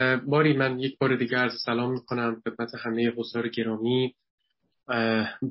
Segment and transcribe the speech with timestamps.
[0.00, 4.14] باری من یک بار دیگه عرض سلام می‌کنم خدمت همه حضار گرامی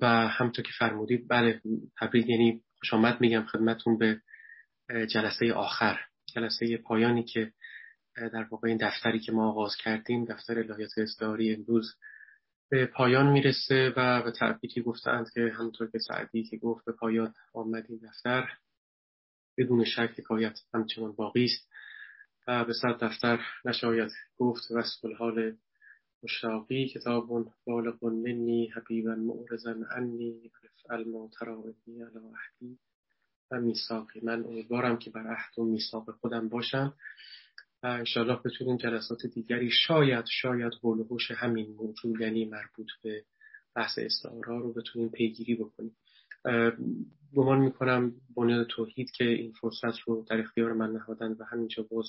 [0.01, 1.61] و همطور که فرمودید بله
[1.99, 4.21] تبریک یعنی خوش آمد میگم خدمتون به
[4.89, 5.99] جلسه آخر
[6.35, 7.51] جلسه پایانی که
[8.15, 11.95] در واقع این دفتری که ما آغاز کردیم دفتر الهیات اصداری امروز
[12.69, 17.33] به پایان می‌رسه و به تبریکی گفتند که همطور که سعدی که گفت به پایان
[17.53, 18.49] آمد این دفتر
[19.57, 21.69] بدون شک حکایت همچنان باقی است.
[22.47, 25.55] و به صد دفتر نشاید گفت وصف الحال
[26.23, 30.51] مشتاقی کتاب بالغ منی حبیبا معرضا عنی
[30.85, 32.79] افعل ما تراودی علی اهدی
[33.51, 34.45] و میثاقی من.
[34.45, 36.93] امیدوارم که بر عهد و میثاق خودم باشم
[37.83, 43.25] و انشاءالله بتونیم جلسات دیگری شاید شاید حول و همین موضوع یعنی مربوط به
[43.75, 45.95] بحث استعاره رو بتونیم پیگیری بکنیم.
[47.35, 52.05] گمان می‌کنم بنیاد توحید که این فرصت رو در اختیار من نهادن و همینجا باز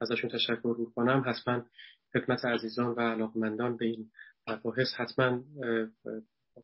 [0.00, 1.64] ازشون تشکر کنم حتما
[2.12, 4.10] خدمت عزیزان و علاقمندان به این
[4.48, 5.42] مباحث حتما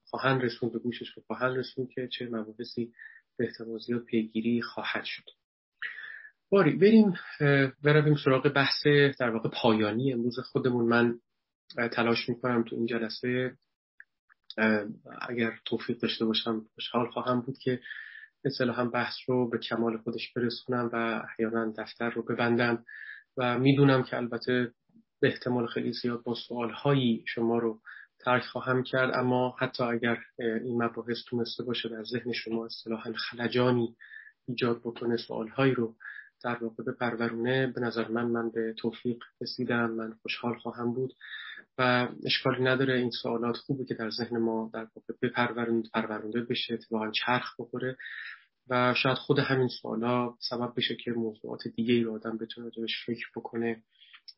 [0.05, 2.93] خواهند رسون به گوشش رو خواهند رسون که چه مباحثی
[3.37, 5.25] به احتمال زیاد پیگیری خواهد شد.
[6.51, 7.15] باری بریم
[7.83, 8.87] برویم سراغ بحث
[9.21, 10.13] در واقع پایانی.
[10.13, 11.19] امروز خودمون من
[11.93, 13.57] تلاش می‌کنم تو این جلسه
[15.29, 17.81] اگر توفیق داشته باشم خوشحال خواهم بود که
[18.61, 22.85] هم بحث رو به کمال خودش برسونم و احیانا دفتر رو ببندم
[23.37, 24.73] و می‌دونم که البته
[25.21, 27.81] به احتمال خیلی زیاد با سوالهایی شما رو
[28.19, 33.97] ترک خواهم کرد اما حتی اگر این مباحث تونسته باشه در ذهن شما اصطلاحا خلجانی
[34.49, 35.95] ایجاد بکنه سوالهایی رو
[36.43, 41.13] در واقع بپرورونه به نظر من من به توفیق رسیدم من خوشحال خواهم بود
[41.79, 42.95] و اشکالی نداره.
[42.95, 47.97] این سوالات خوبه که در ذهن ما در واقع بپرورند پرورونده بشه اتفاقا چرخ بخوره
[48.69, 53.05] و شاید خود همین سوالا سبب بشه که موضوعات دیگه ای رو آدم بتونه بهش
[53.07, 53.83] فکر بکنه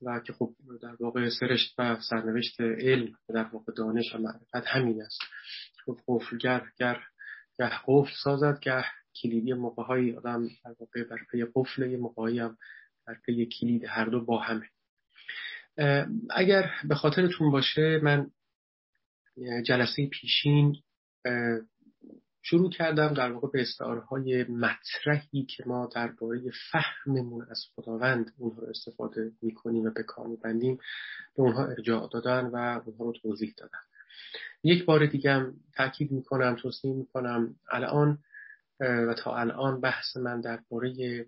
[0.03, 5.03] و که خب در واقع سرشت و سرنوشت علم در واقع دانش و معرفت همین
[5.03, 5.20] است.
[5.84, 7.00] خب قفلگر گر
[7.58, 8.84] گه قفل سازد گه
[9.22, 12.59] کلیدی موقع آدم در واقع بر پی قفل یه موقعی هم
[13.06, 14.69] بر پی کلید هر دو با همه.
[16.31, 18.31] اگر به خاطرتون باشه من
[19.65, 20.76] جلسه پیشین
[22.43, 23.66] شروع کردم در واقع به
[24.09, 26.41] های مطرحی که ما درباره
[26.72, 30.76] فهممون از خداوند اونها رو استفاده می‌کنیم و به کار میبندیم
[31.37, 33.78] به اونها ارجاع دادن و اونها رو توضیح دادن.
[34.65, 38.19] یک بار دیگه هم تاکید می‌کنم توصیه می‌کنم الان
[38.81, 41.26] و تا الان بحث من درباره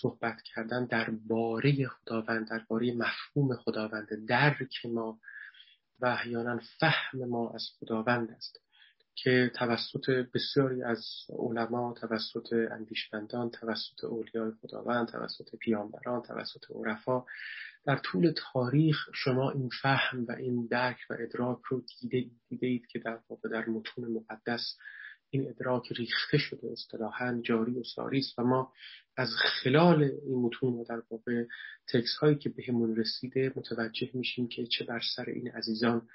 [0.00, 5.18] صحبت کردن درباره خداوند درباره مفهوم خداوند درک ما
[6.00, 8.60] و احیانا فهم ما از خداوند است
[9.14, 17.24] که توسط بسیاری از علما توسط اندیشمندان توسط اولیای خداوند توسط پیامبران توسط عرفا
[17.84, 22.30] در طول تاریخ شما این فهم و این درک و ادراک رو دیده,
[22.66, 24.76] اید که در واقع در متون مقدس
[25.30, 28.72] این ادراک ریخته شده اصطلاحا جاری و ساری است و ما
[29.16, 29.28] از
[29.62, 31.44] خلال این متون و در واقع
[31.92, 36.08] تکس هایی که بهمون رسیده متوجه میشیم که چه بر سر این عزیزان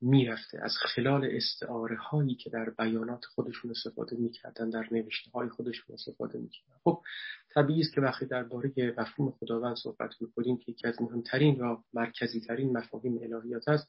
[0.00, 0.58] می‌رفته.
[0.62, 6.38] از خلال استعاره هایی که در بیانات خودشون استفاده می‌کردن در نوشته های خودشون استفاده
[6.38, 6.74] می‌کردن.
[6.84, 7.02] خب
[7.54, 12.40] طبیعی است که وقتی درباره مفهوم خداوند صحبت می‌کنیم که یکی از مهمترین و مرکزی
[12.40, 13.88] ترین مفاهیم الهیات است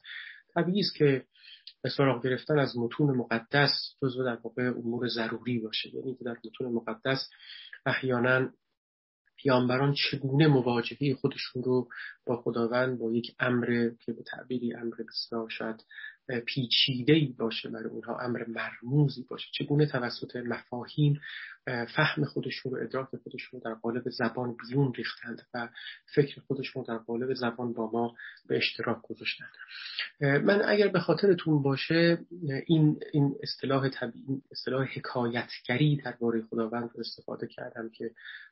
[0.54, 1.24] طبیعی است که
[1.82, 5.94] به سراغ گرفتن از متون مقدس جزو در واقع امور ضروری باشه.
[5.94, 7.30] یعنی که در متون مقدس
[7.86, 8.48] احیانا
[9.36, 11.88] پیامبران چگونه مواجهه خودشون رو
[12.26, 15.84] با خداوند با یک امر که به تعبیری امر بسیار شاید
[16.46, 19.46] پیچیده ای باشه برای اونها امر مرموزی باشه.
[19.52, 21.20] چگونه توسط مفاهیم
[21.66, 25.68] فهم خودشون رو ادراک خودشون رو در قالب زبان بیرون ریختند و
[26.14, 28.14] فکر خودشون رو در قالب زبان با ما
[28.48, 29.52] به اشتراک گذاشتند.
[30.20, 32.18] من اگر به خاطرتون باشه
[32.66, 38.10] این این اصطلاح طبیعی اصطلاح حکایتگری درباره خداوند رو استفاده کردم که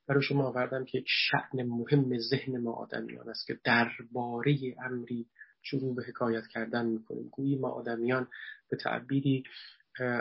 [0.08, 5.26] برای شما آوردم که یک شعن مهم ذهن ما آدمیان است که درباره امری
[5.62, 7.28] شروع به حکایت کردن می‌کنیم.
[7.32, 8.28] گویی ما آدمیان
[8.70, 9.44] به تعبیری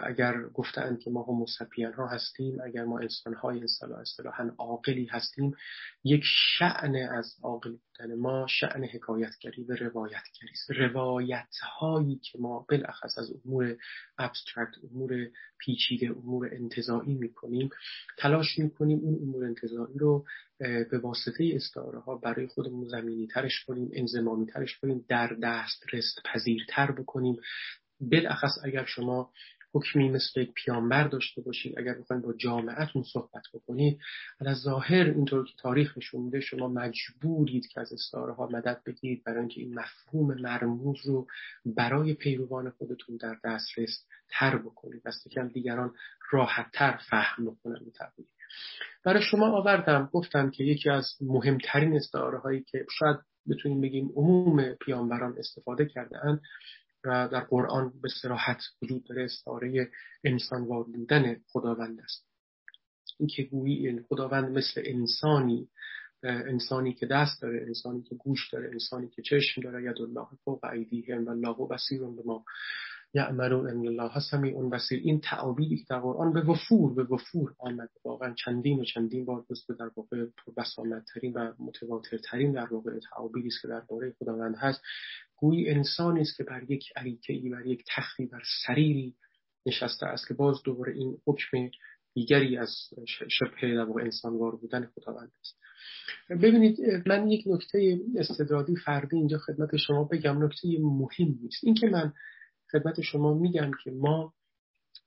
[0.04, 3.64] اگر گفتند که ما هموسپین ها هستیم اگر ما انسان های
[4.02, 5.56] اصطلاحا عاقلی هستیم
[6.04, 10.72] یک شعن از عاقل بودن ما شعن حکایتگری و روایتگری است.
[10.72, 13.78] روایت هایی که ما بالاخص از امور
[14.18, 15.28] ابسترکت امور
[15.60, 17.70] پیچیده امور انتظایی می‌کنیم
[18.18, 20.26] تلاش می‌کنیم اون امور انتظایی رو
[20.60, 26.20] به واسطه استعاره ها برای خودمون زمینی ترش کنیم انزمامی ترش کنیم در دست رست
[26.26, 27.38] پذیرتر بکنیم.
[28.02, 29.32] بالاخص اگر شما
[29.74, 31.80] حکمی مثل یک پیامبر داشته باشید.
[31.80, 34.00] اگر بخواید با جامعتون صحبت بکنید
[34.40, 39.24] از ظاهر اینطور که تاریخ نشون میده شما مجبورید که از استعاره ها مدد بگیرید
[39.24, 41.28] برای اینکه این مفهوم مرموز رو
[41.66, 45.04] برای پیروان خودتون در دسترس تر بکنید.
[45.06, 45.94] دست کم دیگران
[46.32, 47.80] راحت تر فهم بکنن
[49.06, 53.18] برای شما آوردم گفتم که یکی از مهمترین استعاره هایی که شاید
[53.50, 56.42] بتونیم بگیم عموم پیامبران استفاده کرده اند
[57.06, 59.92] و در قرآن به سراحت وجود داره استعاره
[60.24, 62.26] انسانوار بودن خداوند است.
[63.20, 65.70] اینکه گویی خداوند مثل انسانی
[66.24, 70.66] انسانی که دست داره انسانی که گوش داره انسانی که چشم داره ید الله فوق
[70.66, 72.46] ایدیهم و الله بصیر به ما
[73.14, 75.02] یعملون ان الله سمیع بصیر.
[75.04, 77.90] این تعابیری که در قرآن به وفور به وفور آمد.
[78.06, 80.26] واقعا چندین و چندین بار به در واقع
[80.58, 84.82] بسامدترین و متواترترین در واقع تعابیری است که درباره خداوند هست.
[85.40, 89.16] گویی انسانی است که بر یک عریکه ای بر یک تختی بر سریری
[89.66, 91.70] نشسته است که باز دوباره این حکم
[92.14, 92.76] دیگری از
[93.08, 95.60] شبه در واقع انسانوار بودن خداوند است.
[96.30, 100.44] ببینید من یک نکته استدادی فردی اینجا خدمت شما بگم.
[100.44, 101.64] نکته مهم نیست.
[101.64, 102.14] اینکه من
[102.72, 104.34] خدمت شما میگم که ما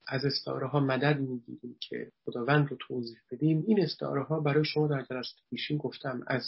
[0.08, 3.64] از استعاره ها مدد می‌گیریم که خداوند رو توضیح بدیم.
[3.66, 6.44] این استعاره ها برای شما در جلسه پیشین گفتم از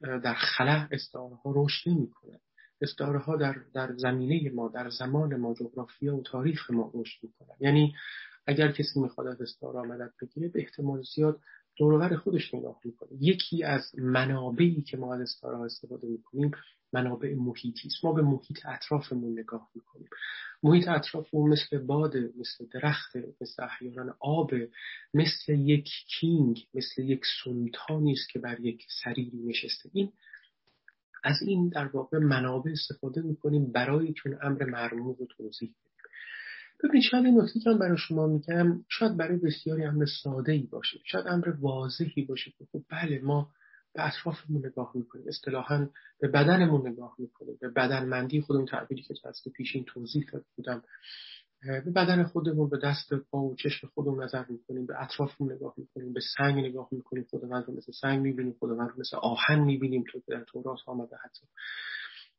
[0.00, 2.40] در خلع استعاره ها رشد نمی‌کنه
[2.80, 7.56] استعاره ها در, در زمینه ما در زمان ما جغرافیا و تاریخ ما رشد می‌کنن.
[7.60, 7.94] یعنی
[8.46, 11.40] اگر کسی می‌خواد از استعاره مدد بگیره به احتمال زیاد
[11.76, 13.08] دورور خودش نگاه می‌کنه.
[13.20, 16.50] یکی از منابعی که ما از استعاره استفاده می‌کنیم
[16.92, 18.04] منابع محیطی است.
[18.04, 20.08] ما به محیط اطرافمون نگاه می‌کنیم.
[20.62, 24.50] محیط اطرافمون مثل باد مثل درخت مثل احیانا آب
[25.14, 25.88] مثل یک
[26.20, 29.90] کینگ مثل یک سلطانی است که بر یک سریری نشسته.
[29.92, 30.12] این
[31.24, 35.88] از این در واقع منابع استفاده می‌کنیم برای چون امر مرموز رو توضیح بدیم.
[36.84, 40.98] ببینید شاید این نکته که برای شما میگم شاید برای بسیاری امر ساده ای باشه
[41.04, 43.50] شاید امر واضحی باشه که خب بله ما
[43.94, 45.88] به اطرافمون نگاه می‌کنیم اصطلاحا
[46.20, 50.82] به بدنمون نگاه می‌کنیم به بدنمندی خودمون تعبیری که جلسه پیشین توضیح داده بودم.
[51.62, 56.12] به بدن خودمون به دست پا و چشم خودمون نظر می‌کنیم به اطرافمون نگاه می‌کنیم
[56.12, 57.26] به سنگ نگاه می‌کنیم.
[57.30, 61.46] خداوند رو مثل سنگ می‌بینیم خداوند رو مثل آهن می‌بینیم تو در تورات آمده حتی.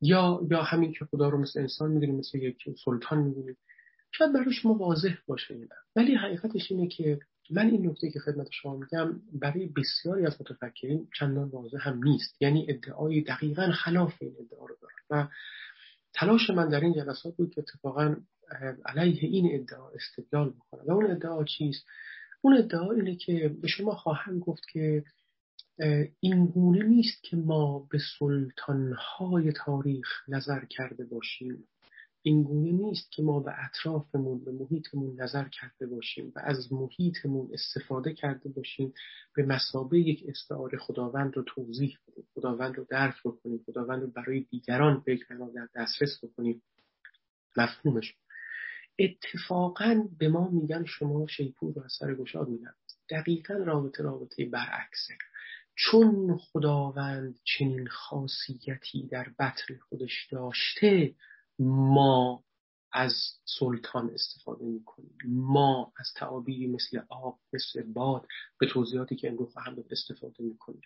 [0.01, 3.57] یا یا همین که خدا رو مثل انسان می‌بینیم مثل یک سلطان می‌بینیم.
[4.11, 7.19] شاید برای شما واضح باشه اینا ولی حقیقتش اینه که
[7.49, 12.41] من این نکته که خدمت شما میگم برای بسیاری از متفکرین چندان واضح هم نیست.
[12.41, 14.95] یعنی ادعای دقیقا خلاف این ادعا رو دارن.
[15.09, 15.27] و
[16.13, 18.15] تلاش من در این جلسات بود که اتفاقا
[18.85, 20.83] علیه این ادعا استدلال بکنم.
[20.87, 21.85] و اون ادعا چیست؟
[22.41, 25.03] اون ادعا اینه که به شما خواهم گفت که
[26.19, 31.67] این گونه نیست که ما به سلطانهای تاریخ نظر کرده باشیم.
[32.21, 38.13] اینگونه نیست که ما به اطرافمون به محیطمون نظر کرده باشیم و از محیطمون استفاده
[38.13, 38.93] کرده باشیم
[39.35, 44.39] به مسابه یک استعاره خداوند رو توضیح بدیم خداوند رو درک بکنیم خداوند رو برای
[44.39, 45.19] دیگران به
[45.55, 46.61] در دسترس بکنیم.
[47.57, 48.15] مفهومش.
[48.99, 52.73] اتفاقا به ما میگن شما شیپور رو از سر گشاد میگن
[53.09, 55.13] دقیقا رابطه رابطه برعکسه.
[55.75, 61.15] چون خداوند چنین خاصیتی در بطن خودش داشته
[61.59, 62.43] ما
[62.91, 63.13] از
[63.45, 65.17] سلطان استفاده می‌کنیم.
[65.25, 68.27] ما از تعابیری مثل آب مثل باد
[68.59, 70.81] به توضیحاتی که امروز خواهم داد استفاده می‌کنیم.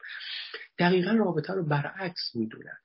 [0.79, 2.77] دقیقا رابطه رو برعکس می‌دونن.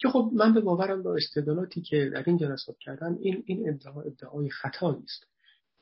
[0.00, 4.02] که خب من به باورم با استدلالاتی که در این جلسات کردم این این ادعا
[4.02, 5.26] ادعای خطایی است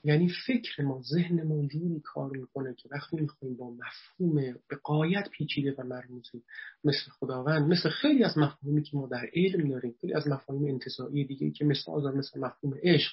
[0.04, 4.34] یعنی فکر ما ذهن ما جوری کار می‌کنه که وقتی می‌خوایم با مفهوم
[4.68, 6.42] به قایت پیچیده و مرموزی
[6.84, 11.24] مثل خداوند مثل خیلی از مفهومی که ما در علم داریم خیلی از مفاهیم انتظایی
[11.24, 13.12] دیگه که مثل آزار مثل مفهوم عشق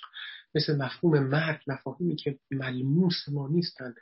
[0.55, 3.93] مثل مفهوم مرگ مفاهیمی که ملموس ما نیستن.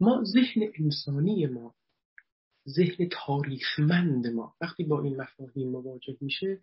[0.00, 1.74] ما ذهن انسانی ما
[2.68, 6.60] ذهن تاریخمند ما وقتی با این مفاهیم مواجه میشه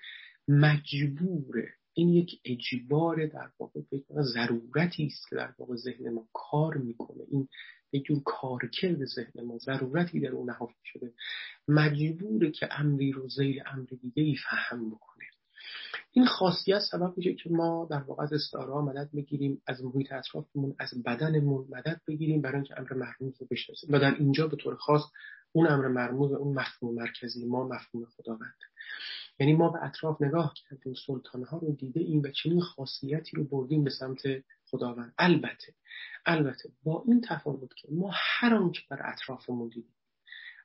[0.47, 3.81] مجبوره این یک اجبار در واقع
[4.21, 7.23] ضرورتی است که در واقع ذهن ما کار می‌کنه.
[7.31, 7.47] این
[7.91, 11.13] یک جور کارکرد ذهن ما ضرورتی در اون نهفته شده.
[11.67, 15.23] مجبوره که امری رو زیر امر دیگه ای فهم بکنه.
[16.11, 20.75] این خاصیت سبب میشه که ما در واقع از استعاره مدد بگیریم از محیط اطرافمون
[20.79, 23.93] از بدنمون مدد بگیریم برای اینکه امر مرموز رو بشناسیم.
[23.93, 25.01] و در اینجا به طور خاص
[25.51, 28.57] اون امر مرموز و اون مفهوم مرکزی ما مفهوم خداوند.
[29.39, 33.43] یعنی ما به اطراف نگاه کردیم سلطان ها رو دیده این و چنین خاصیتی رو
[33.43, 34.21] بردیم به سمت
[34.65, 35.13] خداوند.
[35.17, 35.73] البته
[36.25, 39.95] البته با این تفاوت که ما هر آنچه بر اطرافمون دیدیم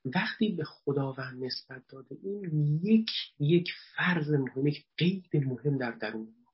[0.04, 6.34] وقتی به خداوند نسبت داده این یک یک فرض مهم یک قید مهم در درون
[6.42, 6.48] ما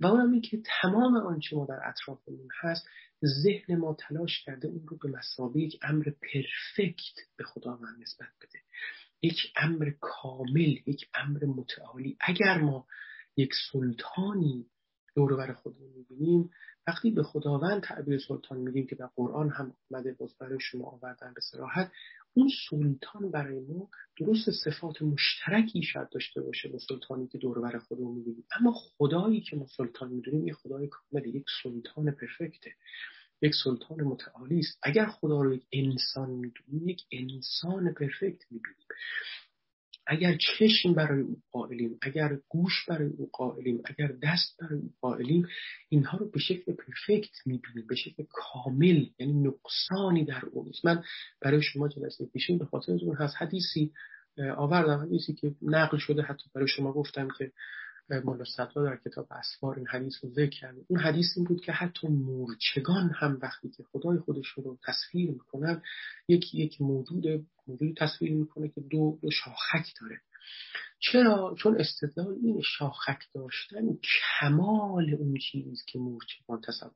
[0.00, 2.88] و اونم این که تمام آنچه ما در اطرافمون هست
[3.44, 8.58] ذهن ما تلاش کرده اون رو به مسابقه یک امر پرفکت به خداوند نسبت بده.
[9.22, 12.16] یک امر کامل یک امر متعالی.
[12.20, 12.86] اگر ما
[13.36, 14.66] یک سلطانی
[15.14, 16.50] دور بر خودمون می‌بینیم
[16.86, 21.32] وقتی به خداوند تعبیر سلطان میگیم که در قرآن هم آمده باز برای شما آوردن
[21.34, 21.92] به سراحت
[22.34, 23.88] اون سلطان برای ما
[24.18, 28.44] درست صفات مشترکی شاید داشته باشه با سلطانی که دور بر خودمون می‌بینیم.
[28.60, 32.74] اما خدایی که ما سلطان می‌دونیم یه خدای کامل یک سلطان پرفکته.
[33.42, 34.78] یک سلطان متعالی است.
[34.82, 38.86] اگر خدا رو یک انسان می‌دونیم یک انسان پرفکت می‌بینیم
[40.06, 45.46] اگر چشم برای او قائلیم اگر گوش برای او قائلیم اگر دست برای او قائلیم
[45.88, 50.84] اینها رو به شکل پرفکت می‌بینیم به شکل کامل یعنی نقصانی در او نیست.
[50.84, 51.02] من
[51.40, 53.92] برای شما جلسه پیشین به خاطر اون هست حدیثی
[54.56, 57.52] آوردم حدیثی که نقل شده حتی برای شما گفتم که
[58.20, 58.44] مولا
[58.76, 63.10] در کتاب اسفار این حدیث رو ذکر کرد اون حدیث این بود که حتی مورچگان
[63.14, 65.82] هم وقتی که خدای خودش رو تصویر می‌کنن
[66.28, 70.20] یک یک موجود موجودی تصویر می‌کنه که دو, دو شاخک داره.
[70.98, 73.98] چرا؟ چون استدلال این شاخک داشتن
[74.40, 76.92] کمال اون چیزی که مورچگان تصور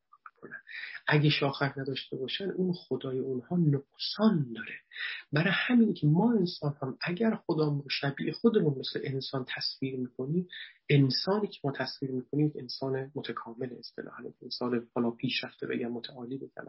[1.07, 4.75] اگه شاخک نداشته باشن اون خدای اونها نقصان داره.
[5.33, 10.49] برای همین که ما انسان هم اگر خدا شبیه خودمون مثل انسان تصویر می‌کنیم
[10.91, 16.67] انسانی که ما تصویر می‌کنیم انسان متکامل اصطلاحا انسان حالا پیشرفته بگم متعالی بگم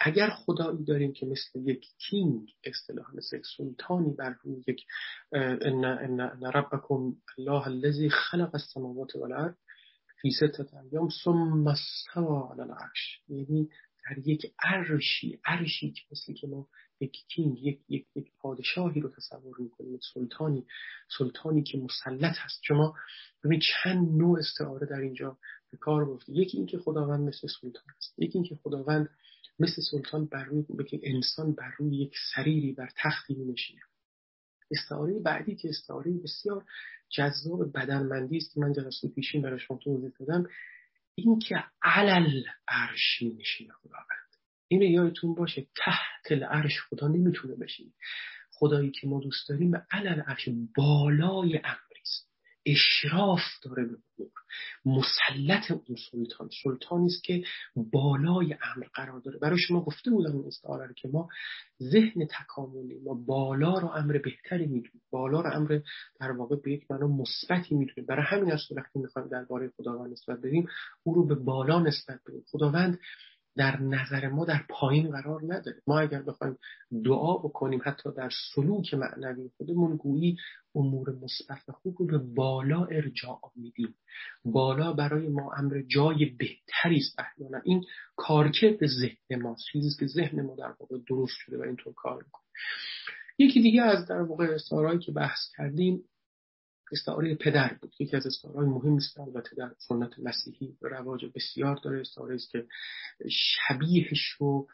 [0.00, 4.86] اگر خدایی داریم که مثل یک کینگ اصطلاحا مثل سلطانی بر روی یک
[5.32, 9.54] ان ان ربکم الله الذی خلق السماوات والارض
[10.22, 13.20] فی ستت ایام ثم استوى علی العرش.
[13.28, 13.68] یعنی
[14.04, 16.68] در یک عرشی عرشی که مثل که ما
[17.00, 20.66] یک کینگ یک, یک, یک پادشاهی رو تصور می‌کنیم یک سلطانی
[21.18, 22.60] سلطانی که مسلط هست.
[22.62, 22.94] شما
[23.44, 25.38] ببینید چند نوع استعاره در اینجا
[25.70, 29.08] به کار برده یکی اینکه خداوند مثل سلطان است یکی اینکه خداوند
[29.58, 30.64] مثل سلطان بر روی
[31.02, 33.80] انسان بر روی یک سریری بر تختی می نشینه
[34.70, 36.64] استعاره بعدی که استعاره بسیار
[37.08, 40.46] جذاب بدنمندی است من جلسه پیشین برای شما توضیح دادم
[41.14, 44.25] این که علل عرش می نشینه خداوند.
[44.68, 47.92] این یادتون باشه تحت العرش خدا نمی‌تونه بشینه.
[48.52, 52.26] خدایی که ما دوست داریم علل عرش بالای امری است.
[52.66, 54.30] اشراف داره به امور
[54.84, 56.50] مسلط اون سلطان.
[56.62, 57.44] سلطانی است که
[57.76, 59.38] بالای امر قرار داره.
[59.38, 61.28] برای شما گفته بودم این استعاره که ما
[61.82, 65.02] ذهن تکاملی ما بالا رو امر بهتری می‌دونیم.
[65.10, 65.80] بالا رو امر
[66.20, 68.06] در واقع به یک معنا مثبتی می‌دونیم.
[68.06, 70.68] برای همین است وقتی می‌خوایم درباره خداوند نسبت بدیم
[71.02, 72.44] او رو به بالا نسبت بدیم.
[72.46, 72.98] خداوند
[73.56, 75.82] در نظر ما در پایین قرار نداره.
[75.86, 76.58] ما اگر بخوایم
[77.04, 80.36] دعا بکنیم حتی در سلوک معنوی خودمون گویی
[80.74, 83.94] امور مثبت و خوب رو به بالا ارجاع میدیم.
[84.44, 87.60] بالا برای ما امر جای بهتری است احیانا.
[87.64, 87.84] این
[88.16, 92.44] کارکرد ذهن ماست چیزی که ذهن ما در واقع درست شده و اینطور کار می‌کنه.
[93.38, 96.04] یکی دیگه از در واقع استعارهایی که بحث کردیم
[96.92, 97.94] استعاره پدر بود.
[97.98, 102.00] یکی از استعارهای مهم است البته در سنت مسیحی رواج بسیار داره.
[102.00, 102.66] استعاره است که
[103.30, 104.68] شبیهش رو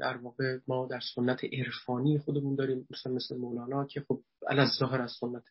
[0.00, 2.86] در واقع ما در سنت عرفانی خودمون داریم.
[2.90, 5.44] مثلا مثل مولانا که خب از ظاهر از سنت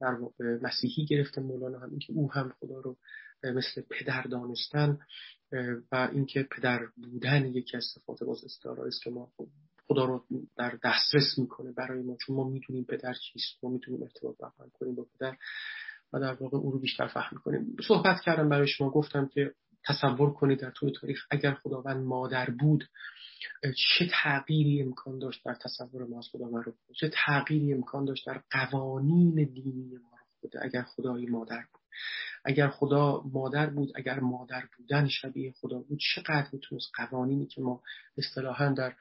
[0.00, 1.40] در واقع مسیحی گرفته.
[1.40, 2.96] مولانا هم اینکه او هم خدا رو
[3.44, 4.98] مثل پدر دانستن.
[5.92, 9.32] و اینکه پدر بودن یکی از صفات باز استعاره است که ما
[9.90, 10.24] خدا رو
[10.56, 14.94] در دسترس می‌کنه برای ما چون ما می‌دونیم پدر چیست ما می‌تونیم ارتباط برقرار کنیم
[14.94, 15.36] با پدر
[16.12, 17.76] و در واقع او رو بیشتر فهم کنیم.
[17.88, 19.54] صحبت کردم برای شما گفتم که
[19.84, 22.84] تصور کنید در طول تاریخ اگر خداوند مادر بود
[23.62, 28.42] چه تغییری امکان داشت در تصور ما از خداوند رو؟ چه تغییری امکان داشت در
[28.50, 31.80] قوانین دینی ما رو اگر خدای مادر بود؟
[32.44, 37.82] اگر خدا مادر بود اگر مادر بودن شبیه خدا بود چقدر می‌تونست قوانینی که ما
[38.18, 38.94] اصطلاحا در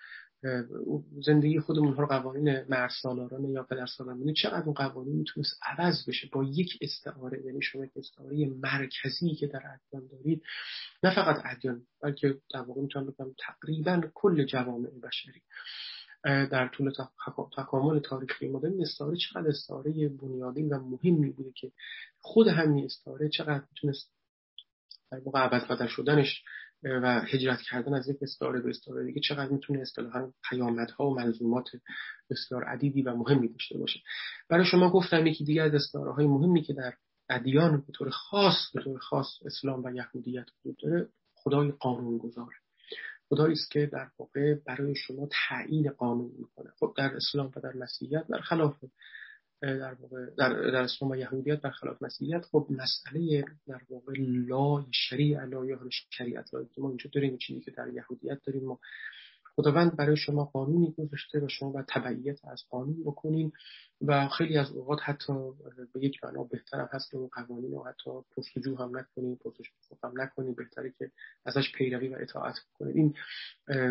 [1.25, 6.29] زندگی خودمون رو قوانین مرد سالارانه یا پدر سالارانه چقدر اون قوانین می‌تونست عوض بشه
[6.31, 10.43] با یک استعاره یعنی شما یک استعاره مرکزی که در ادیان دارید
[11.03, 15.41] نه فقط ادیان بلکه در واقع می‌تونم بگم تقریبا کل جوامع بشری.
[16.23, 16.91] در طول
[17.57, 21.71] تکامل تاریخی ما این استعاره چقدر استعاره بنیادین و مهمی بوده که
[22.19, 24.11] خود همین استعاره چقدر می‌تونست
[25.11, 26.43] در واقع عوض بدل شدنش
[26.83, 31.69] و هجرت کردن از یک استعاره به استعاره دیگه چقدر می‌تونه اصطلاحا پیامدها و منظومات
[32.29, 33.99] بسیار عدیدی و مهمی داشته باشه.
[34.49, 36.93] برای شما گفتم یکی دیگه از استعاره های مهمی که در
[37.29, 42.53] ادیان به طور خاص به طور خاص اسلام و یهودیت وجود داره خدای قانون گذار
[43.29, 46.71] خدایی است که در واقع برای شما تعیین قانون می‌کنه.
[46.79, 48.75] خب در اسلام و در مسیحیت برخلاف
[49.61, 55.45] در واقع در, در اسلام و یهودیت برخلاف مسیحیت خب مسئله در واقع لای شریع
[55.45, 58.79] لا یا شریعت لا ما اینجا داریم چیزی که در یهودیت داریم ما
[59.55, 63.51] خداوند برای شما قانونی گذاشته و شما باید تبعیت از قانون بکنین
[64.01, 65.33] و خیلی از اوقات حتی
[65.93, 69.71] به یک معنا بهتر هست که اون قوانین رو حتی پرسجو هم نکنین پرسش
[70.03, 71.11] هم نکنین بهتره که
[71.45, 73.13] ازش پیروی و اطاعت کنید این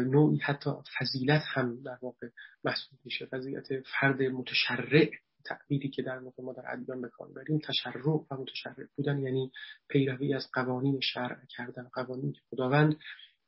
[0.05, 2.29] نوعی حتی فضیلت هم در واقع
[2.65, 3.67] محسوب میشه فضیلت
[4.01, 5.11] فرد متشرع
[5.49, 9.53] تعبیری که در واقع ما در ادیان به کار بریم تشرع و متشرع بودن یعنی
[9.89, 12.97] پیروی از قوانین شرع کردن قوانین که خداوند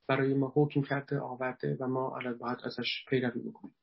[0.09, 3.75] برای ما حکم کرده آورده و ما الان باید ازش پیروی بکنیم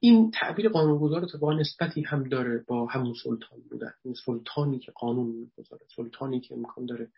[0.00, 3.92] این تعبیر قانونگذار اتفاقا نسبتی هم داره با همون سلطان بودن.
[4.04, 7.10] این سلطانی که قانون می‌گذاره سلطانی که امکان داره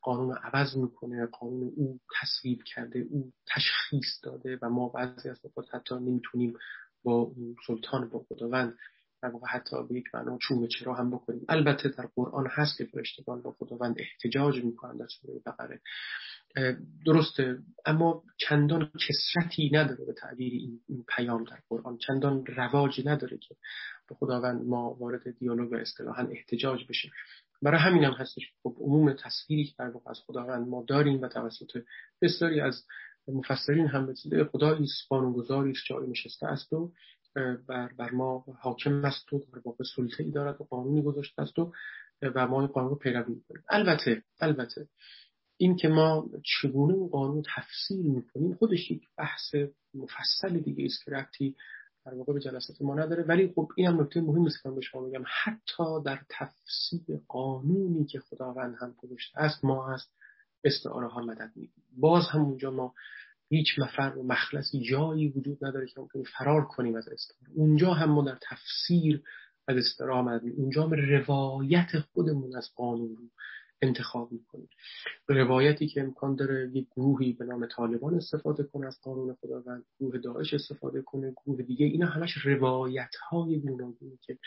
[0.00, 5.74] قانون عوض می‌کنه قانون او تصویب کرده او تشخیص داده و ما بعضی از وقت
[5.74, 6.56] حتی نمی‌تونیم
[7.04, 7.32] با
[7.66, 8.78] سلطان با خداوند
[9.22, 12.84] در واقع حتی به یک معنا چون چرا هم بکنیم البته در قرآن هست که
[12.84, 15.80] فرشتگان با خداوند احتجاج می‌کنند در سوره بقره.
[17.06, 17.58] درسته.
[17.86, 21.98] اما چندان کسرتی نداره به تعبیر این, پیام در قرآن.
[21.98, 23.54] چندان رواجی نداره که
[24.08, 27.10] به خداوند ما وارد دیالوگ اصطلاحا احتجاج بشیم.
[27.62, 31.28] برای همین هم هستش خب عموم تصویری که در واقع از خداوند ما داریم و
[31.28, 31.84] توسط
[32.22, 32.84] بسیاری از
[33.28, 36.92] مفسرین هم رسیده خدایی است قانونگذاری است جای نشسته است و
[37.68, 41.58] بر, بر ما حاکم است و در واقع سلطه ای دارد و قانونی گذاشته است
[41.58, 41.72] و
[42.22, 43.62] و ما این قانون رو پیروی می‌کنیم.
[43.68, 44.88] البته البته
[45.56, 49.54] این که ما چگونه اون قانون تفسیر می‌کنیم خودش یک بحث
[49.94, 51.56] مفصل دیگه است که ربطی
[52.06, 53.22] در واقع به جلسات ما نداره.
[53.22, 58.04] ولی خب این هم نکته مهمی است که به شما بگم حتی در تفسیر قانونی
[58.04, 60.02] که خداوند هم گذاشته است ما از
[60.64, 62.94] استعاره ها مدد می‌گیریم باز هم اونجا ما
[63.48, 68.10] هیچ مفر و مخلصی جایی وجود نداره که ممکنه فرار کنیم از استعاره اونجا هم
[68.10, 69.22] ما در تفسیر
[69.68, 73.22] از استعاره مدد اونجا هم روایت خودمون از قانون رو
[73.82, 74.68] انتخاب می‌کنیم.
[75.28, 80.18] روایتی که امکان داره یک گروهی به نام طالبان استفاده کنه از قانون خداوند گروه
[80.18, 81.86] داعش استفاده کنه گروه دیگه.
[81.86, 84.38] اینا همش روایت های گوناگونی که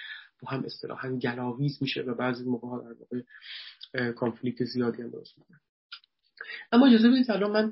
[0.41, 3.21] با هم اصطلاحا گلاویز میشه و بعضی موقع در واقع
[4.11, 5.59] کانفلیکت زیادی هم درست می‌کنه.
[6.71, 7.71] اما اجازه بدید الان من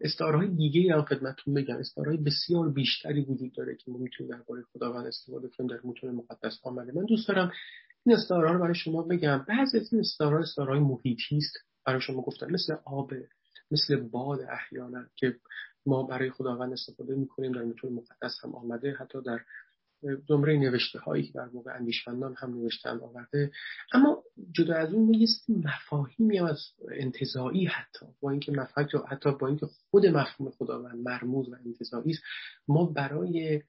[0.00, 1.76] استعاره های دیگه هم خدمتتون بگم.
[1.76, 6.10] استعاره های بسیار بیشتری وجود داره که ما می‌تونیم درباره خداوند استفاده کنیم در متون
[6.10, 7.52] مقدس آمده من دوست دارم
[8.06, 9.44] این استعاره رو برای شما بگم.
[9.48, 11.52] بعضی از این استعاره استعاره محیطی است
[11.86, 12.46] برای شما گفتم.
[12.50, 13.12] مثل آب
[13.70, 15.36] مثل باد احیانا که
[15.86, 18.92] ما برای خداوند استفاده می‌کنیم در متون مقدس هم آمده.
[18.92, 19.40] حتی در
[20.28, 23.50] زمره نوشته هایی که در موقع اندیشمندان هم نوشتن آورده.
[23.92, 24.23] اما
[24.54, 26.60] جدا از اون یه مفاهیمی هم از
[26.92, 32.22] انتظایی حتی با اینکه مفاهیم حتی با اینکه خود مفهوم خداوند مرموز و انتظایی است
[32.68, 33.62] ما برای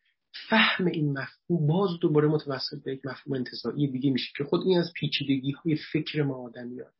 [0.49, 4.79] فهم این مفهوم باز دوباره متوسط به یک مفهوم انتظایی دیگه میشه که خود این
[4.79, 6.91] از پیچیدگی های فکر ما آدمیان.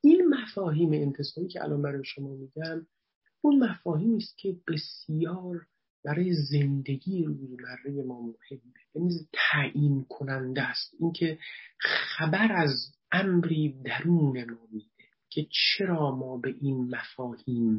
[0.00, 2.86] این مفاهیم انتظایی که الان برای شما میگم
[3.40, 5.66] اون مفاهیمی است که بسیار
[6.04, 8.60] برای زندگی روزمره ما مهمه.
[8.94, 10.94] یعنی تعیین کننده است.
[11.00, 11.38] اینکه
[11.78, 14.86] خبر از امری درون ما میده
[15.30, 17.78] که چرا ما به این مفاهیم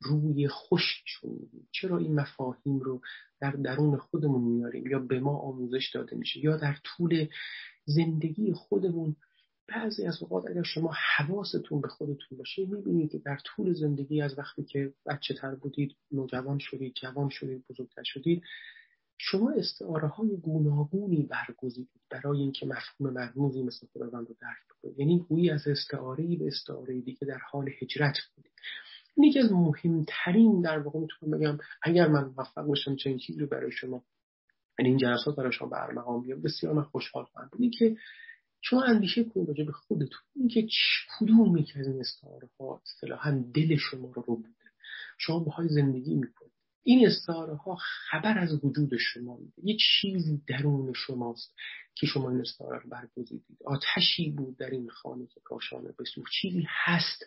[0.00, 1.38] روی خوششون
[1.72, 3.00] چرا این مفاهیم رو
[3.40, 7.26] در درون خودمون میاریم؟ یا به ما آموزش داده میشه؟ یا در طول
[7.84, 9.16] زندگی خودمون؟
[9.68, 14.38] بعضی از اوقات اگر شما حواستون به خودتون باشه می‌بینید که در طول زندگی از
[14.38, 18.42] وقتی که بچه تر بودید نوجوان شدید جوان شدید بزرگتر شدید
[19.18, 25.18] شما استعاره های گوناگونی برگزیدید برای اینکه مفهوم مرموزی مثل خداوند رو درک کنید یعنی
[25.18, 28.52] گویی از استعاره به استعاره دیگه در حال هجرت بودید.
[29.16, 33.46] این یکی از مهمترین در واقع می‌تونم بگم اگر من موفق باشم چنین چیزی رو
[33.46, 34.04] برای شما
[34.78, 37.70] یعنی این جلسات برای شما برمقام بیام بسیار من خوشحال خواهم بود.
[37.78, 37.96] که
[38.60, 40.20] شما اندیشه کنید راجع به خودتون.
[40.36, 40.66] اینکه
[41.18, 44.48] کدوم یکی از این استعاره ها اصطلاحا دل شما رو رو بوده.
[45.18, 46.53] شما باهای زندگی می‌کنید.
[46.84, 47.76] این استعاره ها
[48.10, 49.52] خبر از وجود شما میده.
[49.62, 51.54] یه چیزی درون شماست
[51.94, 53.58] که شما این استعاره رو برگزیدید.
[53.64, 56.32] آتشی بود در این خانه که کاشانه بسوخت.
[56.40, 57.24] چیزی هست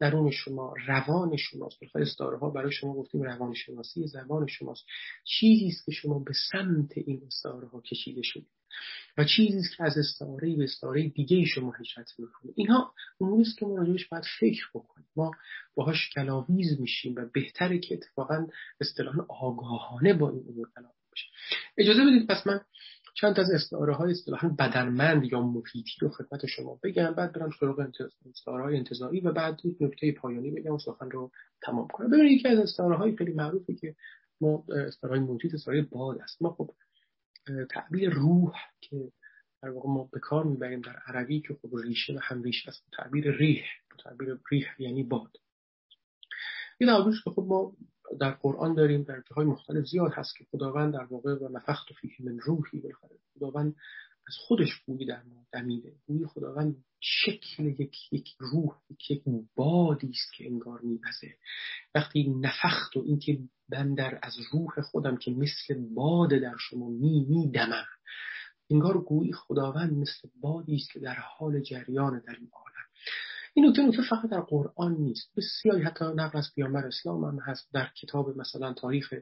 [0.00, 1.80] درون شما روان شماست.
[1.80, 4.84] بخاطر استعاره ها برای شما گفتیم روان شناسی زبان شماست.
[5.24, 8.56] چیزی است که شما به سمت این استعاره ها کشیده شدید.
[9.18, 13.58] و چیزی است که از استعاره به استعاره دیگه شما هجرت می‌کنه اینها اموری است
[13.58, 15.06] که ما راجبش باید فکر بکنیم.
[15.16, 15.30] ما
[15.74, 18.46] باهاش کلاویز میشیم و بهتره که اتفاقا
[18.80, 21.30] اصطلاحا آگاهانه با این امور کلاویز بشیم
[21.78, 22.60] اجازه بدید پس من
[23.20, 27.86] چند از استعاره های اصطلاحا بدنمند یا محیطی رو خدمت شما بگم بعد برم سراغ
[28.30, 31.30] استعاره های انتظایی و بعد یک نکته پایانی بگم و سخن رو
[31.62, 32.10] تمام کنم.
[32.10, 33.94] ببینید یکی از استعاره های خیلی معروفی که
[34.40, 36.42] ما استعاره های محیطی استعاره باد است.
[36.42, 36.70] ما خب
[37.70, 39.12] تعبیر روح که
[39.62, 42.84] در واقع ما به کار می‌بریم در عربی که خب ریشه و هم ریشه است.
[42.92, 43.64] تعبیر ریح
[44.04, 45.36] تعبیر ریح یعنی باد.
[46.78, 47.72] این تعبیرش که خب ما
[48.20, 52.10] در قرآن داریم در جاهای مختلف زیاد هست که خداوند در واقع و نفخت فیه
[52.20, 53.76] من روحی بالاخره خداوند
[54.28, 55.92] از خودش بوی در ما دمیده.
[56.06, 58.76] بوی خداوند شکل یک یک روح
[59.10, 59.22] یک,
[59.54, 61.36] بادی است که انگار میبزه
[61.94, 67.86] وقتی نفخت و اینکه بندر از روح خودم که مثل باد در شما می میدمم
[68.70, 72.86] انگار گویی خداوند مثل بادی است که در حال جریان در این عالم.
[73.54, 75.34] این نکته نکته فقط در قرآن نیست.
[75.36, 79.14] بسیاری حتی نقل از پیامبر اسلام هم هست در کتاب مثلا تاریخ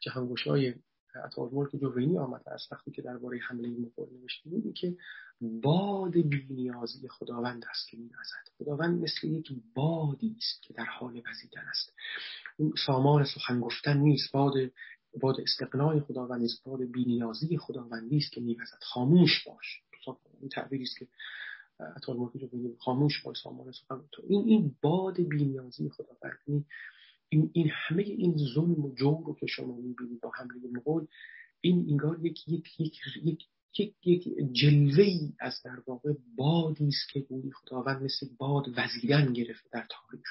[0.00, 0.74] جهانگشای
[1.52, 4.96] ملک جوینی آمده است وقتی که درباره حمله مغول نوشته بودی که
[5.40, 11.62] باد بینیازی خداوند است که میوزد خداوند مثل یک بادی است که در حال وزیدن
[11.70, 11.92] است.
[12.56, 14.32] اون سامان سخن گفتن نیست.
[14.32, 14.52] باد
[15.20, 19.82] باد استقنای خداوند است باد بینیازی خداوندی است که میوزد خاموش باش.
[20.40, 21.06] این تعبیری است که
[22.08, 24.04] ملک جوینی خاموش باش سامان سخن.
[24.28, 26.64] این این باد بینیازی خداوند
[27.28, 31.06] این, این همه این ظلم و جور رو که شما می‌بینید با حمله مغول
[31.60, 33.44] این انگار یک یک یک یک
[33.78, 39.32] یک, یک جلوه ای از در واقع بادی است که گویی خداوند مثل باد وزیدن
[39.32, 40.28] گرفته در تاریخ.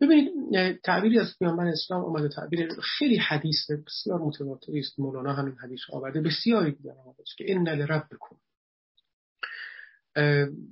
[0.00, 4.98] ببینید تعبیری از پیامبر اسلام اومده تعبیر خیلی حدیث بسیار متواتری است.
[4.98, 6.20] مولانا همین حدیث آورده.
[6.20, 8.36] بسیاری دیگر آورده است که ان لربکم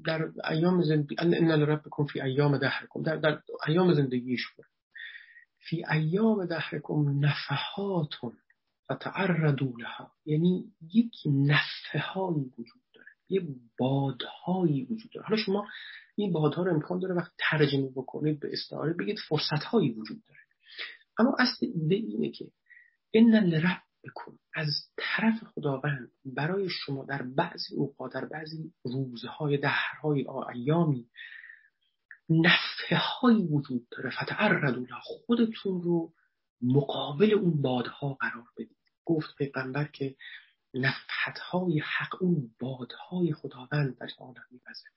[0.04, 4.66] در ایام زندگی ان لربکم فی ایام دهرکم در, در ایام زندگیش بود.
[5.68, 8.37] فی ایام دهرکم نفحاتون
[8.92, 10.12] فتعردوا لها.
[10.25, 13.42] یعنی یک نفحهایی وجود داره یه
[13.79, 15.27] بادهایی وجود داره.
[15.27, 15.66] حالا شما
[16.16, 20.40] این بادها رو امکان داره وقت ترجمه بکنید به استعاره بگید فرصتهایی وجود داره.
[21.18, 22.51] اما اصل ایده اینه که
[23.14, 30.27] ان لرب بکن از طرف خداوند برای شما در بعضی اوقات در بعضی روزهای دهرهای
[30.55, 31.07] ایامی
[32.28, 34.11] نفه هایی وجود داره.
[34.11, 36.12] فتعردوا خودتون رو
[36.62, 38.76] مقابل اون بادها قرار بدید.
[39.04, 40.16] گفت پیغمبر که
[40.74, 44.88] نفحت های حق اون بادهای خداوند در عالم میبزه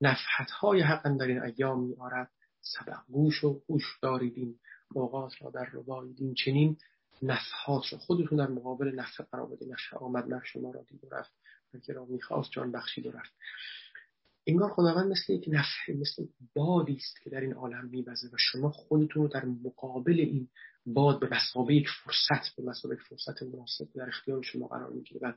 [0.00, 4.36] نفحت های حق در این ایام میارد سبق گوش و گوش دارید.
[4.36, 4.58] این
[4.94, 6.76] اوقات را در ربایید چنین
[7.22, 9.72] نفحات را خودتون در مقابل نفح قرار بدید.
[9.72, 11.32] نفح آمد نه شما را دید و رفت.
[11.86, 13.32] که را می‌خواست جان بخشید و رفت.
[14.46, 18.70] انگار خداوند مثل یک نفحه مثل بادی است که در این عالم میبزه و شما
[18.70, 20.48] خودتون رو در مقابل این
[20.86, 25.32] باد به مسابقه یک فرصت به مسابقه فرصت مناسب در اختیار شما قرار می‌گیره و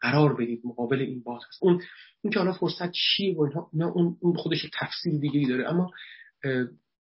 [0.00, 1.62] قرار بدید مقابل این باد هست.
[1.62, 1.82] اون
[2.22, 3.40] این که حالا فرصت چیه و
[3.72, 3.90] اینها
[4.20, 5.68] اون خودش تفسیر دیگری داره.
[5.68, 5.90] اما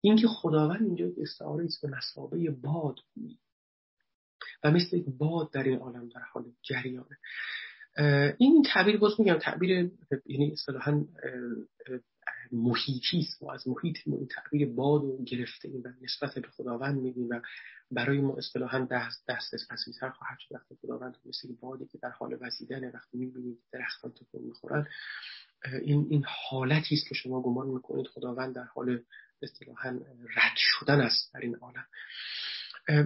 [0.01, 2.95] اینکه خداوند اینجا استعاره است به مسابقه باد
[4.63, 7.17] و مثل یک باد در این عالم در حال جریانه.
[8.37, 9.91] این تعبیر باز میگم تعبیر
[10.25, 11.05] یعنی اصطلاحا
[12.51, 13.43] محیطی است.
[13.43, 17.41] ما از محیط این تعبیر باد و گرفته و نسبت به خداوند میگیم و
[17.91, 19.51] برای ما اصطلاحا دست دست
[19.99, 20.55] تر خواهد شد.
[20.55, 24.87] وقتی خداوند مثل بادی که در حال وزیدن وقتی می‌بینید درختان تکون می‌خورن
[25.81, 28.99] این این حالتی است که شما گمان می‌کنید خداوند در حال
[29.41, 29.89] اصطلاحا
[30.35, 31.85] رد شدن است در این عالم.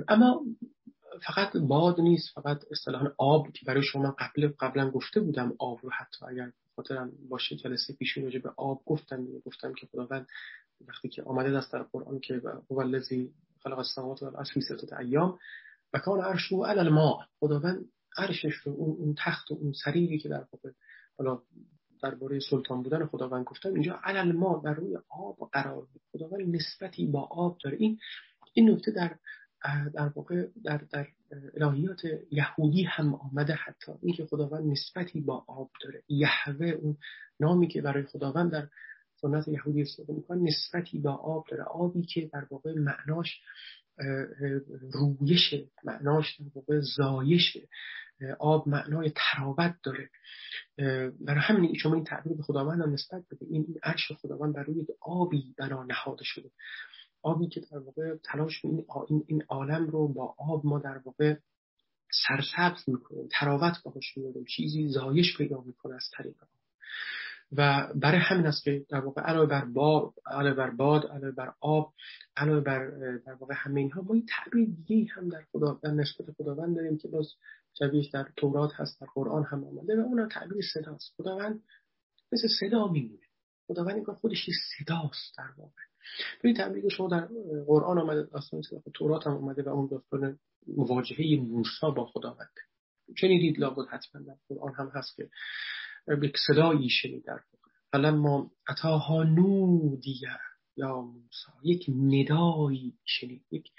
[0.07, 0.45] اما
[1.27, 5.89] فقط باد نیست فقط اصطلاحا آب که برای شما قبل قبلا گفته بودم آب رو
[5.89, 10.27] حتی اگر خاطرم باشه جلسه پیشین راجع به آب گفتم گفتم که خداوند
[10.87, 12.41] وقتی که آمده است در قرآن که
[12.71, 15.39] هو الذی خلق السماوات والارض فی ستة ایام
[15.93, 17.17] و کان عرشه علی الماء.
[17.39, 17.85] خداوند
[18.17, 20.71] عرشش رو اون, اون تخت و اون سریری که در واقع
[21.17, 21.41] حالا
[22.01, 26.01] درباره سلطان بودن خداوند گفتم اینجا علی الماء بر روی آب قرار بود.
[26.11, 27.77] خداوند نسبتی با آب داره.
[27.77, 27.99] این
[28.53, 29.15] این نکته در
[29.93, 31.07] در واقع در, در
[31.61, 33.91] الهیات یهودی هم آمده حتی.
[34.01, 36.03] اینکه خداوند نسبتی با آب داره.
[36.07, 36.97] یهوه اون
[37.39, 38.67] نامی که برای خداوند در
[39.21, 41.63] سنت یهودی استفاده می‌کنه نسبتی با آب داره.
[41.63, 43.41] آبی که در واقع معناش
[44.93, 47.57] رویش معناش در واقع زایش
[48.39, 50.09] آب معنای تراوت داره.
[51.19, 54.87] برای همین شما این تعبیر به خداوند هم نسبت بده این عرش خداوند بر روی
[55.01, 56.49] آبی بنا نهاده شده.
[57.21, 58.85] آبی که در واقع تلاش این,
[59.27, 61.35] این عالم رو با آب ما در واقع
[62.27, 66.49] سرسبز می‌کنیم تراوت باهاش میاریم چیزی زایش پیدا می‌کنه از طریق آب.
[67.51, 71.53] و برای همین است که در واقع علاوه بر باد علاوه بر باد علاوه بر
[71.59, 71.93] آب
[72.37, 72.87] علاوه بر
[73.25, 76.97] در واقع همه اینها ما این تعبیر دیگه هم در خدا در نسبت خداوند داریم
[76.97, 77.33] که باز
[77.79, 81.13] شبیهش در تورات هست در قرآن هم آمده و اون تعبیر صداست.
[81.17, 81.63] خداوند
[82.31, 83.25] مثل صدا میمونه
[83.67, 85.88] خداوند این خودش صداست در واقع.
[86.43, 87.27] این تعبیر شما در
[87.67, 88.61] قرآن آمده داستان
[88.93, 92.53] تورات هم آمده و اون داستان مواجهه موسی با خداوند
[93.15, 95.29] شنیدید لابد حتما در قرآن هم هست که
[96.23, 97.39] یک صدایی شنید در
[97.91, 99.23] فلما اتاها
[100.01, 100.39] دیگر
[100.75, 103.45] یا موسا یک ندایی شنید.
[103.51, 103.71] یک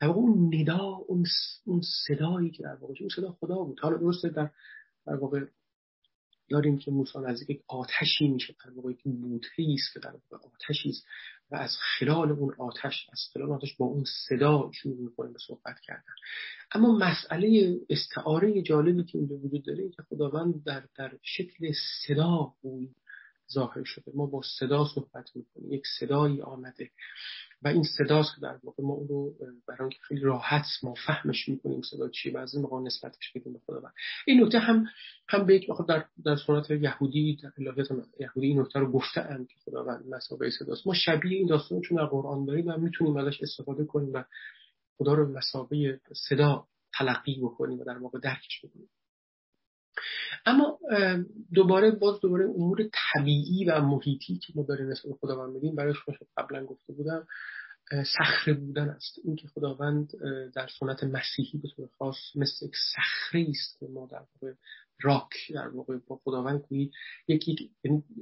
[0.00, 1.00] در واقع اون ندا
[1.66, 3.80] اون صدایی که در واقع اون صدا خدا بود.
[3.80, 4.50] حالا درسته در
[5.06, 5.44] در واقع
[6.50, 10.46] داریم که موسی نزدیک یک آتشی میشه در واقع یک بوته است که در واقع
[10.46, 11.06] آتشی است
[11.50, 15.80] و از خلال اون آتش از خلال آتش با اون صدا شروع می‌کنه به صحبت
[15.80, 16.14] کردن.
[16.72, 21.72] اما مسئله استعاره جالبی که اینجا وجود داره که خداوند در در شکل
[22.06, 22.52] صدا
[23.52, 24.12] ظاهر شده.
[24.14, 25.72] ما با صدا صحبت می‌کنیم.
[25.72, 26.90] یک صدایی آمده.
[27.62, 29.34] و این صداست که در واقع ما اون رو
[29.68, 33.52] برای که خیلی راحت ما فهمش می‌کنیم صدا چیه و از این موقع نسبتش بدیم
[33.52, 33.92] به خداوند
[34.26, 34.86] این نکته هم
[35.28, 37.88] هم به یک در در سنت یهودی در الهیات
[38.20, 40.86] یهودی این نکته رو گفته اند که خداوند مسابقه صداست.
[40.86, 44.24] ما شبیه این داستان چون در قرآن داریم و می‌تونیم ازش استفاده کنیم و
[44.98, 46.66] خدا رو مسابقه صدا
[46.98, 48.88] تلقی بکنیم و در واقع درکش بکنیم.
[50.46, 50.78] اما
[51.54, 56.14] دوباره باز دوباره امور طبیعی و محیطی که ما داریم نسبت خداوند میدیم برای شما
[56.36, 57.26] قبلا گفته بودم
[57.90, 59.18] صخره بودن است.
[59.24, 60.12] این که خداوند
[60.54, 64.54] در سنت مسیحی به طور خاص مثل یک صخره است که ما در واقع
[65.02, 66.90] راک در واقع با خداوند گویی
[67.28, 67.70] یکی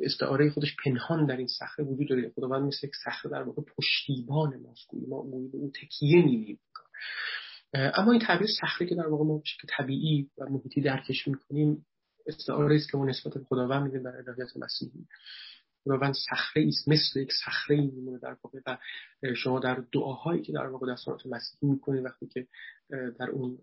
[0.02, 2.32] استعاره خودش پنهان در این صخره وجود داره.
[2.36, 4.88] خداوند مثل یک صخره در واقع پشتیبان ماست.
[4.88, 6.58] گویی ما گویی به او تکیه میدیم.
[7.74, 11.86] اما این تعبیر صخره که در واقع ما که طبیعی و محیطی درکش می‌کنیم
[12.26, 15.06] استعاره است که ما نسبت به خداوند میدیم در الهیات مسیحی.
[15.84, 18.76] خداوند صخره است مثل یک صخره میمونه در واقع و
[19.34, 22.46] شما در دعاهایی که در واقع در سنت مسیحی می‌کنید وقتی که
[22.90, 23.58] در اون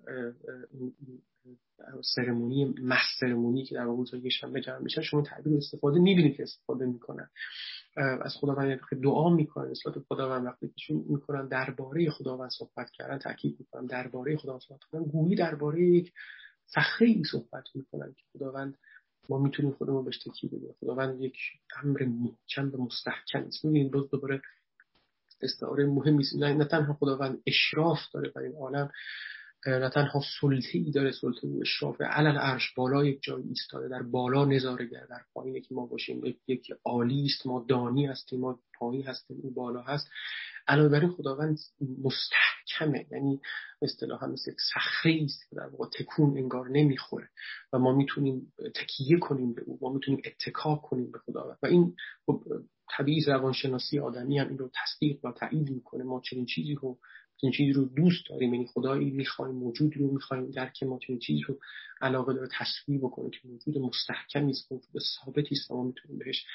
[2.16, 6.44] سرمونی مس سرمونی که در واقع روزهای شنبه جمع میشن شما تعبیر استفاده می‌بینید که
[6.44, 7.30] استفاده می‌کنن.
[7.98, 9.72] از خداوند دعا می‌کنن.
[9.72, 15.06] نسبت خداوند وقتی که می‌کنن درباره خداوند صحبت کردن تاکید می‌کنن درباره خداوند صحبت کردن
[15.06, 16.14] گویی درباره یک
[16.66, 18.78] صخره صحبت می‌کنن که خداوند
[19.30, 20.76] ما می‌تونیم خودمون بهش تکیه بدیم.
[20.80, 21.38] خداوند یک
[21.84, 23.66] امر محکم به مستحکم است.
[23.66, 24.42] می‌بینید باز دوباره
[25.42, 26.36] استعاره مهمی است.
[26.36, 28.92] نه تنها خداوند اشراف داره بر این عالم
[29.68, 34.46] نه تنها سلطه داره سلطه و اشراف علل عرش بالا یک جای ایستاده در بالا
[34.46, 39.04] نظاره گر در پایینه که ما باشیم یک, عالی است ما دانی هستیم ما پایین
[39.04, 40.10] هستیم او بالا هست.
[40.68, 41.60] علاوه بر این خداوند
[42.04, 43.40] مستحکمه یعنی
[43.82, 47.30] اصطلاحا مثل صخره است که در واقع تکون انگار نمی‌خوره
[47.74, 51.58] و ما می‌تونیم تکیه کنیم به او ما می‌تونیم اتکا کنیم به خداوند.
[51.64, 51.96] و این
[52.26, 52.44] خب
[52.98, 56.98] طبیعی روانشناسی آدمی هم این رو تصدیق و تایید می‌کنه ما چنین چیزی رو
[57.42, 58.54] چنین چیزی رو دوست داریم.
[58.54, 61.60] یعنی خدایی می‌خوایم موجود رو می‌خوایم درک ما چنین چیزی رو
[62.02, 66.46] علاقه داره تصویر بکنیم که موجود مستحکمی است موجود ثابتی است ما می‌تونیم بهش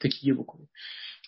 [0.00, 0.68] تکیه بکنیم.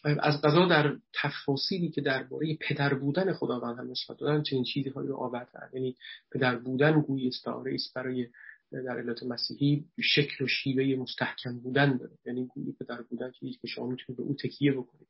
[0.05, 5.17] از قضا در تفاصیلی که درباره پدر بودن خداوند هم نسبت دادن چنین چیزهایی رو
[5.17, 5.71] آوردن.
[5.73, 5.97] یعنی
[6.33, 8.29] پدر بودن گویی استعاره است برای
[8.73, 12.19] در علت مسیحی شکل و شیوه مستحکم بودن داره.
[12.27, 15.09] یعنی گویی پدر بودن چیزی که شما می‌تونید به او تکیه بکنید.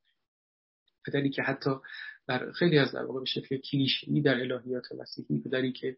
[1.07, 1.71] پدری که حتی
[2.27, 5.97] در خیلی از در واقع به شکل کلیشه‌ای در الهیات مسیحی پدری که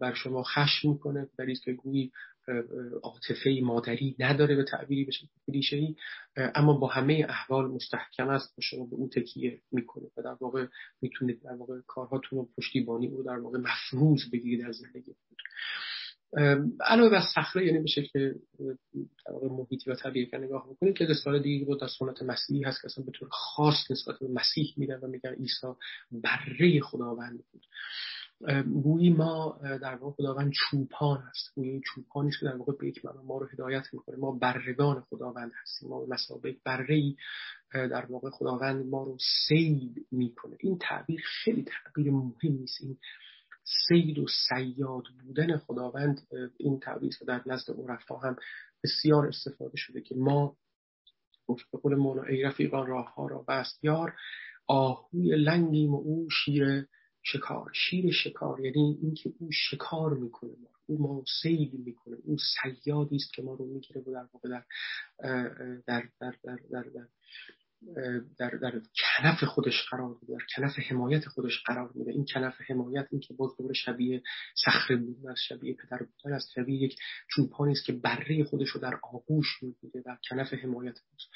[0.00, 2.12] بر شما خشم می‌کنه پدری که گویی
[3.02, 5.94] عاطفه مادری نداره به تعبیری به شکل کلیشه‌ای
[6.36, 10.66] اما با همه احوال مستحکم است و شما به او تکیه می‌کنه و در واقع
[11.02, 15.14] می‌تونید در واقع کارهاتون رو پشتیبانی او در واقع مفروض بگیرید در زندگی
[16.80, 18.34] علاوه بر صخره یعنی به شکل
[19.26, 22.62] در واقع محیطی و طبیعی که نگاه بکنید که دستار دیگه بود در سنت مسیحی
[22.62, 25.66] هست که اصلا به طور خاص نسبت به مسیح میدن و میگن عیسی
[26.12, 27.66] بره خداوند بود.
[28.82, 33.38] گویی ما در واقع خداوند چوپان است گویی چوپانی که در واقع به یک ما
[33.38, 34.16] رو هدایت می‌کنه.
[34.16, 35.88] ما برگان خداوند هستیم.
[35.88, 37.14] ما به مسابق بره
[37.72, 40.56] در واقع خداوند ما رو سید می‌کنه.
[40.60, 42.80] این تعبیر خیلی تعبیر مهمی است.
[42.80, 42.96] این
[43.88, 48.36] سید و سیاد بودن خداوند این تعبیر که در نزد عرفا هم
[48.84, 50.56] بسیار استفاده شده که ما
[51.72, 54.12] به قول مولا ای رفیقان راه ها را بست یار
[54.66, 56.86] آهوی لنگیم و او شیر
[57.22, 57.72] شکار.
[57.74, 62.16] شیر شکار یعنی اینکه او شکار می‌کنه ما او ما سید می‌کنه.
[62.24, 62.36] او
[62.84, 64.64] سیادی است که ما رو می‌گیره و در واقع در
[65.22, 65.48] در
[65.86, 67.08] در در, در, در در,
[68.38, 68.72] در
[69.22, 72.10] کنف خودش قرار میده در کنف حمایت خودش قرار میده.
[72.10, 74.22] این کنف حمایت این که باز دوباره شبیه
[74.64, 76.96] صخره بودن است شبیه پدر بودن است شبیه یک
[77.30, 81.28] چوپانی است که بره خودش رو در آغوش می‌گیره در کنف حمایت خودش.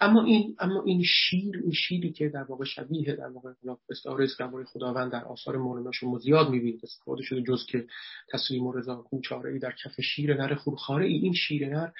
[0.00, 3.52] اما این اما این شیر این شیری که در واقع شبیه در واقع
[3.90, 7.86] استعاره است درباره خداوند در آثار مولانا شما زیاد می‌بینید استفاده شده جز که
[8.32, 11.90] تسلیم و رضا چاره ای در کف شیر نر خورخاره ای این شیر نر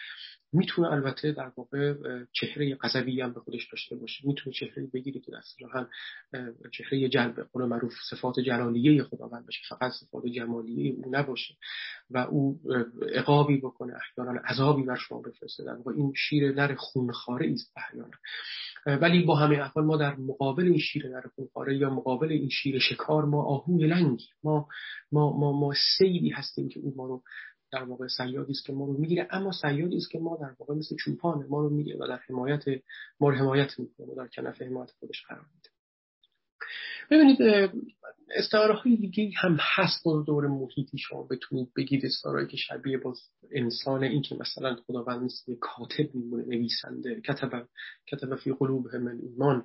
[0.52, 1.94] می‌تونه البته در واقع
[2.32, 4.26] چهره قذبی هم به خودش داشته باشه.
[4.26, 5.88] می‌تونه چهره بگیری که دست هم
[6.72, 9.60] چهره جلب قول معروف صفات جلالیه خداوند باشه.
[9.68, 11.54] فقط صفات جمالیه او نباشه
[12.10, 12.60] و او
[13.14, 18.16] عقابی بکنه احیانا عذابی بر شما بفرسته در واقع این شیر نر خونخواره است احیانا.
[18.86, 22.78] ولی با همه احوال ما در مقابل این شیر نر خونخواره یا مقابل این شیر
[22.78, 24.68] شکار ما آهوی لنگی ما
[25.12, 27.22] ما ما ما سیدی هستیم که او ما رو
[27.72, 29.28] در واقع سیادی است که ما رو می‌گیره.
[29.30, 32.64] اما سیادی است که ما در واقع مثل چوپان ما رو می‌گیره و در حمایت
[33.20, 35.70] ما رو حمایت می‌کنه و در کنف حمایت خودش قرار میده.
[37.10, 37.38] ببینید
[38.34, 40.98] استعاره های دیگه هم هست با دور محیطی.
[40.98, 43.14] شما بتونید بگید استعاره که شبیه با
[43.52, 47.68] انسان این که مثلا خداوند مثل کاتب میمونه نویسنده کتب
[48.06, 49.64] کتب فی قلوبهم ایمان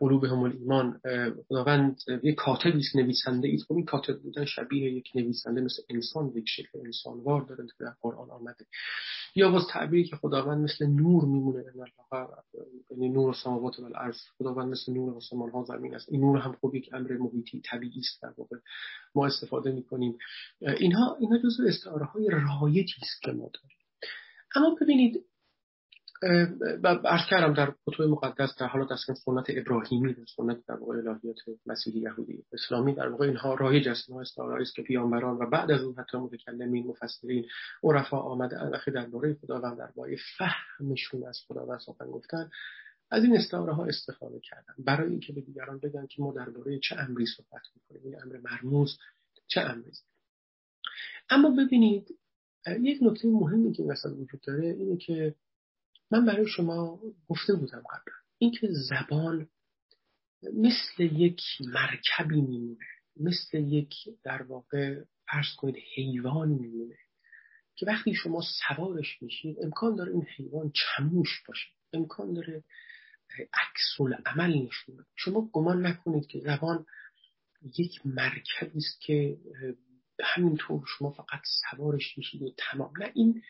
[0.00, 1.00] قلوبهم ایمان
[1.48, 3.58] خداوند یک کاتبی است نویسنده ای.
[3.58, 8.30] خب این کاتب بودن شبیه یک نویسنده مثل انسان یک شکل انسانوار داره در قرآن
[8.30, 8.66] آمده.
[9.34, 11.64] یا باز تعبیری که خداوند مثل نور میمونه
[12.90, 16.08] یعنی نور سماوات و الارض خداوند مثل نور آسمان ها زمین است.
[16.12, 18.56] این نور هم خب یک امر محیطی طبیعی است در واقع.
[19.14, 20.18] ما استفاده می‌کنیم.
[20.60, 23.78] اینها اینها جزو استعاره های رایجی است که ما داریم.
[24.54, 25.24] اما ببینید
[26.82, 30.96] و عرض کردم در کتب مقدس در حالات اصلا سنت ابراهیمی در سنت در واقع
[30.96, 34.08] الهیات مسیحی یهودی اسلامی در واقع اینها رایج است.
[34.08, 37.46] اینها استعاره است که پیامبران و بعد از اون حتی متکلمین مفسرین
[37.84, 42.50] عرفا آمده در درباره خداوند درباره فهمشون از خداوند سخن گفتن.
[43.10, 46.96] از این استعاره ها استفاده کردن برای اینکه به دیگران بگن که ما درباره چه
[46.96, 48.98] امری صحبت می‌کنیم این امر مرموز
[49.46, 49.92] چه امری.
[51.30, 52.18] اما ببینید
[52.80, 55.34] یک نکته مهمی که مثلا وجود داره اینه که
[56.10, 58.14] من برای شما گفته بودم قبلا.
[58.38, 59.48] اینکه زبان
[60.42, 62.86] مثل یک مرکبی میمونه.
[63.16, 66.96] مثل یک در واقع فرض کنید حیوانی میمونه
[67.76, 71.68] که وقتی شما سوارش میشید امکان داره این حیوان چموش باشه.
[71.92, 72.64] امکان داره
[73.38, 76.86] عکس عمل نشون شما گمان نکنید که زبان
[77.78, 79.38] یک مرکبی است که
[80.22, 81.40] همینطور شما فقط
[81.70, 82.92] سوارش میشید و تمام.
[82.98, 83.42] نه این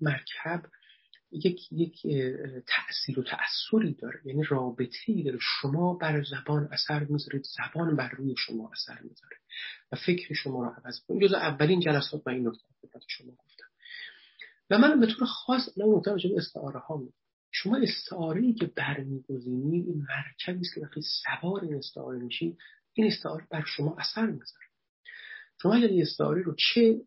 [0.00, 0.66] مرکب
[1.30, 2.06] یک یک
[2.66, 4.20] تأثیر و تأثیری داره.
[4.24, 5.38] یعنی رابطه ای داره.
[5.40, 9.36] شما بر زبان اثر می‌ذارید زبان بر روی شما اثر می‌ذاره.
[9.92, 13.66] و فکر شما رو عوض کنید جز اولین جلسات من این نکته خدمت شما گفتم.
[14.70, 17.21] و من به طور خاص الان نکته راجع استعاره ها میگم
[17.62, 22.58] شما استعاره ای که برمیگزینید این مرکبی است که وقتی سوار این استعاره میشید
[22.92, 24.66] این استعاره بر شما اثر می‌ذاره.
[25.62, 27.00] شما اگر این استعاره رو چه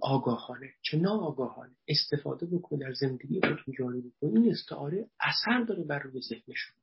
[0.00, 5.98] آگاهانه چه ناآگاهانه استفاده بکنید در زندگی خودتون جاری بکنید این استعاره اثر داره بر
[5.98, 6.80] روی ذهن شما.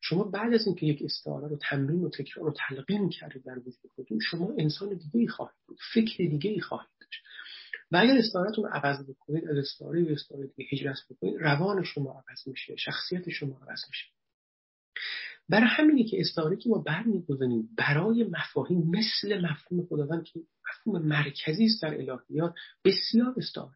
[0.00, 3.90] شما بعد از اینکه یک استعاره رو تمرین و تکرار و تلقین کردید در وجود
[3.94, 7.23] خودتون شما انسان دیگه ای خواهید بود فکر دیگه ای خواهید داشت.
[7.92, 12.48] و اگر استعارتون عوض بکنید از استعاره به استعاره دیگه هجرت بکنید روان شما عوض
[12.48, 14.06] میشه شخصیت شما عوض میشه.
[15.48, 21.64] برای همینه که استعاره که ما برمیگزینیم برای مفاهیم مثل مفهوم خداوند که مفهوم مرکزی
[21.64, 23.74] است در الهیات بسیار استعاره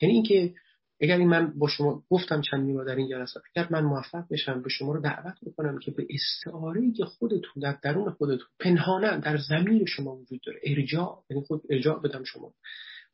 [0.00, 0.54] یعنی اینکه
[1.00, 4.62] اگر این من با شما گفتم چند بار در این جلسات اگر من موفق بشم
[4.62, 9.36] به شما رو دعوت بکنم که به استعاره که خودتون در درون خودتون پنهانه در
[9.36, 12.54] زمین شما وجود داره ارجاع یعنی خود ارجاع بدم شما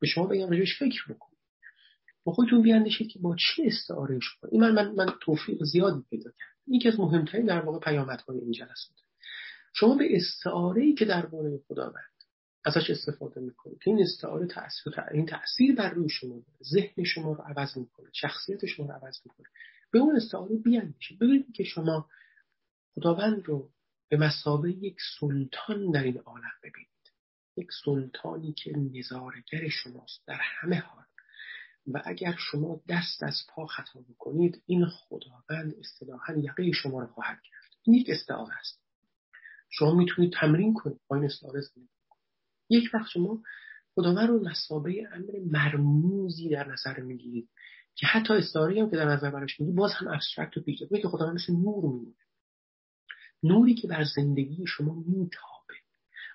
[0.01, 1.31] به شما بگم راجعش فکر بکن.
[2.25, 4.51] با خودتون بیاندیشید که با چه استعاره شما.
[4.53, 6.75] این من من من توفیق زیادی پیدا کردم.
[6.75, 8.97] یکی از مهمترین در واقع پیامدهای این جلسات
[9.73, 12.10] شما به استعاره که درباره خداوند
[12.64, 16.59] ازش استفاده می‌کنید که این استعاره تاثیر این تاثیر بر روی شما داره.
[16.73, 18.11] ذهن شما رو عوض می‌کنه.
[18.12, 19.46] شخصیت شما رو عوض می‌کنه.
[19.92, 21.18] به اون استعاره بیاندیشید.
[21.18, 22.09] ببینید که شما
[22.94, 23.70] خداوند رو
[24.09, 26.90] به مسابه یک سلطان در این عالم ببینید.
[27.57, 31.05] یک سلطانی که نظارگر شماست در همه حال.
[31.87, 37.38] و اگر شما دست از پا خطا بکنید این خداوند اصطلاحا یقه شما رو خواهد
[37.42, 38.81] کرد این یک استعاره است.
[39.68, 41.01] شما می‌تونید تمرین کنید.
[41.09, 42.00] با این استعاره زندگی
[42.71, 43.43] یک وقت شما
[43.95, 47.49] خداوند رو مسابه امر مرموزی در نظر می‌گیرید
[47.95, 51.09] که حتی استعاره هم که در نظر براش میگید باز هم ابسترکت و پیچیده که
[51.09, 52.15] خداوند مثل نور میمونه.
[53.43, 55.75] نوری که بر زندگی شما میتابه.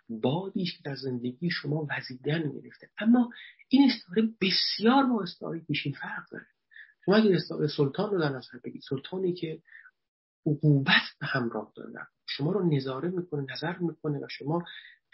[0.10, 3.32] بادی که در زندگی شما وزیدن گرفته اما
[3.70, 6.46] این استعاره بسیار با استعاره پیشین فرق داره.
[7.06, 9.62] شما اگر استعاره سلطان رو در نظر بگید سلطانی که
[10.46, 14.66] عقوبت به همراه داره شما رو نظاره می‌کنه نظر می‌کنه و شما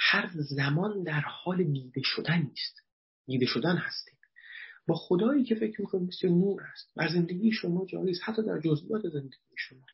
[0.04, 2.82] هر زمان در حال دیده شدن نیست.
[3.26, 4.18] دیده شدن هستید
[4.88, 6.92] با خدایی که فکر می‌کنید مثل نور است.
[6.96, 9.86] بر زندگی شما جاری است حتی در جزئیات زندگی شما.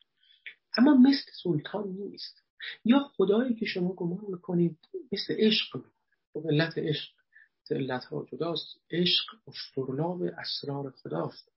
[0.77, 2.43] اما مثل سلطان نیست.
[2.86, 4.77] یا خدایی که شما گمان می‌کنید
[5.11, 5.75] مثل عشق
[6.36, 7.11] و علت عشق
[7.71, 8.81] علت ها جداست.
[8.91, 11.51] عشق استرلاب اسرار خداست.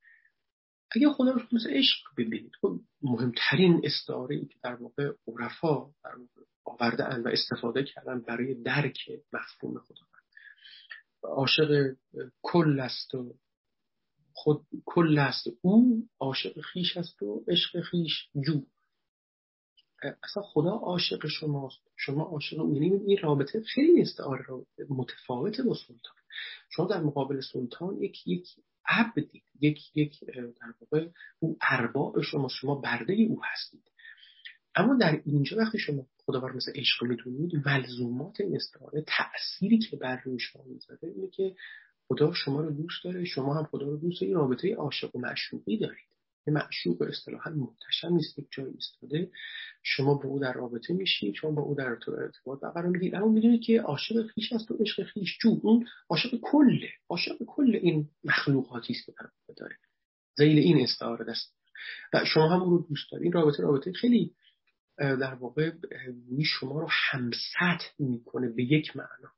[0.91, 6.17] اگه خدا رو مثل عشق ببینید خب مهمترین استعاره ای که در واقع عرفا در
[6.17, 8.99] واقع آورده و استفاده کردن برای درک
[9.33, 10.01] مفهوم خدا.
[11.23, 11.97] عاشق
[12.43, 13.35] کل است و
[14.33, 18.63] خود کل است او عاشق خیش است و عشق خیش جو.
[20.23, 21.81] اصلا خدا عاشق شماست.
[21.97, 22.75] شما عاشق او.
[22.75, 26.15] یعنی این رابطه خیلی استعاره رابطه متفاوته با سلطان.
[26.71, 28.47] شما در مقابل سلطان یک یک
[28.91, 33.83] عبدید یک یک در واقع او ارباب شما شما برده او هستید.
[34.75, 39.97] اما در اینجا وقتی شما خدا بر مثل عشق می‌دونید ملزومات این استعاره تأثیری که
[39.97, 41.57] بر روی شما می‌ذاره اینه که
[42.09, 45.79] خدا شما رو دوست داره شما هم خدا رو دوست دارید رابطه عاشق و معشوقی
[45.79, 46.11] دارید.
[46.51, 49.31] یه معشوق اصطلاحا محتشم نیست یک جای ایستاده.
[49.83, 53.63] شما با او در رابطه میشید شما با او در ارتباط قرار می‌گیرید اما می‌دونید
[53.63, 55.61] که عاشق خیش است و عشق خیش جو.
[55.63, 59.77] اون عاشق کله عاشق کل این مخلوقاتی است که در داره.
[60.37, 61.55] زیل این استعاره دست.
[62.13, 64.35] و شما هم او رو دوست دارید این رابطه رابطه خیلی
[64.99, 65.73] در واقع
[66.61, 69.33] شما رو همسط می‌کنه به یک معنا.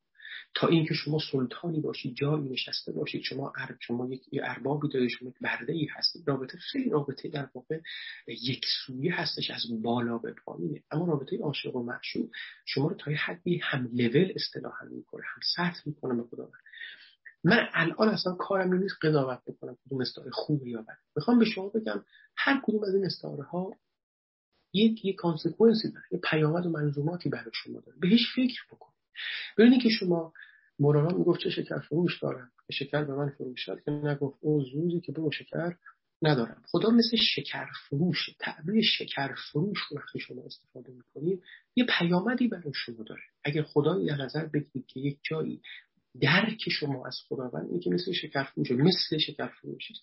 [0.55, 5.29] تا اینکه شما سلطانی باشید جایی نشسته باشید شما ارب شما یک اربابی دارید شما
[5.29, 7.81] یک برده ای هستید رابطه خیلی رابطه در واقع
[8.27, 10.83] یک سویه هستش از بالا به پایینه.
[10.91, 12.31] اما رابطه عاشق و معشوق
[12.65, 16.51] شما رو تا یه حدی هم لول اصطلاحا می‌کنه هم سطح می‌کنه به خدا.
[17.45, 21.69] من الان اصلا کارم نیست قضاوت بکنم کدوم استعاره خوبه یا بده می‌خوام به شما
[21.69, 22.05] بگم
[22.37, 23.77] هر کدوم از این استعاره ها
[24.73, 27.99] یک یک کانسکونسی داره یه پیامد و منظوماتی برای شما داره.
[27.99, 28.92] بهش فکر بکن.
[29.59, 30.33] ببینید که شما
[30.79, 32.51] مولانا می‌گفت چه شکر فروش دارم.
[32.67, 35.77] که شکر به من فروشد که نگفت او زوزی که به شکر
[36.23, 36.63] ندارم.
[36.67, 41.43] خدا مثل شکر فروش تعبیر شکر فروش رو وقتی شما استفاده می‌کنید
[41.77, 43.23] یه پیامدی برای شما داره.
[43.45, 45.61] اگر خدایی در نظر بگیرید که یک جایی
[46.21, 49.95] درک شما از خداوند این که مثل شکر فروش مثل شکر فروشی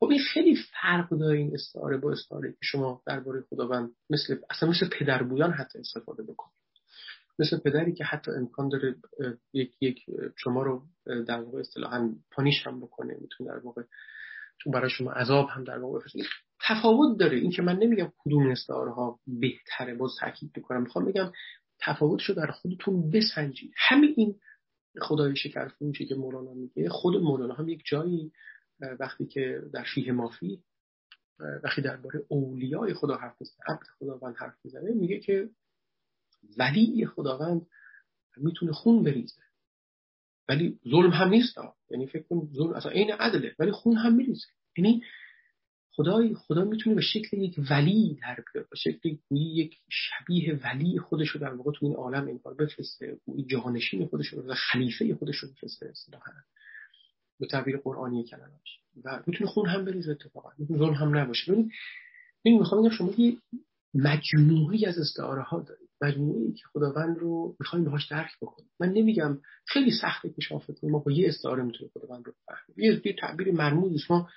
[0.00, 4.68] خب این خیلی فرق داره این استعاره با استعاره که شما درباره خداوند مثل اصلا
[4.68, 6.61] مثل پدربویان حتی استفاده بکنید.
[7.38, 8.96] مثل پدری که حتی امکان داره
[9.52, 10.04] یک یک
[10.36, 13.82] شما رو در واقع اصطلاحا پانیش هم بکنه می‌تونه در واقع
[14.66, 16.00] برای شما عذاب هم در واقع
[16.68, 17.38] تفاوت داره.
[17.38, 20.82] این که من نمیگم کدوم استعاره ها بهتره باز تاکید می‌کنم.
[20.82, 21.32] می‌خوام بگم
[21.80, 23.72] تفاوتش رو در خودتون بسنجید.
[23.76, 24.40] همین این
[25.00, 28.32] خدای شکر فروشی که مولانا میگه خود مولانا هم یک جایی
[29.00, 30.62] وقتی که در فیه مافی
[31.64, 35.48] وقتی درباره اولیای خدا حرف می‌زنه عبد خداوند حرف می‌زنه میگه که
[36.58, 37.66] ولی خداوند
[38.36, 39.42] می‌تونه خون بریزه.
[40.48, 41.58] ولی ظلم هم نیست
[41.90, 44.46] یعنی فکر کن ظلم اصلا عین عدله ولی خون هم میریزه.
[44.76, 45.02] یعنی
[45.94, 51.28] خدای خدا می‌تونه به شکل یک ولی در بیاد به شکل یک شبیه ولی خودش
[51.28, 55.36] رو در واقع تو این عالم این کار بفرسته گویی جهانشین خودش رو خلیفه خودش
[55.36, 56.32] رو بفرسته اصطلاحا.
[57.40, 60.50] به تعبیر قرآنی کلمش و می‌تونه خون هم بریزه اتفاقا.
[60.58, 61.52] می‌تونه ظلم هم نباشه.
[62.44, 63.36] ببین می‌خوام بگم شما یه
[63.94, 65.88] مجموعی از استعاره ها دارید.
[66.02, 68.70] مجموعی که خداوند رو می‌خوایم باهاش درک بکنیم.
[68.80, 73.00] من نمیگم خیلی سخته که شما فکر ما با یه استعاره می‌تونیم خداوند رو بفهمیم.
[73.04, 74.28] یه تعبیر مرموز ما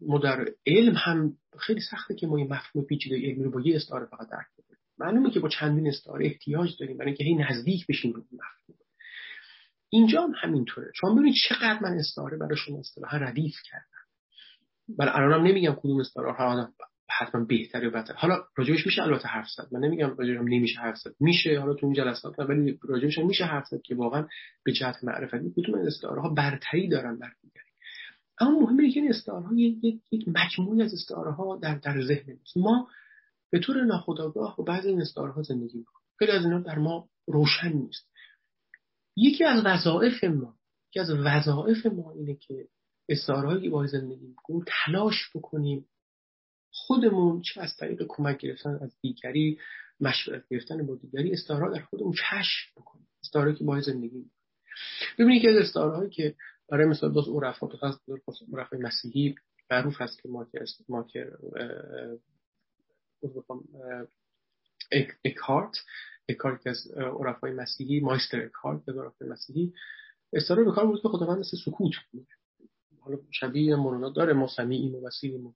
[0.00, 3.76] ما در علم هم خیلی سخته که ما این مفهوم پیچیده علمی رو با یه
[3.76, 4.80] استعاره فقط درک بکنیم.
[4.98, 8.78] معلومه که با چندین استعاره احتیاج داریم برای اینکه هی نزدیک بشیم به مفهوم.
[9.88, 10.92] اینجا هم همینطوره.
[10.94, 13.84] شما ببینید چقدر من استعاره برای شما اصطلاحا ردیف کردم.
[14.98, 16.74] من الانم نمیگم کدوم استعاره ها
[17.18, 18.14] حتما بهتره و بدتر.
[18.14, 19.68] حالا راجبش میشه البته حرف زد.
[19.72, 21.14] من نمیگم راجبش نمیشه حرف زد.
[21.20, 24.26] میشه حالا تو این جلسات ولی راجبش میشه حرف زد که واقعا
[24.64, 27.70] به جهت معرفتی کدوم از استعاره ها برتری دارن بر دیگری.
[28.40, 32.38] اما مهمه که این استعاره ها یک یک مجموعی از استعاره ها در در ذهن
[32.56, 32.88] ما
[33.50, 36.06] به طور ناخودآگاه با بعضی این استعاره ها زندگی می‌کنیم.
[36.18, 38.10] خیلی از اینا در ما روشن نیست.
[39.16, 40.54] یکی از وظایف ما
[40.88, 42.68] یکی از وظایف ما اینه که
[43.08, 45.86] استعارهایی با زندگی می‌کنیم تلاش بکنیم
[46.90, 49.58] خودمون چه از طریق کمک گرفتن از دیگری
[50.00, 53.08] مشورت گرفتن با دیگری استعاره در خودمون کشف بکنیم.
[53.24, 54.30] استعاره که با زندگی
[55.18, 56.34] ببینید که از استعاره که
[56.68, 57.68] برای مثال باز عرفا
[58.56, 59.34] عرفای مسیحی
[59.70, 61.32] معروف هست که ما که ما که
[65.24, 65.76] اکارت
[66.28, 69.72] اکارت از عرفای مسیحی مایستر اکارت از عرفای مسیحی.
[70.32, 72.26] استعاره به کار بود که خداوند مثل سکوت بود
[73.00, 75.54] حالا شبیه مولانا داره ما سمیعیم و بصیریم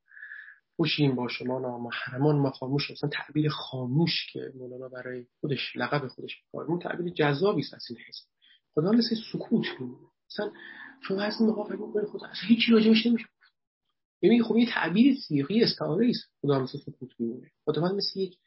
[0.76, 6.42] خوشیم با شما نامحرمان ما خاموش اصلا تعبیر خاموش که مولانا برای خودش لقب خودش
[6.52, 8.26] کار تعبیر جذابی است از این حس.
[8.74, 10.08] خدا مثل سکوت میمونه.
[10.30, 10.52] مثلا
[11.08, 13.28] شما از این فکر می‌کنید خدا اصلا هیچی راجعش نمیشه.
[14.22, 16.30] یعنی خب یه تعبیر سیغی استعاره است.
[16.42, 17.50] خدا مثل سکوت میمونه.
[17.64, 18.38] خدا مثل یک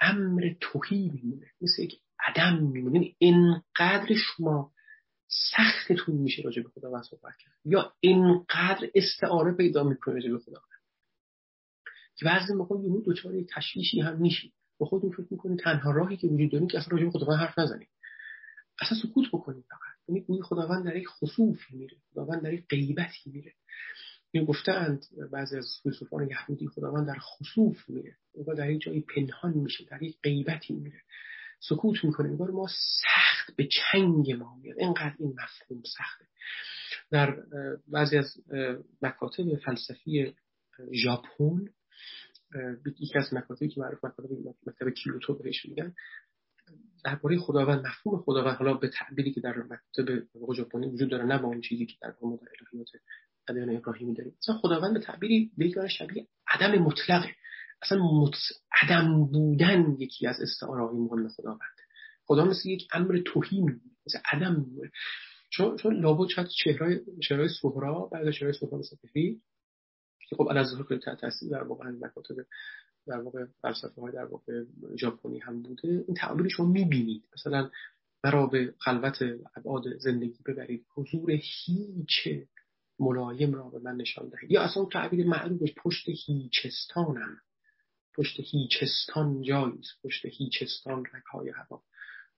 [0.00, 1.46] امر توهی میمونه.
[1.60, 2.94] مثل یک عدم میمونه.
[2.94, 4.72] یعنی اینقدر شما
[5.28, 7.52] سختتون میشه راجع به خداوند صحبت کرد.
[7.64, 10.67] یا اینقدر استعاره پیدا می‌کنه راجع به خداوند
[12.18, 16.26] که بعضی موقع یهو دچار تشویشی هم میشید با خودتون فکر می‌کنید تنها راهی که
[16.26, 17.88] وجود داره که اصلا راجع به خداوند حرف نزنید
[18.80, 20.08] اصلا سکوت بکنید فقط.
[20.08, 21.96] یعنی گویی خداوند در یک خصوفی میره.
[22.12, 23.52] خداوند در یک غیبتی میره.
[24.30, 28.16] این گفتند بعضی از فیلسوفان یهودی خداوند در خصوف میره.
[28.36, 31.02] انگار در یک جایی پنهان میشه در یک غیبتی میره.
[31.60, 32.28] سکوت می‌کنه.
[32.28, 32.66] انگار ما
[33.02, 34.78] سخت به چنگ ما میاد.
[34.78, 36.24] اینقدر این مفهوم سخته.
[37.10, 37.36] در
[37.88, 38.36] بعضی از
[39.02, 40.34] مکاتب فلسفی
[40.92, 41.68] ژاپن
[42.86, 44.30] یکی از مکاتبی که معروف مکاتب
[44.66, 45.94] مکتب کیوتو بهش میگن
[47.04, 50.26] درباره خداوند مفهوم خداوند حالا به تعبیری که در مکتب
[50.56, 52.88] ژاپنی وجود داره نه با اون چیزی که در ما در الهیات
[53.48, 54.34] ادیان ابراهیمی داریم.
[54.42, 57.34] مثلا خداوند به تعبیری به شبیه عدم مطلقه.
[57.82, 58.34] اصلا مت...
[58.82, 61.78] عدم بودن یکی از استعاره های مهم خداوند.
[62.24, 63.60] خدا مثل یک امر توهی
[64.06, 64.66] مثل عدم
[65.50, 67.48] چون چون لابد شاید چهرهای چهرهای
[68.12, 68.96] بعد چهرهای سهرا مثل
[70.28, 72.36] که خب از ظهور تاثیر در واقع مکاتب
[73.06, 74.64] در واقع فلسفه های در واقع
[74.96, 77.24] ژاپنی هم بوده این تعبیر شما می‌بینید.
[77.34, 77.70] مثلا
[78.24, 79.18] مرا به خلوت
[79.56, 82.28] ابعاد زندگی ببرید حضور هیچ
[82.98, 84.50] ملایم را به من نشان دهید.
[84.50, 87.40] یا اصلا تعبیر معروفش پشت هیچستانم
[88.14, 91.82] پشت هیچستان جاییست پشت هیچستان رکای هوا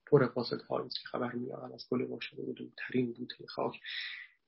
[0.05, 3.79] پر قاصد است که خبر میآورد از گل باشد و دورترین بوته خاک.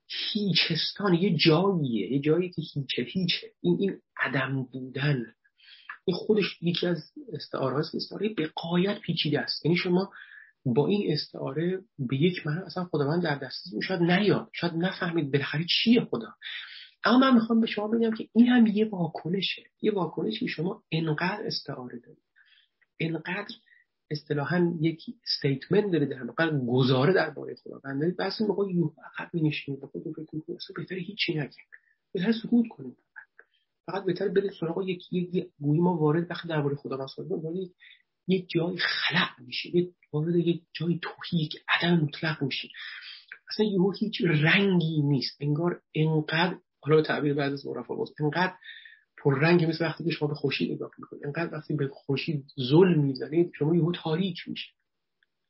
[0.08, 3.48] هیچستان یه جاییه یه جایی که هیچه هیچه.
[3.62, 5.26] این این عدم بودن.
[6.06, 9.66] این خودش یکی از استعاره هست استعاره به قایت پیچیده است.
[9.66, 10.12] یعنی شما
[10.66, 14.50] با این استعاره به یک معنی اصلا خداوند در دسترس شاید نیاد.
[14.54, 16.34] شاید نفهمید بالاخره چیه خدا.
[17.04, 19.64] اما من می‌خوام به شما بگم که این هم یه واکنشه.
[19.82, 22.24] یه واکنشی شما انقدر استعاره دارید.
[23.00, 23.56] انقدر
[24.14, 29.82] اصطلاحا یک استیتمنت دارید در واقع گزاره درباره خداوند دارید بس موقع یو عقب می‌نشینید
[29.82, 31.64] به خودتون فکر می‌کنید اصلا بهتره هیچی نگیم.
[32.14, 32.98] بهتره سکوت کنید
[33.86, 37.74] فقط بهتر برید سراغ یک یک گویی ما وارد وقتی درباره خدا صحبت کنیم
[38.28, 42.68] یک جای خلق میشه یک وارد یک جای توهی که عدم مطلق میشه
[43.50, 45.38] اصلا یهو هیچ رنگی نیست.
[45.40, 48.54] انگار انقدر حالا تعبیر بعد از عرفا باز انقدر
[49.24, 53.00] پر رنگ مثل وقتی که شما به خوشی نگاه می‌کنید انقدر وقتی به خوشی ظلم
[53.00, 54.72] می‌زنید شما یهو تاریک میشه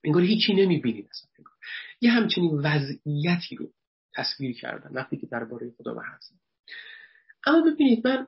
[0.04, 1.30] انگار هیچی نمی‌بینید اصلا.
[1.38, 1.54] انگار.
[2.02, 3.70] یه همچنین وضعیتی رو
[4.16, 6.22] تصویر کردن وقتی که درباره خدا حرف
[7.46, 8.28] اما ببینید من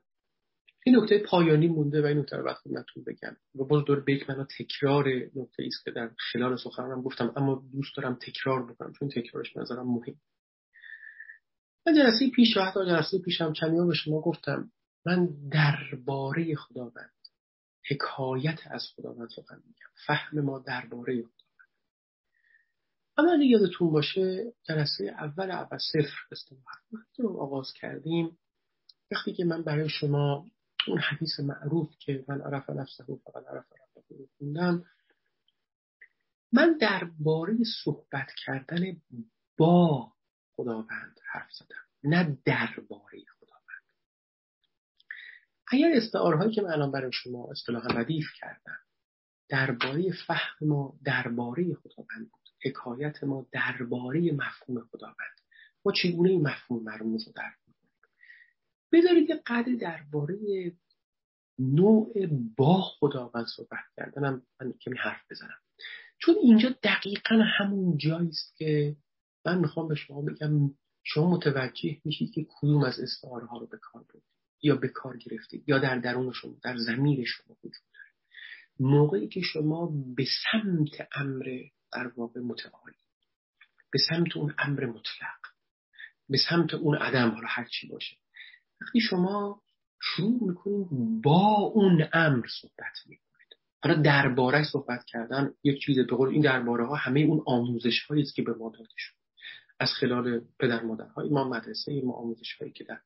[0.85, 3.37] این نکته پایانی مونده و این نکته رو وقت خدمتتون بگم.
[3.55, 7.97] و باز دور بیک من تکرار نکته است که در خلال سخنرانم گفتم اما دوست
[7.97, 10.15] دارم تکرار بکنم چون تکرارش نظرم مهم.
[11.87, 14.71] من جلسه پیش و حتی جلسه پیشم چند به شما گفتم
[15.05, 17.11] من درباره خداوند
[17.89, 19.89] حکایت از خداوند سخن میگم.
[20.05, 21.35] فهم ما درباره خداوند.
[23.17, 26.63] اما اگه یادتون باشه جلسه اول اول صفر استماع
[27.17, 28.37] رو آغاز کردیم.
[29.11, 30.45] وقتی که من برای شما
[30.87, 34.85] اون حدیث معروف که من عرف نفسه فقط عرف ربه خوندم
[36.51, 39.01] من درباره صحبت کردن
[39.57, 40.13] با
[40.55, 41.85] خداوند حرف زدم.
[42.03, 43.23] نه درباره
[45.67, 48.79] اگر استعارهایی که من الان برای شما اصطلاحا ردیف کردم
[49.49, 55.35] درباره فهم ما درباره خداوند بود حکایت ما درباره مفهوم خداوند
[55.85, 57.65] ما چگونه این مفهوم مرموز رو درک
[58.91, 60.37] بذارید یه قدری درباره
[61.59, 65.59] نوع با خداوند صحبت کردنم من کمی حرف بزنم.
[66.19, 68.95] چون اینجا دقیقا همون جایی است که
[69.45, 70.71] من می‌خوام به شما بگم
[71.03, 74.34] شما متوجه میشید که کدوم از استعاره ها رو به کار بردید.
[74.61, 78.09] یا به کار گرفتید یا در درون شما در زمیر شما وجود داره.
[78.79, 81.59] موقعی که شما به سمت امر
[81.93, 82.95] در واقع متعالی
[83.91, 85.39] به سمت اون امر مطلق
[86.29, 88.17] به سمت اون عدم حالا هر چی باشه
[88.81, 89.61] وقتی شما
[90.01, 90.87] شروع می‌کنید
[91.23, 93.25] با اون امر صحبت می‌کنید.
[93.83, 98.21] حالا درباره صحبت کردن یک چیز به قول این درباره ها همه اون آموزش هایی
[98.21, 99.13] است که به ما داده شد
[99.79, 100.81] از خلال پدر
[101.15, 102.99] های ما مدرسه ما آموزش هایی که در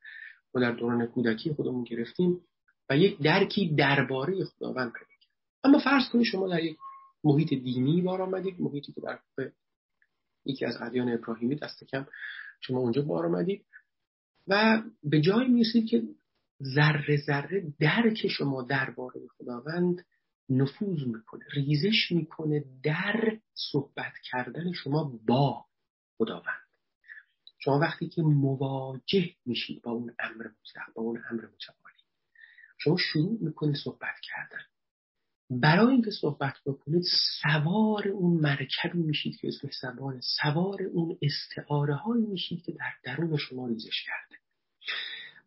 [0.55, 2.41] ما در دوران کودکی خودمون گرفتیم
[2.89, 5.09] و یک درکی درباره خداوند پیدا
[5.63, 6.77] اما فرض کنید شما در یک
[7.23, 9.19] محیط دینی بار آمدید محیطی که در
[10.45, 12.05] یکی از ادیان ابراهیمی دست کم
[12.61, 13.65] شما اونجا بار آمدید
[14.47, 16.03] و به جای می‌رسید که
[16.63, 20.05] ذره ذره درک شما درباره خداوند
[20.49, 25.65] نفوذ می‌کنه ریزش می‌کنه در صحبت کردن شما با
[26.17, 26.68] خداوند.
[27.60, 31.89] شما وقتی که مواجه میشید با اون امر مطلق با اون امر متعالی
[32.78, 34.64] شما شروع می‌کنه صحبت کردن.
[35.49, 37.03] برای اینکه صحبت بکنید
[37.41, 43.38] سوار اون مرکبی میشید که اسم زبان سوار اون استعاره هایی میشید که در درون
[43.38, 44.41] شما ریزش کرده.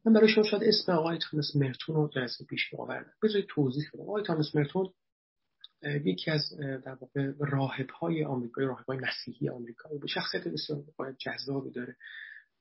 [0.04, 4.02] من برای شما شاید اسم آقای تامس مرتون رو جلسه پیش آوردم بذارید توضیح بدم.
[4.02, 4.90] آقای تامس مرتون
[5.82, 10.84] یکی از در واقع راهب های آمریکایی راهب های مسیحی آمریکایی به شخصیت بسیار
[11.18, 11.96] جذابی داره.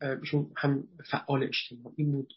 [0.02, 2.34] ایشون هم فعال اجتماعی بود.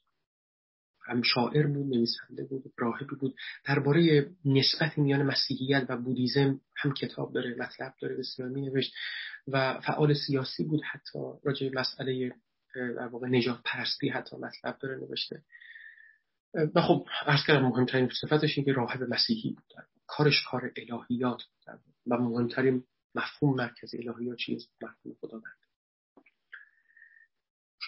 [1.06, 3.34] هم شاعر بود نویسنده بود راهبی بود.
[3.64, 8.94] درباره نسبت میان مسیحیت و بودیزم هم کتاب داره مطلب داره بسیار می نوشت
[9.48, 10.80] و فعال سیاسی بود.
[10.90, 12.34] حتی راجع مسئله
[12.74, 15.42] در واقع نجات پرستی حتی مطلب داره نوشته.
[16.74, 19.93] و خب عرض کردم مهمترین صفتش این که راهب مسیحی بود.
[20.06, 22.84] کارش کار الهیات بود و مهمترین
[23.14, 25.44] مفهوم مرکزی الهیات چیز مفهوم خداوند.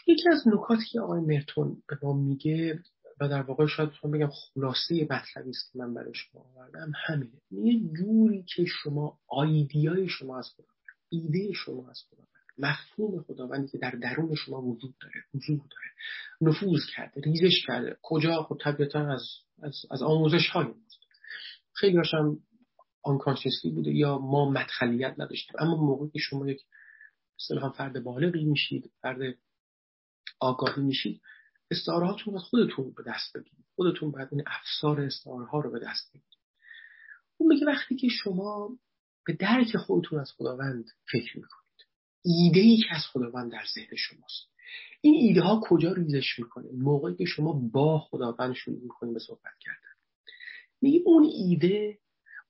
[0.07, 2.83] یکی از نکاتی که آقای مرتون به ما میگه
[3.21, 7.41] و در واقع شاید بگم خلاصه مطلبی است که من برای شما آوردم همینه.
[7.51, 10.67] یه جوری که شما آیدیای شما از خدا
[11.09, 12.25] ایده شما از خدا
[12.59, 15.91] مفهوم خداوندی که در درون شما وجود داره وجود داره
[16.41, 17.97] نفوذ کرده ریزش کرده.
[18.03, 19.23] کجا؟ خب طبیعتا از
[19.63, 20.67] از, از آموزش های
[21.77, 22.39] خیلی هاشم
[23.03, 25.57] آنکانشیسلی بوده یا ما مدخلیت نداشتیم.
[25.59, 26.61] اما موقعی که شما یک
[27.41, 29.19] اصطلاحا فرد بالغی میشید فرد
[30.41, 31.21] آگاهی میشید
[31.71, 36.11] استعاره هاتون رو خودتون به دست بگیرید خودتون باید این افسار استعاره رو به دست
[36.11, 36.39] بگیرید
[37.37, 38.79] اون میگه وقتی که شما
[39.27, 41.87] به درک خودتون از خداوند فکر می‌کنید
[42.25, 44.51] ایده ای که از خداوند در ذهن شماست.
[45.01, 49.59] این ایده ها کجا ریزش می‌کنه؟ موقعی که شما با خداوند شروع می‌کنید به صحبت
[49.61, 49.96] کردن.
[50.87, 51.99] میگه اون ایده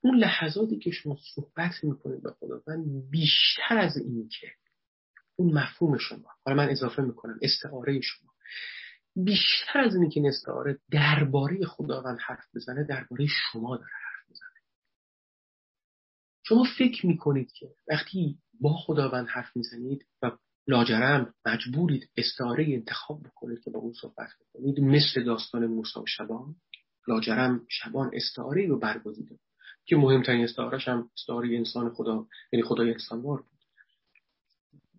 [0.00, 4.46] اون لحظاتی که شما صحبت می‌کنید به خداوند بیشتر از این که
[5.36, 6.28] اون مفهوم شما.
[6.44, 8.32] حالا من اضافه می‌کنم استعاره شما.
[9.16, 14.60] بیشتر از اینکه این استعاره درباره خداوند حرف بزنه درباره شما داره حرف بزنه
[16.42, 20.30] شما فکر می‌کنید که وقتی با خداوند حرف می‌زنید و
[20.68, 26.56] لاجرم مجبورید استعاره انتخاب بکنید که با اون صحبت بکنید مثل داستان موسی و شبان
[27.08, 29.38] لاجرم شبان استعاره رو برگزیده
[29.84, 33.46] که مهمترین استعارش هم استعاره انسان خدا یعنی خدای انسانوار بود.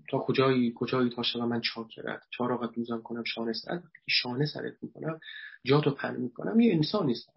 [0.10, 4.74] تا کجایی کجایی تا شما من چاکرت چهار دوزم کنم شانه سرت که شانه سرت
[4.82, 5.20] می‌کنم
[5.66, 6.60] جاتو پن می‌کنم.
[6.60, 7.34] یه انسان نیستم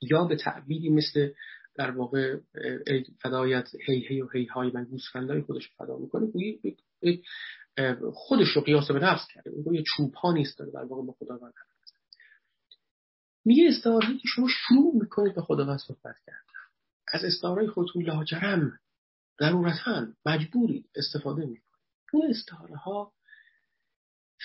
[0.00, 1.32] یا به تعبیری مثل
[1.74, 2.38] در واقع
[3.22, 6.26] فدایت هی هی و هی های من گوسفندای خودش فدا می‌کنه.
[8.12, 9.50] خودش رو قیاس به نفس کرده.
[9.72, 11.54] یه چوپانی است در واقع به خداوند.
[13.44, 16.38] میگه استعاره که شما شروع می‌کنید به خداوند صحبت کردن.
[17.08, 18.78] از استعاره خودتون لاجرم
[19.40, 21.62] ضرورتا مجبورید استفاده می‌کنید.
[22.12, 23.12] اون استعاره ها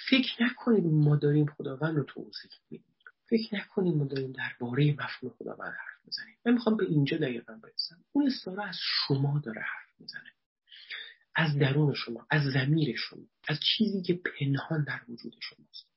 [0.10, 2.96] فکر نکنید ما داریم خداوند رو توضیح میدیم.
[3.30, 6.38] فکر نکنید ما داریم درباره مفهوم خداوند حرف می‌زنیم.
[6.46, 8.06] من می‌خوام به اینجا دقیقا برسم.
[8.12, 10.32] اون استعاره از شما داره حرف می‌زنه.
[11.36, 15.88] از درون شما از زمیر شما از چیزی که پنهان در وجود شماست.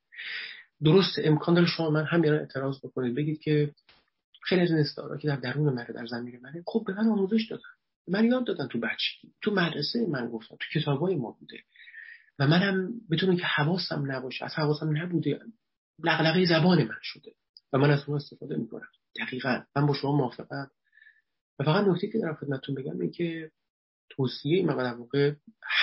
[0.85, 3.15] درست امکان داره شما من همین اعتراض بکنید.
[3.15, 3.75] بگید که
[4.43, 7.47] خیلی از این استعاره که در درون منه در زمیر منه خب به من آموزش
[7.51, 7.63] دادن.
[8.09, 11.57] من یاد دادن تو بچگی تو مدرسه من گفتم تو کتابای ما بوده.
[12.39, 14.45] و منم بدون که حواسم نباشه.
[14.45, 15.41] از حواسم نبوده.
[16.05, 17.33] لغلقه زبان من شده.
[17.73, 18.89] و من از اون استفاده می‌کنم.
[19.21, 19.63] دقیقا.
[19.77, 20.71] من با شما موافقم.
[21.59, 23.51] و فقط نکته که در خدمتتون بگم اینه که
[24.11, 25.33] توصیه من در واقع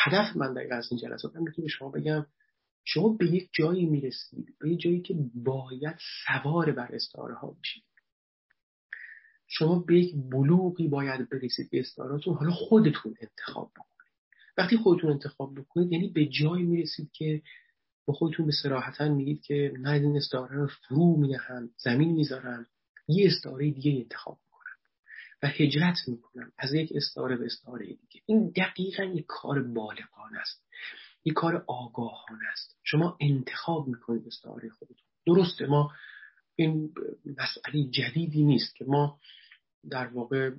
[0.04, 2.26] هدف من دقیقا از این جلسات اینه که به شما بگم
[2.90, 5.96] شما به یک جایی می‌رسید به یک جایی که باید
[6.28, 7.84] سوار بر استعاره ها بشید.
[9.48, 14.14] شما به یک بلوغی باید برسید به استعاراتون حالا خودتون انتخاب بکنید.
[14.58, 17.42] وقتی خودتون انتخاب بکنید یعنی به جایی می‌رسید که
[18.06, 22.66] با خودتون به سراحتا میگید که من این استعاره رو فرو می‌دهم زمین می‌ذارم
[23.08, 24.78] یه استعاره دیگه انتخاب می‌کنم
[25.44, 28.22] و هجرت می‌کنم از یک استعاره به استعاره دیگه.
[28.26, 30.64] این دقیقا یک کار بالغانه است.
[31.28, 32.78] یک کار آگاهانه است.
[32.84, 35.08] شما انتخاب می‌کنید استعاره خودتون.
[35.26, 35.92] درسته ما
[36.56, 36.94] این
[37.26, 39.20] مسئله جدیدی نیست که ما
[39.90, 40.52] در واقع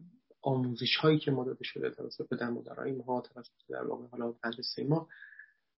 [0.42, 4.84] آموزش هایی که ما داده شده توسط پدر مادرای ما توسط در واقع حالا مدرسه
[4.84, 5.08] ما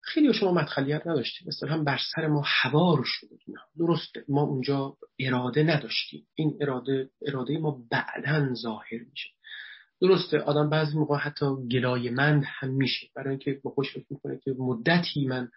[0.02, 1.48] خیلی شما مدخلیت نداشتیم.
[1.48, 3.38] مثلا هم بر سر ما هوار شده
[3.78, 6.28] درسته ما اونجا اراده نداشتیم.
[6.36, 9.30] این اراده اراده ما بعدا ظاهر میشه.
[10.02, 13.08] درسته آدم بعضی موقع حتی گلایمند هم میشه.
[13.16, 15.50] برای اینکه با خوش فکر می‌کنه که مدتی من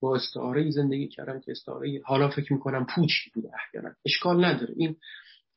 [0.00, 3.94] با استعاره زندگی کردم که استعاره حالا فکر می‌کنم پوچی بوده احیانا.
[4.06, 4.74] اشکال نداره.
[4.76, 4.96] این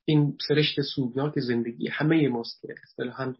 [0.05, 3.33] این سرشت سوگناک زندگی همه ماست که اصطلاحا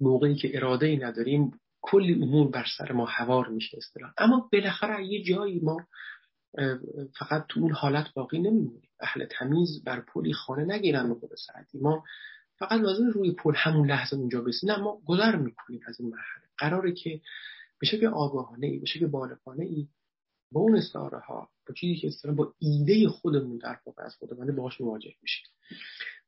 [0.00, 5.06] موقعی که اراده ای نداریم کلی امور بر سر ما هوار میشه اصطلاح اما بالاخره
[5.06, 5.86] یه جایی ما
[7.18, 8.90] فقط تو اون حالت باقی نمیمونیم.
[9.00, 12.04] اهل تمیز بر پلی خانه نگیرن به سعدی ما
[12.64, 16.44] فقط لازم روی پل همون لحظه اونجا بسیم نه ما گذر می‌کنیم از این مرحله.
[16.58, 17.20] قراره که
[17.78, 19.88] به شکل آگاهانه ای به شکل بالغانه ای
[20.52, 24.56] با اون استعاره ها با چیزی که استعاره با ایده خودمون در واقع از خداوند
[24.56, 25.46] باهاش مواجه میشیم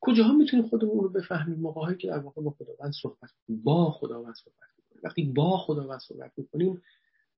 [0.00, 4.68] کجاها می‌تونیم خودمون رو بفهمیم؟ موقعی که در واقع با خداوند صحبت با خداوند صحبت
[4.78, 5.00] می‌کنیم.
[5.04, 6.82] وقتی با خداوند صحبت می‌کنیم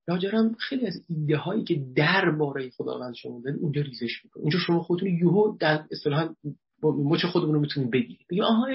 [0.09, 4.43] لاجرم خیلی از ایده هایی که درباره خداوند شما دارید اونجا ریزش می‌کنه.
[4.43, 6.35] اونجا شما خودتون یهو در اصطلاحا
[6.83, 8.67] مچ خودمون رو می‌تونید بگیرید بگید آها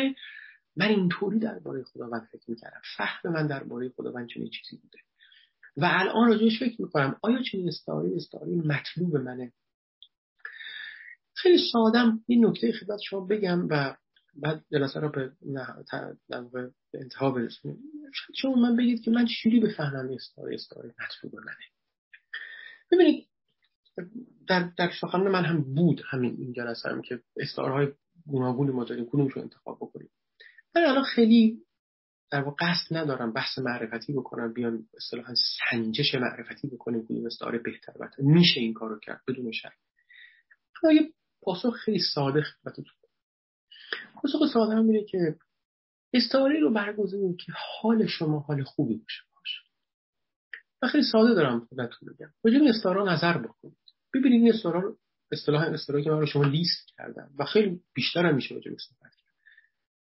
[0.76, 2.82] من اینطوری درباره خداوند فکر می‌کردم.
[2.98, 4.98] فهم من درباره خداوند چنین چیزی بوده.
[5.78, 9.54] و الان راجعش فکر می‌کنم آیا چنین استعاره استعاره مطلوب منه؟
[11.36, 13.96] خیلی سادم این نکته خدمت شما بگم و
[14.36, 15.32] بعد جلسه رو به,
[16.92, 17.80] به انتها برسونیم.
[18.36, 21.66] شما من بگید که من چجوری بفهمم استعاره استعاره مطلوب منه.
[22.92, 23.28] ببینید
[24.48, 27.88] در, در سخنان من هم بود همین این جلسه هم که استعاره های
[28.28, 30.10] گوناگونی ما داریم کدومش رو انتخاب بکنیم.
[30.76, 31.64] من الان خیلی
[32.32, 35.34] در واقع قصد ندارم بحث معرفتی بکنم بیان اصطلاحا
[35.72, 39.74] سنجش معرفتی بکنیم کدوم استعاره بهتر بهتر میشه این کارو کرد بدون شک.
[40.84, 42.86] اما یه پاسخ خیلی ساده خدمتتون
[44.22, 45.36] پاسخ ساده هم اینه که
[46.14, 49.22] استعاره رو برگزینیم که حال شما حال خوبی باشه.
[49.36, 49.60] باشه
[50.92, 53.83] خیلی ساده دارم خدمتتون بگم راجع استعاره نظر بکنید.
[54.14, 54.98] ببینید این استعاره رو
[55.32, 59.12] اصطلاح استعاره که من رو شما لیست کردم و خیلی بیشتر هم میشه راجع صحبت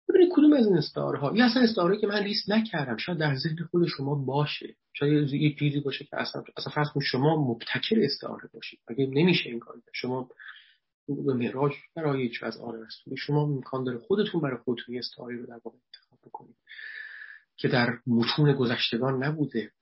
[0.08, 3.34] ببینید کدوم از این استعاره ها یا اصلا استعاره که من لیست نکردم شاید در
[3.34, 4.76] ذهن خود شما باشه.
[4.92, 8.80] شاید یه چیزی باشه که اصلا اصلا فرض کن شما مبتکر استعاره باشید.
[8.88, 10.30] اگه نمیشه این کار شما
[11.08, 12.86] به معراج برای از آن
[13.18, 16.56] شما امکان داره خودتون برای خودتون یه رو در واقع انتخاب بکنید
[17.56, 19.72] که در متون گذشتگان نبوده.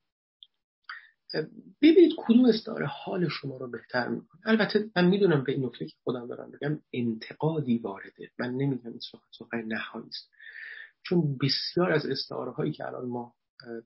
[1.82, 4.41] ببینید کدوم استعاره حال شما رو بهتر می‌کنه.
[4.45, 9.01] البته من می‌دونم به این نکته که خودم دارم بگم انتقادی وارده من نمیگم این
[9.11, 10.30] سخن سخن نهایی است.
[11.03, 13.34] چون بسیار از استعاره هایی که الان ما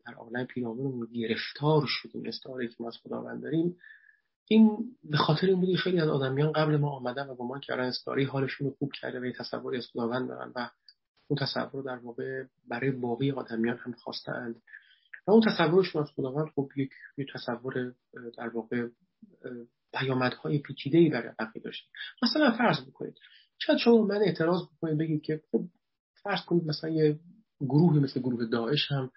[0.06, 3.76] در عالم پیرامونمون گرفتار شدیم استعاره که ما از خداوند داریم
[4.48, 8.26] این به خاطر این بودی خیلی از آدمیان قبل ما آمدن و گمان کردن استعاره
[8.26, 10.70] حالشون رو خوب کرده و یه تصوری از خداوند دارن و
[11.28, 14.62] اون تصور در واقع برای باقی آدمیان هم خواستند.
[15.26, 16.90] و اون تصورشون از خداوند خب یک,
[17.34, 17.94] تصور
[18.38, 18.88] در واقع
[19.94, 21.88] پیامدهای پیچیده‌ای برای بقیه داشته.
[22.22, 23.18] مثلا فرض بکنید
[23.58, 25.64] شاید شما من اعتراض بکنید بگید که خب
[26.22, 27.18] فرض کنید مثلا یه
[27.60, 29.10] گروهی مثل گروه داعش هم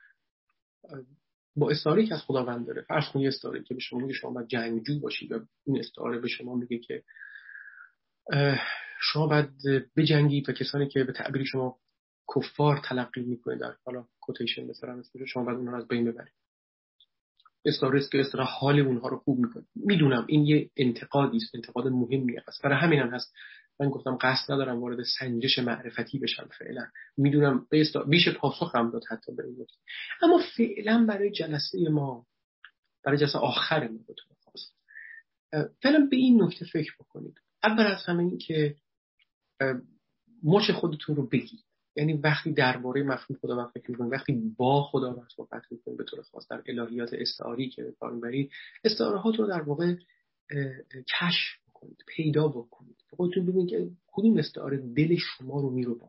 [1.56, 2.82] با استعاره که از خداوند داره.
[2.82, 6.20] فرض کنید یه استعاره که به شما میگه شما باید جنگجو باشید و این استعاره
[6.20, 7.04] به شما میگه که
[9.02, 9.50] شما باید
[9.96, 11.80] بجنگید و کسانی که به تعبیر شما
[12.36, 16.34] کفار تلقی می‌کنه در حالا کوتیشن مثلا مثل شما بعد اونها از بین ببرید.
[17.66, 19.66] استاریس که استرا حال اونها رو خوب می‌کنه.
[19.76, 23.34] می‌دونم این یه انتقادی است انتقاد مهمی است برای همین هم هست.
[23.80, 26.88] من گفتم قصد ندارم وارد سنجش معرفتی بشم فعلا.
[27.18, 27.68] می‌دونم
[28.10, 29.66] بیش پاسخ هم داد حتی به این
[30.22, 32.26] اما فعلا برای جلسه ما
[33.06, 34.76] برای جلسه آخر ما بتونه خواست
[35.84, 37.40] فعلا به این نکته فکر بکنید.
[37.64, 38.76] اول از همه که
[40.44, 41.64] مچ خودتون رو بگید.
[41.96, 46.48] یعنی وقتی درباره مفهوم خداوند فکر می‌کنید وقتی با خداوند صحبت می‌کنید به طور خاص
[46.50, 48.52] در الهیات استعاری که به کار می‌برید
[48.84, 49.96] استعارهات رو در واقع
[50.92, 52.96] کشف بکنید پیدا بکنید.
[53.10, 56.00] خودتون ببینید که کدوم استعاره دل شما رو میرو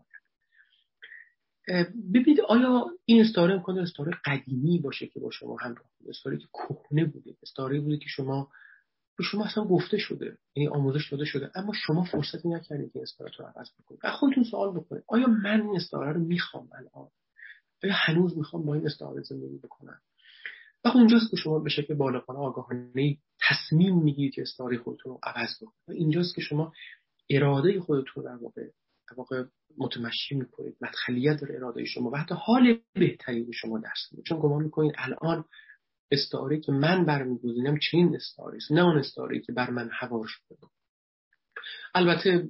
[2.14, 6.46] ببینید آیا این استعاره امکان استعاره قدیمی باشه که با شما همراه بوده؟ استعاره که
[6.52, 7.34] کهنه بوده.
[7.42, 8.48] استعاره بوده که شما
[9.18, 13.32] به شما اصلا گفته شده یعنی آموزش داده شده اما شما فرصتی نکردید که استعاره
[13.38, 14.00] رو عوض بکنید.
[14.04, 17.08] و خودتون سوال بکنید آیا من این استعاره رو می‌خوام الان؟
[17.84, 20.00] آیا هنوز می‌خوام با این استعاره زندگی بکنم؟
[20.84, 23.16] و اونجاست که شما به شکل بالغانه آگاهانه
[23.48, 25.88] تصمیم می‌گیرید که استعاره خودتون رو عوض بکنید.
[25.88, 26.72] و اینجاست که شما
[27.30, 28.62] اراده خودتون در واقع
[29.10, 29.44] در واقع
[29.78, 30.76] متمشی می‌کنید.
[30.80, 34.22] مدخلیت در اراده شما و حتی حال بهتری به شما دست میده.
[34.22, 35.44] چون گمان می‌کنید الان
[36.14, 38.72] استعاره که من برمیگزینم چنین استعاره است.
[38.72, 40.56] نه اون استعاره که بر من هوار شده.
[41.94, 42.48] البته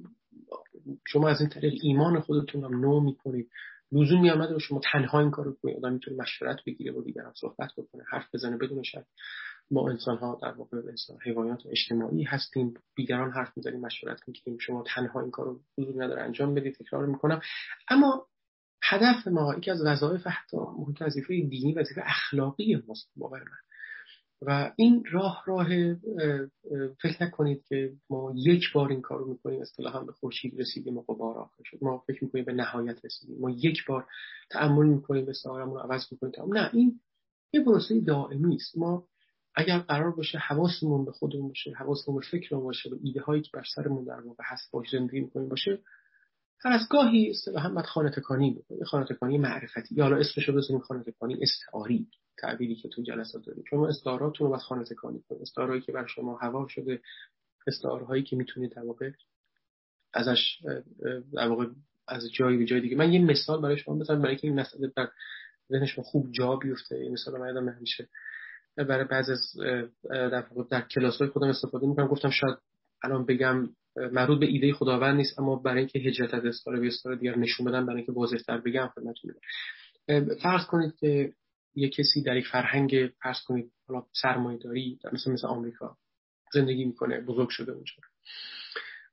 [1.07, 3.49] شما از این طریق ایمان خودتون هم نو می‌کنید.
[3.91, 5.77] لزوم میامد و شما تنها این کارو کنید.
[5.77, 9.05] آدم می‌تونه مشورت بگیره و دیگران صحبت بکنه حرف بزنه بدون شک.
[9.71, 12.73] ما انسان ها در واقع انسان حیوانات اجتماعی هستیم.
[12.95, 16.21] دیگران حرف می‌زنیم مشورت می‌کنیم شما تنها این کارو لزوم نداره.
[16.21, 17.41] انجام بدید تکرار می‌کنم.
[17.87, 18.27] اما
[18.89, 20.57] هدف ما یکی از وظایف حتی
[21.01, 23.57] وظیفه دینی وظیفه اخلاقی ماست باور من.
[24.41, 25.67] و این راه راه
[27.01, 31.49] فکر نکنید که ما یک بار این کارو می‌کنیم اصطلاحا به خورشید رسیدیم و بار
[31.63, 31.77] شد.
[31.81, 33.37] ما فکر می‌کنیم به نهایت رسیدیم.
[33.39, 34.05] ما یک بار
[34.49, 36.53] تعمل می‌کنیم به رو عوض می‌کنیم.
[36.53, 36.99] نه این
[37.53, 38.77] یه پروسه دائمی است.
[38.77, 39.07] ما
[39.55, 43.49] اگر قرار باشه حواسمون به خودمون باشه حواسمون به فکرمون باشه به ایده هایی که
[43.53, 45.79] بر سرمون در واقع هست باش زندگی می‌کنیم باشه
[46.63, 49.95] از گاهی اصطلاحا باید خانه تکانی بکنیم خانه تکانی معرفتی.
[49.95, 52.07] یا حالا اسمشو بزنیم خانه تکانی استعاری.
[52.37, 53.63] تعبیری که تو جلسات داریم.
[53.69, 57.01] شما استعاراتتون رو باید خانه تکانی کنید استعارهایی که بر شما هوا شده
[57.67, 59.11] استعارهایی که می‌تونید در واقع
[60.13, 60.59] ازش
[61.33, 61.67] در واقع
[62.07, 62.95] از جایی به جای دیگه.
[62.95, 64.19] من یه مثال برای شما بزنم.
[64.19, 65.09] برای اینکه این مسئله در
[65.71, 66.95] ذهن شما خوب جا بیفته.
[66.95, 68.07] این مثال من یادم همیشه
[68.75, 69.41] برای بعض از
[70.09, 72.07] در در کلاس های خودم استفاده می‌کنم.
[72.07, 72.57] گفتم شاید
[73.03, 77.15] الان بگم مربوط به ایده خداوند نیست اما برای اینکه هجرت از استاره به استاره
[77.15, 79.33] دیگر نشون بدم برای اینکه واضح‌تر بگم خدمتتون
[80.43, 81.33] فرض کنید که
[81.75, 85.97] یه کسی در یک فرهنگ فرض کنید حالا سرمایه‌داری مثل مثل آمریکا
[86.53, 87.93] زندگی می‌کنه بزرگ شده اونجا.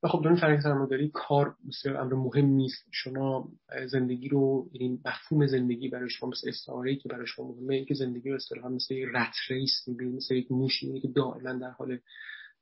[0.03, 2.89] و خب در فرهنگ سرمایه‌داری کار بسیار امر مهم نیست.
[2.93, 3.49] شما
[3.87, 8.31] زندگی رو یعنی مفهوم زندگی برای شما مثل استعاره که برای شما مهمه اینکه زندگی
[8.31, 11.99] رو اصطلاحا مثل یک رت ریس می‌بینید مثل یک موشی که دائما در حال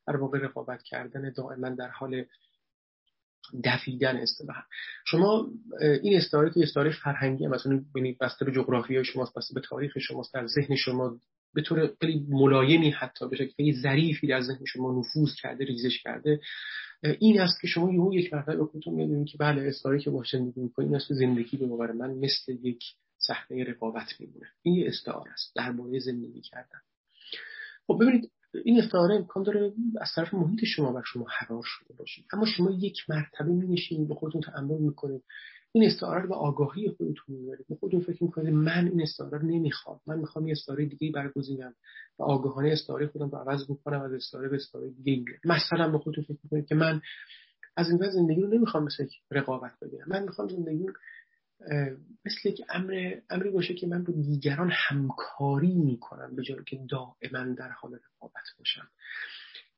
[0.06, 2.24] در واقع رقابت کردن دائما در حال
[3.64, 4.62] دفیدن اصطلاحا.
[5.06, 5.50] شما
[6.02, 10.34] این استعاره که استعاره فرهنگی مثلا ببینید بسته به جغرافیای شماست بسته به تاریخ شماست
[10.34, 11.18] در ذهن شما
[11.54, 16.02] به طور خیلی ملایمی حتی به شکل خیلی ظریفی در ذهن شما نفوذ کرده ریزش
[16.02, 16.40] کرده
[17.02, 20.24] این است که شما یهو یک مرتبه به خودتون میاد که بله استعاره که با
[20.32, 22.84] زندگی می‌کنید است زندگی به باور من مثل یک
[23.18, 24.46] صحنه رقابت میمونه.
[24.62, 26.80] این یه استعاره است درباره زندگی کردن.
[27.86, 32.24] خب ببینید این استعاره امکان داره از طرف محیط شما بر شما حرار شده باشید
[32.32, 35.22] اما شما یک مرتبه می نشینید به خودتون تأمل می‌کنید.
[35.72, 37.66] این استعاره رو به آگاهی خودتون می‌برید.
[37.68, 40.00] به خودتون فکر می‌کنید من این استعاره رو نمی‌خوام.
[40.06, 41.74] من می‌خوام یه استعاره دیگه برگزینم
[42.18, 46.24] و آگاهانه استعاره خودم رو عوض می‌کنم از استعاره به استعاره دیگه مثلا به خودتون
[46.24, 47.00] فکر می‌کنید که من
[47.76, 50.08] از این زندگی رو نمی‌خوام مثل رقابت بگیرم.
[50.08, 50.86] من می‌خوام زندگی
[52.24, 57.54] مثل یک امر امری باشه که من با دیگران همکاری می‌کنم به جایی که دائما
[57.54, 58.88] در حال رقابت باشم.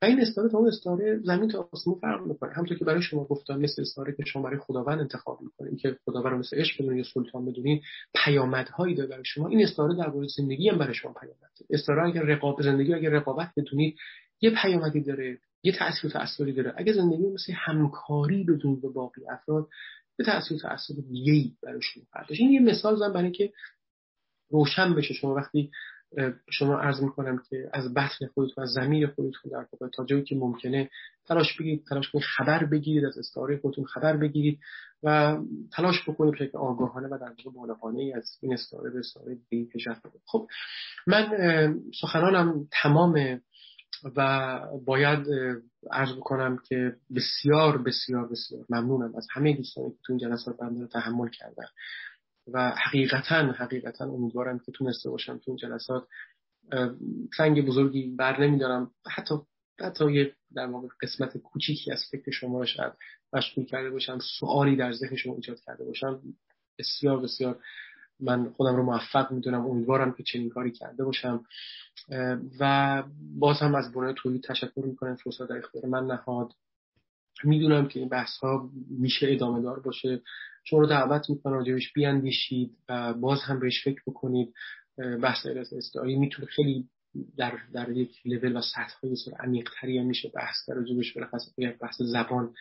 [0.03, 2.53] و این استاره تا اون استاره زمین تا آسمون فرق می‌کنه.
[2.53, 6.39] همونطور که برای شما گفتم مثل استاره که شما برای خداوند انتخاب می‌کنید که خداوند
[6.39, 7.83] مثل عشق بدونید یا سلطان بدونید
[8.24, 9.49] پیامدهایی داره برای شما.
[9.49, 13.51] این استاره در مورد زندگی هم برای شما پیامد استاره اگر رقابت زندگی اگر رقابت
[13.57, 13.97] بدونید
[14.41, 16.74] یه پیامدی داره یه تاثیر و داره.
[16.76, 19.68] اگه زندگی مثل همکاری بدون به باقی افراد
[20.16, 23.52] به تاثیر تاثیر دیگه ای براشون این یه مثال زن برای که
[24.50, 25.14] روشن بشه.
[25.14, 25.70] شما وقتی
[26.50, 30.36] شما عرض می‌کنم که از بطن خودتون از زمین خودتون در واقع تا جایی که
[30.36, 30.90] ممکنه
[31.26, 34.60] تلاش بگیرید تلاش کنید خبر بگیرید از استعاره خودتون خبر بگیرید
[35.02, 35.38] و
[35.72, 39.78] تلاش بکنید که آگاهانه و در واقع بالغانه از این استعاره به استعاره دیگه
[40.26, 40.48] خب
[41.06, 41.28] من
[42.00, 43.40] سخنانم تمام
[44.16, 45.26] و باید
[45.90, 50.80] عرض بکنم که بسیار بسیار بسیار ممنونم از همه دوستانی که تو این جلسات بنده
[50.80, 51.66] رو تحمل کردن.
[52.53, 56.07] و حقیقتا حقیقتا امیدوارم که تونسته باشم تو این جلسات.
[57.36, 58.90] سنگ بزرگی بر نمیدارم.
[59.11, 59.34] حتی
[59.80, 62.93] حتی یه در واقع قسمت کوچیکی از فکر شما رو شاید
[63.32, 66.22] مشغول کرده باشم سوالی در ذهن شما ایجاد کرده باشم.
[66.78, 67.61] بسیار بسیار
[68.20, 71.44] من خودم رو موفق می‌دونم امیدوارم که چنین کاری کرده باشم.
[72.60, 73.02] و
[73.38, 76.52] باز هم از بنای تولید تشکر می‌کنم فرصت در اختیار من نهاد.
[77.44, 80.20] می‌دونم که این بحث ها میشه ادامه دار باشه.
[80.64, 84.54] شما رو دعوت می‌کنم راجبش بیاندیشید و باز هم بهش فکر بکنید.
[85.22, 86.88] بحث علت استعاری می‌تونه خیلی
[87.36, 91.12] در, در یک لول و سطح های بسیار عمیق تری هم میشه بحث در راجبش
[91.12, 92.54] بلخص بحث زبان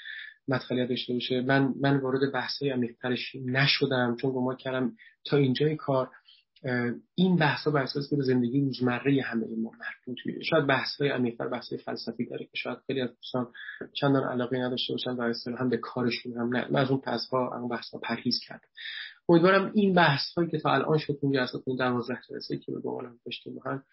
[0.47, 1.41] مدخلیت داشته باشه.
[1.41, 4.93] من من وارد بحث های عمیق ترش نشدم چون گمان کردم
[5.25, 6.09] تا اینجای کار
[7.15, 10.43] این بحث بر که به زندگی روزمره همه ما مربوط میشه.
[10.43, 13.47] شاید بحث های عمیق‌تر بحث فلسفی داره که شاید خیلی از دوستان
[13.93, 16.67] چندان علاقه نداشته باشن و اصطلاح هم به کارشون هم نه.
[16.71, 18.67] من از اون پس ها اون بحث ها پرهیز کردم.
[19.29, 23.19] امیدوارم این بحث هایی که تا الان شد اون جلسات 12 جلسه که به گمانم
[23.25, 23.83] داشتیم هم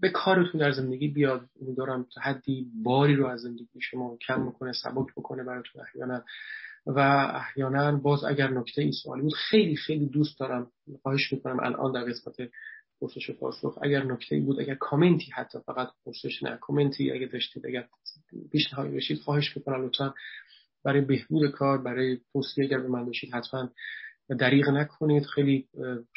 [0.00, 1.48] به کارتون در زندگی بیاد.
[1.62, 6.24] امیدوارم تا حدی باری رو از زندگی شما کم بکنه سبک بکنه براتون احیانا.
[6.86, 6.98] و
[7.34, 10.70] احیانا باز اگر نکته این سوالی بود خیلی خیلی دوست دارم.
[11.02, 12.50] خواهش می‌کنم الان در قسمت
[13.00, 13.78] پرسش و پاسخ.
[13.82, 17.88] اگر نکته بود اگر کامنتی حتی فقط پرسش نه کامنتی اگر داشتید اگر
[18.52, 20.14] پیشنهادی بشید خواهش می‌کنم لطفا
[20.84, 23.70] برای بهبود کار برای توصیه اگر به من داشتید حتما
[24.38, 25.26] دریغ نکنید.
[25.26, 25.68] خیلی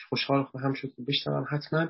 [0.10, 1.88] خوشحال خواهم شد که بشنوم حتما.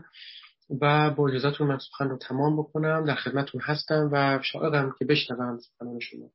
[0.82, 3.05] و با اجازهتون من سخن رو تمام بکنم.
[3.05, 6.30] در خدمتون هستم و شایدم که بشنوم سخنان شما.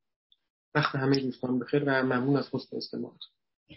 [0.74, 3.20] وقت همه دوستان بخیر و ممنون از حسن استماعت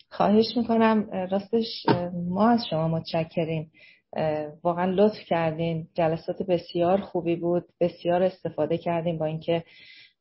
[0.09, 1.09] خواهش می‌کنم.
[1.31, 3.71] راستش ما از شما متشکریم.
[4.63, 5.87] واقعا لطف کردین.
[5.93, 7.65] جلسات بسیار خوبی بود.
[7.79, 9.63] بسیار استفاده کردیم با اینکه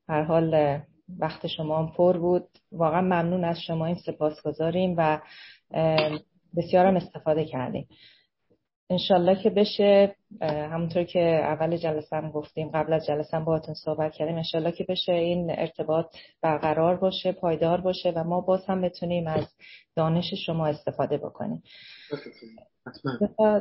[0.09, 0.81] هر حال
[1.19, 2.49] وقت شما هم پر بود.
[2.73, 3.87] واقعا ممنون از شما.
[3.87, 5.21] این سپاس گذاریم و
[6.57, 7.89] بسیار هم استفاده کردیم
[8.91, 10.17] انشالله که بشه.
[10.43, 14.85] همونطور که اول جلسه هم گفتیم قبل از جلسه هم باهاتون صحبت کردیم انشالله که
[14.89, 19.47] بشه این ارتباط برقرار باشه پایدار باشه و ما باز هم بتونیم از
[19.97, 21.63] دانش شما استفاده بکنیم.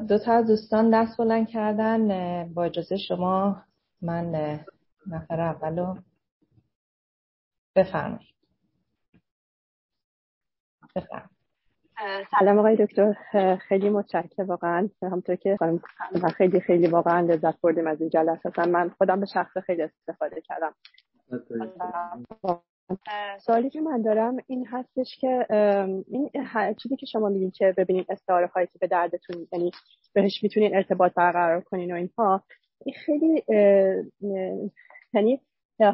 [0.08, 2.54] دو تا از دوستان دست بلند کردن.
[2.54, 3.64] با اجازه شما
[4.02, 4.60] من
[5.08, 5.96] نفر اولو
[7.76, 8.30] بفرمایید.
[10.96, 11.39] بفرمایید.
[12.40, 13.14] سلام آقای دکتر.
[13.56, 14.90] خیلی متشکرم واقعا.
[15.04, 15.58] همونطور که
[16.38, 18.68] خیلی خیلی واقعا لذت بردیم از این جلسه.
[18.68, 20.76] من خودم به شخص خیلی استفاده کردم.
[23.40, 25.46] سوالی که من دارم این هستش که
[26.08, 26.30] این
[26.84, 29.72] چیزی که شما میگین که ببینید استعاره هایی که به دردتون یعنی
[30.14, 32.44] بهش می‌تونین ارتباط برقرار کنین و اینها
[32.86, 33.44] این خیلی
[35.14, 35.42] یعنی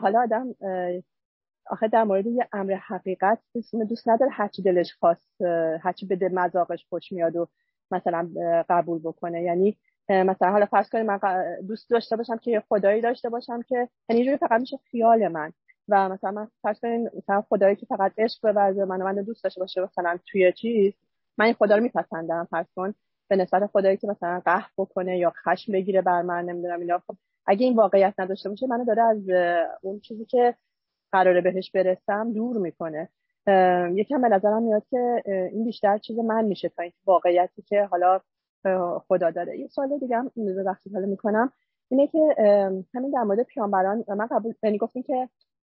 [0.01, 0.55] حالا آدم
[1.69, 3.39] آخه در مورد یه امر حقیقت
[3.89, 5.41] دوست نداره هرچی دلش خواست
[5.81, 7.47] هرچی بده مذاقش خوش میاد و
[7.91, 8.29] مثلا
[8.69, 9.41] قبول بکنه.
[9.41, 9.77] یعنی
[10.09, 11.19] مثلا حالا فرض کنید من
[11.67, 13.75] دوست داشته باشم که خدایی داشته باشم که
[14.09, 15.53] یعنی اینجوری فقط میشه خیال من.
[15.89, 19.43] و مثلا من فرض کنید مثلا خدایی که فقط عشق بورزه من و من دوست
[19.43, 20.93] داشته باشه مثلا توی چیز
[21.37, 22.47] من این خدا رو میپسندم.
[22.51, 22.93] فرض کن
[23.27, 26.99] به نسبت خدایی که مثلا قهر بکنه یا خشم بگیره بر من نمی‌دونم اینا.
[27.07, 27.15] خب
[27.47, 29.29] اگه این واقعیت نداشته باشه منو داره از
[29.81, 30.55] اون چیزی که
[31.15, 33.09] قراره بهش برسم دور می‌کنه.
[33.93, 38.19] یکم به نظرم میاد که این بیشتر چیز من میشه تا این واقعیتی که حالا
[39.07, 39.59] خدا داره.
[39.59, 40.31] یه سوال دیگه هم
[40.65, 41.51] وقتی حالا می‌کنم.
[41.89, 42.35] اینه که
[42.93, 45.29] همین در مورد پیامبران من قبول یعنی گفتین که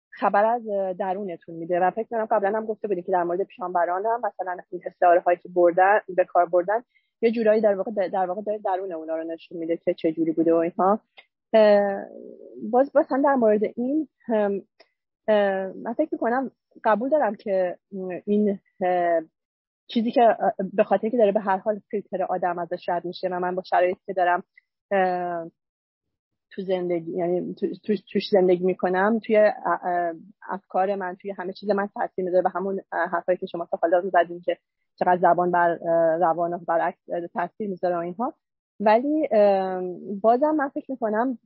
[0.10, 0.62] خبر از
[1.00, 4.58] درونتون میده و فکر کنم قبلا هم گفته بودیم که در مورد پیامبران هم مثلا
[4.70, 6.84] این استعاره هایی که بردن به کار بردن
[7.22, 10.32] یه جورایی در واقع در واقع داره درون اونا رو نشون میده که چه جوری
[10.32, 11.00] بوده و اینها.
[12.72, 14.08] باز مثلا در مورد این
[15.28, 16.52] من فکر می‌کنم
[16.84, 17.78] قبول دارم که
[18.26, 18.60] این
[19.88, 20.38] چیزی که
[20.74, 23.64] به خاطر که داره به هر حال فیلتر آدم ازش رد میشه و من با
[23.64, 24.44] شرایطی که دارم
[26.52, 27.68] تو زندگی یعنی تو
[28.12, 29.52] توش زندگی می‌کنم توی
[30.50, 34.10] افکار من توی همه چیز من تاثیر می‌ذاره و همون حرفایی که شما تا حالا
[34.46, 34.58] که
[34.96, 35.76] چقدر زبان بر
[36.18, 37.00] روان و برعکس
[37.34, 38.34] تاثیر می‌ذاره اینها.
[38.80, 39.28] ولی
[40.22, 41.38] بازم من فکر می‌کنم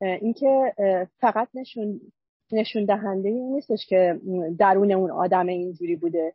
[0.00, 0.74] اینکه
[1.20, 2.00] فقط نشون
[2.52, 4.20] نشون دهنده این نیستش که
[4.58, 6.32] درون اون آدم اینجوری بوده.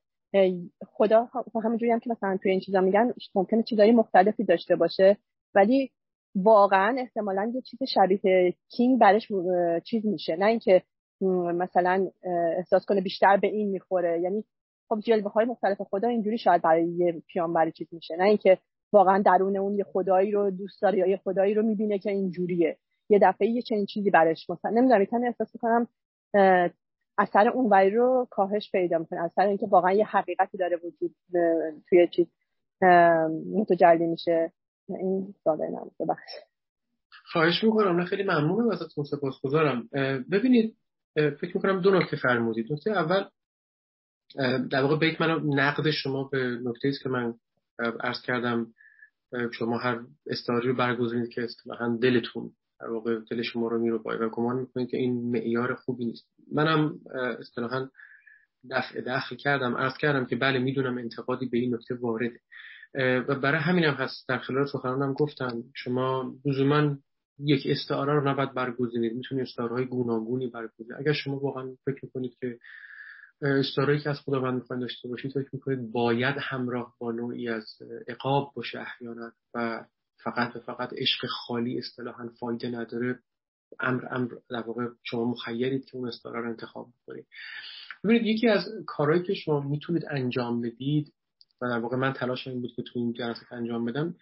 [0.87, 1.29] خدا
[1.63, 5.17] همونجوری هم که مثلا توی این چیزا میگن ممکنه چیزایی مختلفی داشته باشه
[5.55, 5.91] ولی
[6.35, 9.31] واقعا احتمالا یه چیز شبیه کینگ برش
[9.83, 10.35] چیز میشه.
[10.35, 10.81] نه اینکه
[11.55, 12.07] مثلا
[12.57, 14.21] احساس کنه بیشتر به این می‌خوره.
[14.21, 14.43] یعنی
[14.89, 18.15] خب جلوه های مختلف خدا اینجوری شاید برای یه پیامبر چیز میشه.
[18.15, 18.57] نه اینکه
[18.93, 22.77] واقعا درون اون یه خدایی رو دوست داره یا یه خدایی رو می‌بینه که اینجوریه.
[23.09, 25.87] یه دفعه یه چنین چیزی برش مثلا نمی‌دونم احساس می‌کنم
[27.17, 29.21] اثر اونوری رو کاهش پیدا می‌کنه.
[29.23, 31.15] اثر اینکه واقعا یه حقیقتی داره وجود
[31.89, 32.27] توی چیز
[33.55, 34.51] متجلی میشه.
[34.89, 36.31] این ساده نمیشه بخش
[37.31, 37.95] خواهش می‌کنم.
[37.97, 39.89] نه خیلی ممنونم ازتون سپاسگزارم.
[40.31, 40.75] ببینید
[41.15, 42.73] فکر می‌کنم دو نکته فرمودید.
[42.73, 43.25] نکته اول
[44.71, 47.33] در واقع بیت من نقد شما به نکته است که من
[47.79, 48.67] عرض کردم
[49.51, 52.51] شما هر استعاری رو برگزینید که اصطلاحا دلتون
[52.83, 56.27] در واقع دل شما رو میرو و گمان می‌کنید که این معیار خوبی نیست.
[56.51, 56.99] منم
[57.39, 57.89] اصطلاحا
[58.71, 62.39] دفع داخل کردم عرض کردم که بله می‌دونم انتقادی به این نکته وارده.
[63.27, 64.27] و برای همینم هست.
[64.27, 66.97] در خلال سخنانم گفتم شما لزوما
[67.39, 69.13] یک استعاره رو نباید برگزینید.
[69.13, 72.57] می‌تونید استعاره های گوناگونی برگزینید اگر شما واقعا فکر می‌کنید که
[73.41, 77.65] استعاره که از خداوند می‌خواین داشته باشید فکر می‌کنید باید همراه با نوعی از
[78.07, 79.85] عقاب باشه احیانا و
[80.23, 83.19] فقط و فقط عشق خالی اصطلاحا فایده نداره.
[83.79, 87.27] امر امر در واقع شما مخیرید که اون استعاره رو انتخاب بکنید
[88.03, 91.13] ببینید یکی از کارهایی که شما می‌تونید انجام بدید
[91.61, 94.15] و در واقع من تلاش این بود که تو این جلسه انجام بدم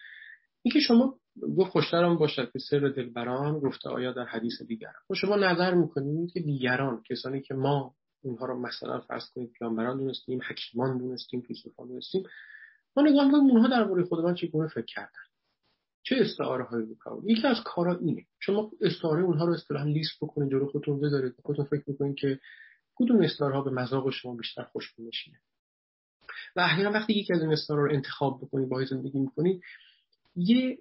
[0.61, 1.19] اینکه شما
[1.57, 5.73] گفت خوشترم باشد که سر دلبران گفته آیا در حدیث دیگر و خب شما نظر
[5.73, 11.41] می‌کنید که دیگران کسانی که ما اونها رو مثلا فرض کنید پیامبران دونستیم حکیمان دونستیم
[11.41, 12.23] فیلسوفان دونستیم
[12.97, 15.30] ما نگاه می‌کنیم اونها درباره خودمان چگونه فکر کردن؟
[16.03, 18.25] چه استعاره هایی رو یکی از کارا اینه.
[18.39, 21.33] شما استعاره اونها رو اصطلاحا لیست بکنید جلو خودتون بذارید.
[21.43, 22.39] خودتون فکر می‌کنید که
[22.95, 25.37] کدوم استعاره ها به مذاق شما بیشتر خوش میشینه.
[26.55, 29.61] و احیانا وقتی یکی از این استعاره رو انتخاب بکنید با زندگی می‌کنید
[30.35, 30.77] یه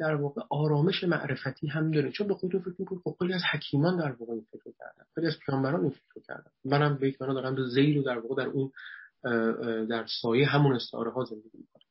[0.00, 2.10] در واقع آرامش معرفتی هم داره.
[2.10, 5.04] چون به خودتون فکر می‌کنید خب خیلی از حکیمان در واقع این فکر کردن.
[5.14, 6.50] خیلی از پیامبران این فکر کردن.
[6.64, 8.72] منم به یک دارم زیر و در واقع در اون
[9.86, 11.81] در سایه همون استعاره ها زندگی می‌کنم.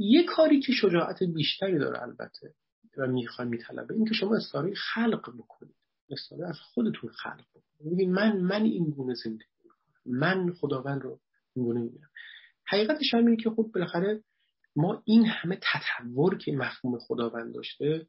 [0.00, 2.54] یه کاری که شجاعت بیشتری داره البته
[2.98, 5.74] و می‌خواد میطلبه این که شما استعاره خلق بکنید.
[6.10, 8.08] استعاره از خودتون خلق بکنید.
[8.08, 10.18] من من این گونه زندگی می‌کنم.
[10.18, 11.20] من خداوند رو
[11.56, 12.10] این گونه می‌بینم.
[12.66, 14.22] حقیقتش هم اینه که خب بالاخره
[14.76, 18.06] ما این همه تطور که مفهوم خداوند داشته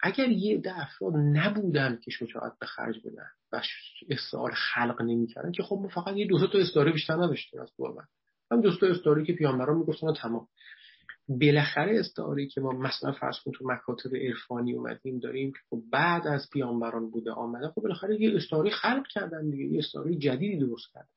[0.00, 3.62] اگر یه ده افراد نبودن که شجاعت به خرج بدن و
[4.10, 8.04] استعاره خلق نمی‌کردن که خب ما فقط یه دو تا استعاره بیشتر نداشتیم از قربان
[8.50, 10.48] هم دو تا استعاره که پیامبران می‌گفتن تمام.
[11.28, 16.26] بالاخره استعاری که ما مثلا فرض کن تو مکاتب عرفانی اومدیم داریم که خب بعد
[16.26, 20.92] از پیامبران بوده آمده خب بالاخره یه استعاری خلق کردن دیگه یه استعاری جدیدی درست
[20.94, 21.08] کردن.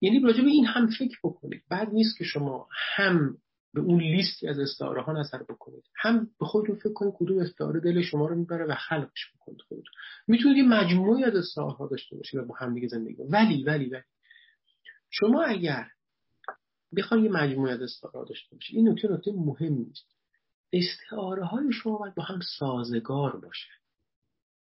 [0.00, 1.62] یعنی راجع به این هم فکر بکنید.
[1.68, 3.36] بعد نیست که شما هم
[3.74, 5.84] به اون لیستی از استعاره ها نظر بکنید.
[5.96, 9.92] هم به خودتون فکر کنید کدوم استعاره دل شما رو می‌بره و خلقش بکنید خودتون.
[10.26, 13.88] می‌تونید یه مجموعی از استعاره ها داشته باشید و با هم دیگه زندگی ولی ولی
[13.90, 14.02] ولی
[15.10, 15.86] شما اگر
[16.96, 20.06] بخوای یه مجموعه از استعاره داشته باشید این نکته نکته مهمی است
[20.72, 23.68] استعاره های شما باید با هم سازگار باشه.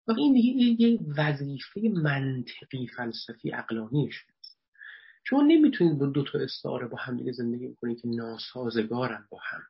[0.08, 4.60] و این دیگه یه وظیفه منطقی فلسفی عقلانی شماست
[5.24, 9.62] شما نمی‌تونید با دو تا استعاره با هم دیگه زندگی کنید که ناسازگارن با هم.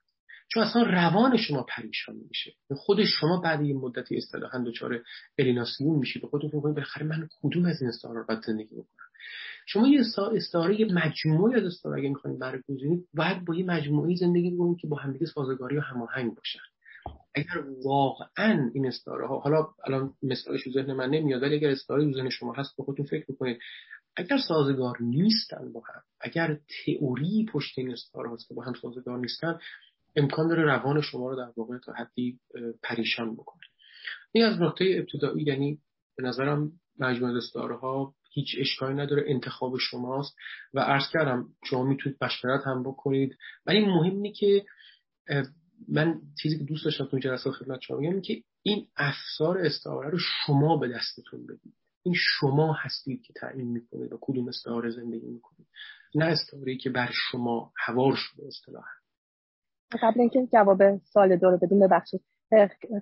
[0.53, 2.53] چون اصلا روان شما پریشان میشه.
[2.75, 5.03] خود شما بعد یه مدتی اصطلاحا دچار
[5.37, 8.75] الیناسیون میشید به خودتون فکر کنید بالاخره من کدوم از این استعاره رو باید زندگی
[8.75, 9.09] بکنم؟
[9.65, 10.01] شما یه
[10.35, 14.87] استعاره یه مجموعه از استعاره اگه می‌خواید برگزینید باید با یه مجموعه زندگی کنید که
[14.87, 16.59] با همدیگه سازگاری و هماهنگ باشن.
[17.35, 22.05] اگر واقعا این استعاره ها حالا الان مثالش تو ذهن من نمیاد ولی اگر استعاره
[22.05, 23.59] تو ذهن شما هست به خودتون فکر بکنید.
[24.15, 29.19] اگر سازگار نیستن با هم اگر تئوری پشت این استعاره هست که با هم سازگار
[29.19, 29.59] نیستن
[30.15, 32.39] امکان داره روان شما رو در واقع تا حدی
[32.83, 33.63] پریشان بکنه.
[34.31, 35.79] این از نقطه ابتدایی یعنی
[36.17, 40.35] به نظرم مجموعه استعاره ها هیچ اشکالی نداره انتخاب شماست
[40.73, 43.37] و عرض کردم شما می‌تونید مشورت هم بکنید.
[43.65, 44.65] ولی مهم اینه که
[45.87, 50.17] من چیزی که دوست داشتم تو جلسات خدمت شما میگم که این افسار استعاره رو
[50.17, 51.73] شما به دستتون بدید.
[52.03, 55.67] این شما هستید که تعیین می‌کنید و کدوم استعاره زندگی می‌کنید.
[56.15, 58.98] نه استعاره که بر شما هوار شده اصطلاحا.
[60.01, 62.21] قبل اینکه جواب سال دو رو بدون ببخشید.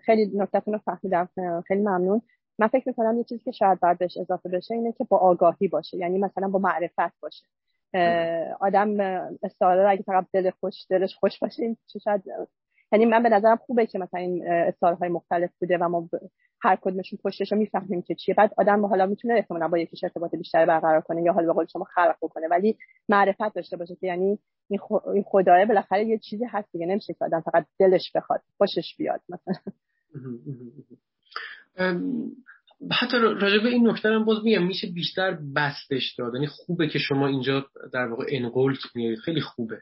[0.02, 1.30] خیلی نکتتون رو فهمیدم.
[1.68, 2.22] خیلی ممنون.
[2.60, 5.68] من فکر می‌کنم یه چیزی که شاید باید بهش اضافه بشه اینه که با آگاهی
[5.68, 5.98] باشه.
[5.98, 7.46] یعنی مثلا با معرفت باشه.
[8.60, 9.00] آدم
[9.44, 12.24] استعاره اگه فقط دل خوش دلش خوش باشه این شاید
[12.92, 16.10] یعنی من به نظرم خوبه که مثلا این استعاره های مختلف بوده و ما
[16.62, 18.36] هر کدومشون پشتش رو می‌فهمیم که چیه.
[18.36, 21.66] بعد آدم حالا می‌تونه احتمالاً با یکیش ارتباط بیشتری برقرار کنه یا حالا به قول
[21.66, 22.48] شما خلق بکنه.
[22.48, 22.78] ولی
[23.10, 26.86] معرفت داشته باشه که یعنی این خدایه بالاخره یه چیزی هست دیگه.
[26.86, 29.56] نمیشه که آدم فقط دلش بخواد خوشش بیاد مثلا.
[32.92, 36.34] حتی راجع به این نکته هم باز میگم میشه بیشتر بستش داد.
[36.34, 39.82] یعنی خوبه که شما اینجا در واقع انقلت میارید خیلی خوبه.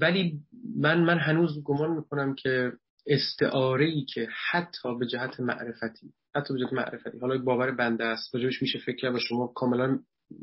[0.00, 0.40] ولی
[0.76, 2.72] من من هنوز گمان می‌کنم که
[3.06, 8.34] استعاره ای که حتی به جهت معرفتی حتی به جهت معرفتی حالا باور بنده است
[8.34, 9.98] راجبش میشه فکر کرد و شما کاملا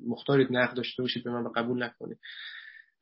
[0.08, 2.18] مختارید نقد داشته باشید به من قبول نکنید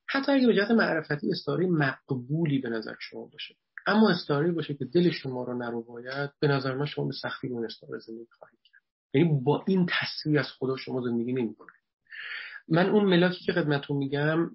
[0.10, 3.56] حتی اگه به جهت معرفتی استعاره مقبولی به نظر شما باشه.
[3.88, 7.48] اما استعاره باشه که دل شما رو نرو باید به نظر من شما به سختی
[7.48, 8.82] اون استعاره زندگی خواهید کرد.
[9.14, 11.77] یعنی با این تصویر از خدا شما زندگی نمی‌کنید
[12.70, 14.52] من اون ملاکی که خدمتتون میگم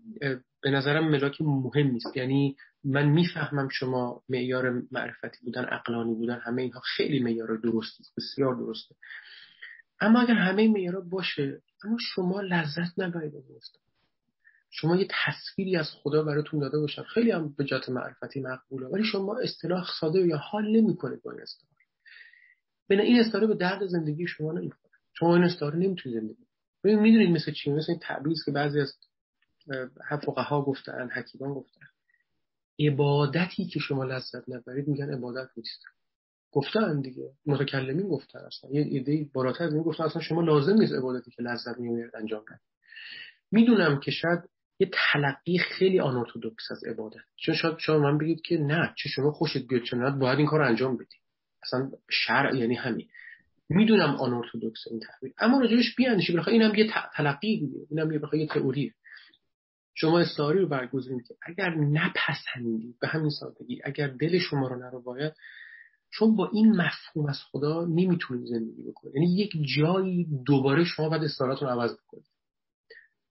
[0.62, 2.16] به نظرم ملاک مهم نیست.
[2.16, 8.54] یعنی من می‌فهمم شما معیار معرفتی بودن عقلانی بودن همه اینها خیلی معیار درستی بسیار
[8.54, 8.94] درسته.
[10.00, 13.42] اما اگر همه معیارها باشه اما شما لذت نبرید از
[14.70, 17.02] شما یه تصویری از خدا براتون داده باشن.
[17.02, 21.40] خیلی هم به جات معرفتی مقبوله ولی شما اصطلاح ساده یا حال نمی‌کنید با این
[21.40, 21.72] استعاره
[22.88, 24.94] بنا این استعاره به درد زندگی شما نمی‌خوره.
[25.18, 26.46] شما این استعاره نمی‌تونید زندگی
[26.85, 28.95] ببین می‌دونید مثل چی؟ مثل این تعبیز که بعضی از
[30.26, 31.87] فقها گفتن حکیمان گفتن.
[32.78, 35.85] عبادتی که شما لذت نبرید میگن عبادت نیست.
[36.53, 37.30] گفتن دیگه.
[37.47, 38.70] متکلمین گفتن اصلا.
[38.70, 42.45] یه ایده بالاتر از این گفتن اصلا شما لازم نیست عبادتی که لذت می‌برید انجام
[42.45, 42.61] بدید.
[43.51, 44.41] می‌دونم که شاید
[44.78, 47.20] یه تلقی خیلی آنورتودکس از عبادت.
[47.37, 50.62] چون شاید شما من بگید که نه چه شما خوشت بیاد چه باید این کار
[50.62, 51.16] انجام بدی
[51.62, 53.09] اصلا شرع یعنی همین.
[53.76, 57.86] می‌دونم آنورتودکس این تعبیر اما راجبش بیاندیشی بخوای اینم یه تلقی دیگه.
[57.90, 58.94] اینم یه یه تئوریه.
[59.94, 65.03] شما استعاری رو برگزینید که اگر نپسندید به همین سادگی اگر دل شما رو نرو
[65.03, 65.32] باید
[66.11, 71.24] چون با این مفهوم از خدا نمی‌تونید زندگی بکنید یعنی یک جایی دوباره شما باید
[71.24, 72.26] استعارتون عوض بکنید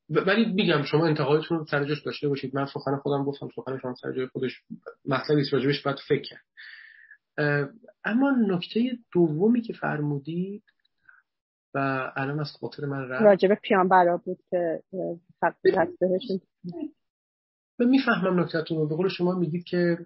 [0.10, 2.56] ولی میگم شما انتقادتون رو سر داشته باشید.
[2.56, 4.62] من سخن خودم گفتم سخن شما سر جای خودش
[5.06, 6.42] مطلبی راجبش باید فکر کرد.
[8.04, 10.64] اما نکته دومی که فرمودید
[11.74, 13.24] و الان از خاطر من رفت.
[13.24, 14.84] راجب پیانبرا بود که
[16.00, 16.42] بهشون.
[17.80, 18.88] من می‌فهمم نکتهتون رو.
[18.88, 19.98] به قول شما میگید که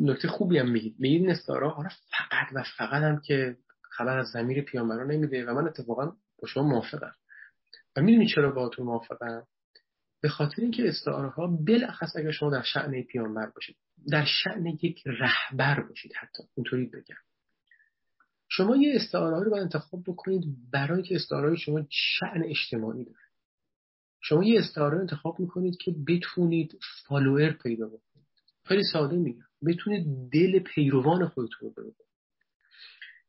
[0.00, 0.96] نکته خوبی هم میگید.
[0.98, 5.66] میگید نستارا آره فقط و فقط هم که خبر از زمیر پیانبرا نمیده و من
[5.66, 6.06] اتفاقا
[6.42, 7.14] با شما موافقم.
[7.96, 9.46] و می‌دونی چرا با تو موافقم؟
[10.22, 13.76] به خاطر اینکه استعاره ها بالاخص اگر شما در شعن پیامبر باشید.
[14.10, 17.16] در شعن یک رهبر باشید حتی اونطوری بگم.
[18.48, 23.18] شما یه استعاره رو باید انتخاب بکنید برای که استعاره شما شعن اجتماعی داره.
[24.20, 28.26] شما یه استعاره انتخاب می‌کنید که بتونید follower پیدا بکنید.
[28.64, 29.44] خیلی ساده میگم.
[29.66, 31.96] بتونید دل پیروان خودتون رو بکنید.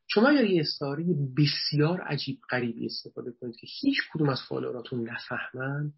[0.08, 1.04] شما اگر یه استعاره
[1.38, 5.94] بسیار عجیب غریبی استفاده کنید که هیچ کدوم از follower اتون نفهمن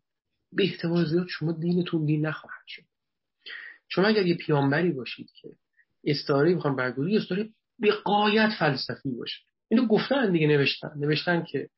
[0.51, 2.83] به احتمال زیاد شما دینتون دین نخواهد شد.
[3.89, 5.49] شما اگر یه پیامبری باشید که
[6.03, 7.49] استعاره می‌خوان برگزاری استعاره
[7.79, 9.39] به غایت فلسفی باشه.
[9.71, 10.91] اینو گفتن دیگه نوشتن.
[10.97, 11.69] نوشتن که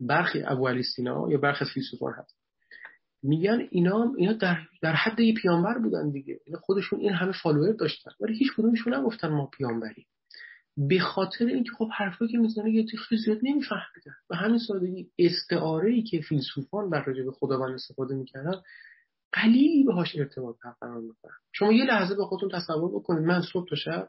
[0.00, 2.36] برخی ابو علی سینا یا برخی فیلسوفان هست.
[3.22, 6.40] میگن اینا اینا در, در حد یه پیامبر بودن دیگه.
[6.46, 8.10] اینا خودشون این همه فالوور داشتن.
[8.20, 10.06] ولی هیچ کدومشون نگفتن ما پیامبری.
[10.76, 14.14] به خاطر اینکه خب حرفایی که می‌زنه یه خیلی زیاد نمیفهمیدن.
[14.30, 18.62] و همین سادگی استعاره ای که فیلسوفان بر راجع به خداوند استفاده می‌کردن
[19.34, 23.22] قلیلی باهاش ارتباط برقرار می‌کنن شما یه لحظه به خودتون تصور بکنید.
[23.22, 24.08] من صبح تا شب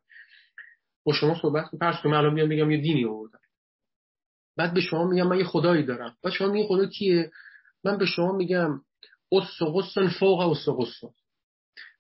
[1.05, 3.39] با شما صحبت کنم فرض کنم الان میام میگم یه دینی آوردم.
[4.57, 6.15] بعد به شما میگم من یه خدایی دارم.
[6.23, 7.31] بعد شما میگین خدا کیه؟
[7.83, 8.81] من به شما میگم
[9.31, 11.11] قصن فوق و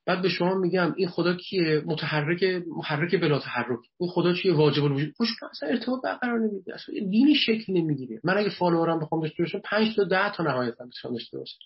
[0.07, 3.79] بعد به شما میگم این خدا کیه؟ متحرک محرک بلا تحرک.
[3.99, 5.13] این خدا چیه؟ واجب الوجود.
[5.17, 8.19] خوش اصلا ارتباط برقرار نمیده اصلا دینی شکل نمی‌گیره.
[8.23, 11.57] من اگه فالوورم بخوام داشته باشم 5 تا 10 تا نهایتا داشته باشم.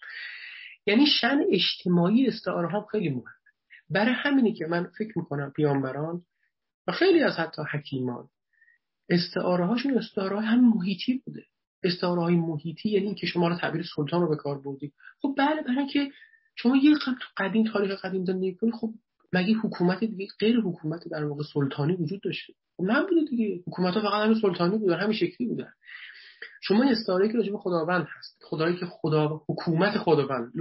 [0.90, 3.24] یعنی شن اجتماعی استعاره ها خیلی مهمه.
[3.90, 6.22] برای همینی که من فکر می‌کنم پیامبران
[6.88, 8.30] و خیلی از حتی حکیمان
[9.10, 11.44] استعاره هاشون استعاره هم محیطی بوده.
[11.84, 14.91] استعاره های محیطی یعنی اینکه شما رو تعبیر سلطان رو به کار بردی.
[15.22, 16.11] خب بله برای که
[16.56, 18.94] شما یه تو قدیم تاریخ قدیم زندگی کنی خب
[19.34, 23.64] مگه حکومت دیگه غیر حکومت در واقع سلطانی وجود داشته؟ خب نه بوده دیگه.
[23.68, 25.74] حکومت ها فقط همین سلطانی بودن همین شکلی بودن.
[26.61, 28.38] شما استعاره که راجع خداوند هست.
[28.44, 30.52] خدایی که خدا حکومت خداوند.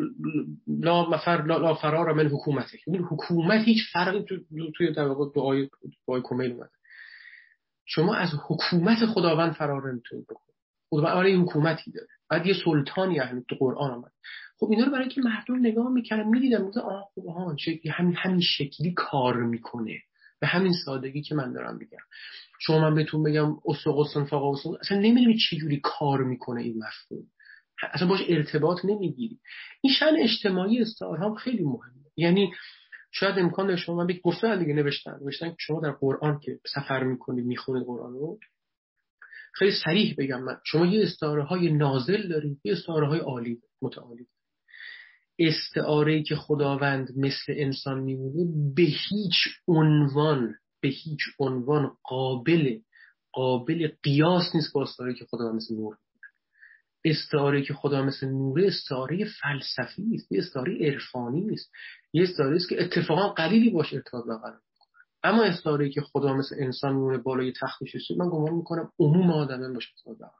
[0.66, 2.78] لا مفر لا, فرار من حکومته.
[2.86, 4.36] این حکومت هیچ فرقی تو
[4.76, 5.68] توی در واقع دعای
[6.09, 6.70] دعای کمیل اومده.
[7.86, 10.55] شما از حکومت خداوند فرار نمی‌تونید بکنید.
[10.90, 12.09] خداوند این حکومتی داره.
[12.30, 14.12] بعد یه سلطانی یعنی تو قرآن آمد.
[14.60, 17.56] خب اینا رو برای که مردم نگاه می‌کردن می‌دیدن می‌گفتن آه خب آها
[17.92, 19.98] همین همین شکلی کار می‌کنه.
[20.40, 21.98] به همین سادگی که من دارم میگم.
[22.60, 27.27] شما من بهتون بگم اسقسن فاقا اصلا نمی‌دونی چه جوری کار می‌کنه این مفهوم.
[27.93, 29.39] اصلا باش ارتباط نمی‌گیری.
[29.81, 32.05] این شن اجتماعی استعاره خیلی مهمه.
[32.16, 32.52] یعنی
[33.12, 37.05] شاید امکان داره شما من گفتن دیگه نوشتن نوشتن که شما در قرآن که سفر
[37.05, 38.39] می‌کنید می‌خونید قرآن رو.
[39.55, 40.56] خیلی سریح بگم من.
[40.65, 44.27] شما یه استعاره های نازل دارید یه استعاره های عالی متعالی.
[45.39, 49.35] استعاره که خداوند مثل انسان میمونه به هیچ
[49.69, 52.78] عنوان به هیچ عنوان قابل
[53.32, 55.97] قابل قیاس نیست با استعاره که خدا مثل نور
[57.05, 61.70] استعاره که خدا مثل نوره استعاره فلسفی است یه استعاره عرفانی نیست.
[62.12, 64.60] یه استعاره است که اتفاقا قلیلی باشه ارتباط برقرار
[65.23, 69.73] اما استعاره که خدا مثل انسان میمونه بالای تخت نشسته من گمان می‌کنم عموم آدم
[69.73, 70.31] باشه ارتباط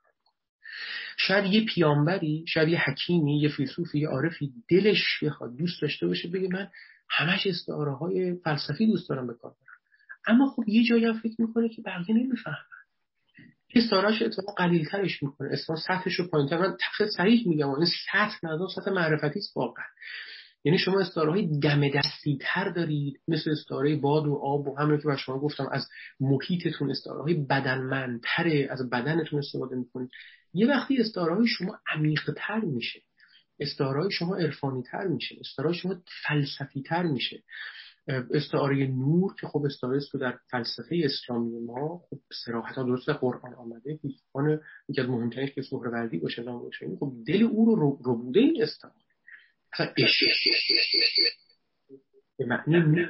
[1.17, 6.29] شاید یه پیامبری شاید یه حکیمی یه فیلسوفی یه عارفی دلش بخواد دوست داشته باشه
[6.29, 6.69] بگه من
[7.11, 9.55] همش استعاره های فلسفی دوست دارم به کار
[10.27, 12.57] اما خب یه جایی هم فکر می‌کنه که بقیه نمی‌فهمن.
[13.75, 15.49] استعارهش اتفاقا قلیل ترش می‌کنه.
[15.53, 17.71] اسلام سطحش رو پایین من تخت صحیح میگم.
[17.71, 19.85] این سطح ندارم سطح معرفتی است واقعا.
[20.65, 23.21] یعنی شما استعاره های دم دستی تر دارید.
[23.29, 25.89] مثل استعاره باد و آب و همین که بر شما گفتم از
[26.21, 30.11] محیطتون استعاره های بدنمندتره از بدنتون استفاده می‌کنید.
[30.59, 33.01] یه وقتی استعاره های شما عمیق تر میشه
[33.61, 37.43] استعاره های شما عرفانی تر میشه استعاره شما فلسفی تر میشه.
[38.35, 43.55] استعاره نور که خب استعاره است که در فلسفه اسلامی ما خب صراحتا درست قرآن
[43.55, 48.41] آمده فیلسوفان یکی از مهمترینش که سهروردی باشه نام باشه خب دل او رو ربوده
[48.41, 48.97] این استعاره
[49.73, 49.93] اصلا
[52.39, 53.07] به معنی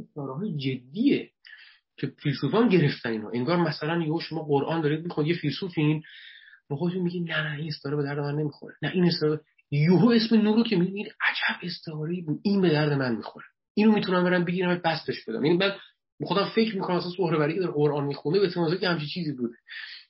[0.00, 1.30] استعاره های جدیه.
[1.98, 3.30] که فیلسوفان گرفتن اینو.
[3.34, 6.02] انگار مثلا یهو شما قرآن دارید می‌خواد یه فیلسوفین
[6.68, 8.74] با خودتون میگی نه نه این استعاره به درد من نمی‌خوره.
[8.82, 12.40] نه این استعاره یهو اسم نور رو که می‌بینید عجب استعاره بود.
[12.42, 13.46] این به درد من می‌خوره.
[13.74, 15.44] اینو می‌تونم برم بگیرم بستش بدم.
[15.44, 15.72] یعنی من
[16.22, 19.54] خودم فکر می‌کنم اساس سهروری که در قرآن می‌خونه به تمازه که همچین چیزی بوده.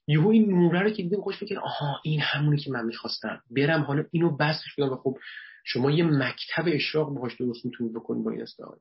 [0.07, 3.41] یهو این نوره رو که دیدم خوش فکر آها این همونی که من می‌خواستم.
[3.51, 5.19] برم حالا اینو بستش بدم و خب
[5.65, 8.81] شما یه مکتب اشراق باهاش درست می‌تونید بکنید با این استعاره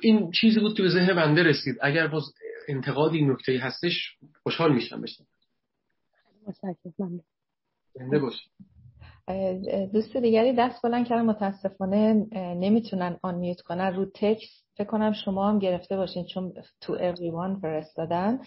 [0.00, 1.76] این چیزی بود که به ذهن بنده رسید.
[1.82, 2.22] اگر باز
[2.68, 5.26] انتقادی نکته هستش خوشحال میشم بشنم
[7.94, 8.50] زنده باشید
[9.92, 13.94] دوست دیگری دست بلند کردن متاسفانه نمی‌تونن آن میوت کنن.
[13.94, 18.40] رو تکس فکر کنم شما هم گرفته باشین چون تو اوریوان فرستادن.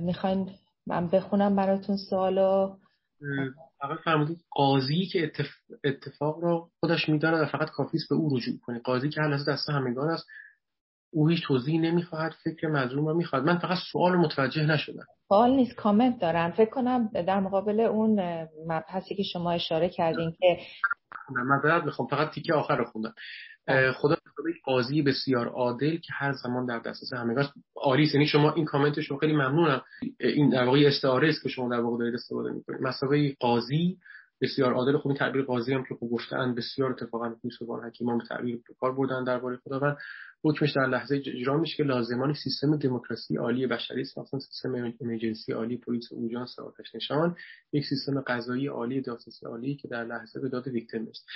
[0.00, 0.50] می‌خواین
[0.86, 2.76] من بخونم براتون سوالو؟
[3.82, 5.32] فقط فرمودید قاضی که
[5.84, 8.78] اتفاق را خودش می‌داند و فقط کافی است به او رجوع کنه.
[8.78, 10.26] قاضی که هر دست همگان است
[11.12, 15.06] او هیچ توضیحی نمی‌خواهد فکر مظلوم رو می‌خواد من فقط سوال متوجه نشدم.
[15.28, 18.20] سوال نیست کامنت دارن فکر کنم در مقابل اون
[18.66, 20.58] مبحثی که شما اشاره کردین که
[21.30, 23.14] من می‌خوام فقط تیکه آخر رو خوندم.
[23.94, 24.16] خدا
[24.64, 29.18] قاضی بسیار عادل که هر زمان در دسترس همگان عالی یعنی شما این کامنت شما
[29.18, 29.82] خیلی ممنونم.
[30.20, 32.82] این در واقع استعاره است که شما در واقع دارید استفاده می‌کنید.
[32.82, 33.98] مسابقه قاضی
[34.40, 34.98] بسیار عادل.
[34.98, 38.92] خوب این تعبیر قاضی هم که خوب گفتن بسیار اتفاقا یوسفان حکیمان به تعبیر کار
[38.92, 39.96] بردن درباره خداوند.
[40.44, 44.18] حکمش در لحظه اجرا میشه که لازمان سیستم دموکراسی عالی بشری است.
[44.18, 47.36] مثلا سیستم ایمرجنسی عالی پلیس اوجانس آتش نشان.
[47.72, 51.26] یک سیستم قضایی عالی دادرسی عالی که در لحظه به داد ویکتیم است.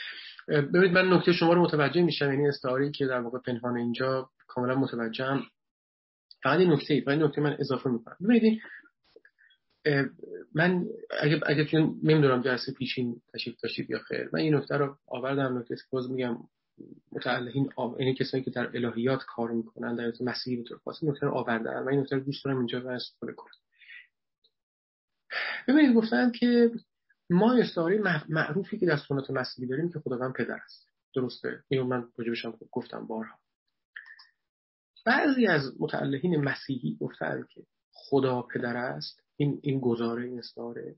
[0.48, 2.32] ببینید من نکته شما رو متوجه میشم.
[2.32, 5.42] یعنی استعاری که در واقع پنهان اینجا کاملا متوجهم.
[6.42, 8.16] فقط این نکته فقط نکته من اضافه می‌کنم.
[8.24, 8.60] ببینید
[10.54, 10.84] من
[11.20, 15.74] اگه اگه نمی‌دونم جلسه پیشین تشریف داشتید یا خیر من این نکته رو آوردم نکته
[15.90, 16.36] باز میگم.
[17.12, 18.00] متعلقین آب...
[18.00, 21.82] یعنی کسانی که در الهیات کار می‌کنن در مسیحی به طور خاص نکته رو آوردن
[21.82, 23.52] و این نکته رو دوست دارم اینجا و استفاده کنم.
[25.68, 26.70] ببینید گفتن که
[27.30, 30.88] ما استعاره معروفی که در سنت مسیحی داریم که خداوند پدر است.
[31.14, 33.38] درسته؟ اینو من راجبش گفتم بارها.
[35.06, 39.22] بعضی از متعلقین مسیحی گفتن که خدا پدر است.
[39.36, 40.96] این این گزاره این استعاره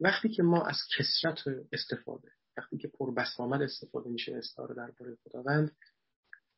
[0.00, 1.38] وقتی که ما از کسرت
[1.72, 5.76] استفاده وقتی که پر بسامد استفاده میشه استعاره درباره خداوند.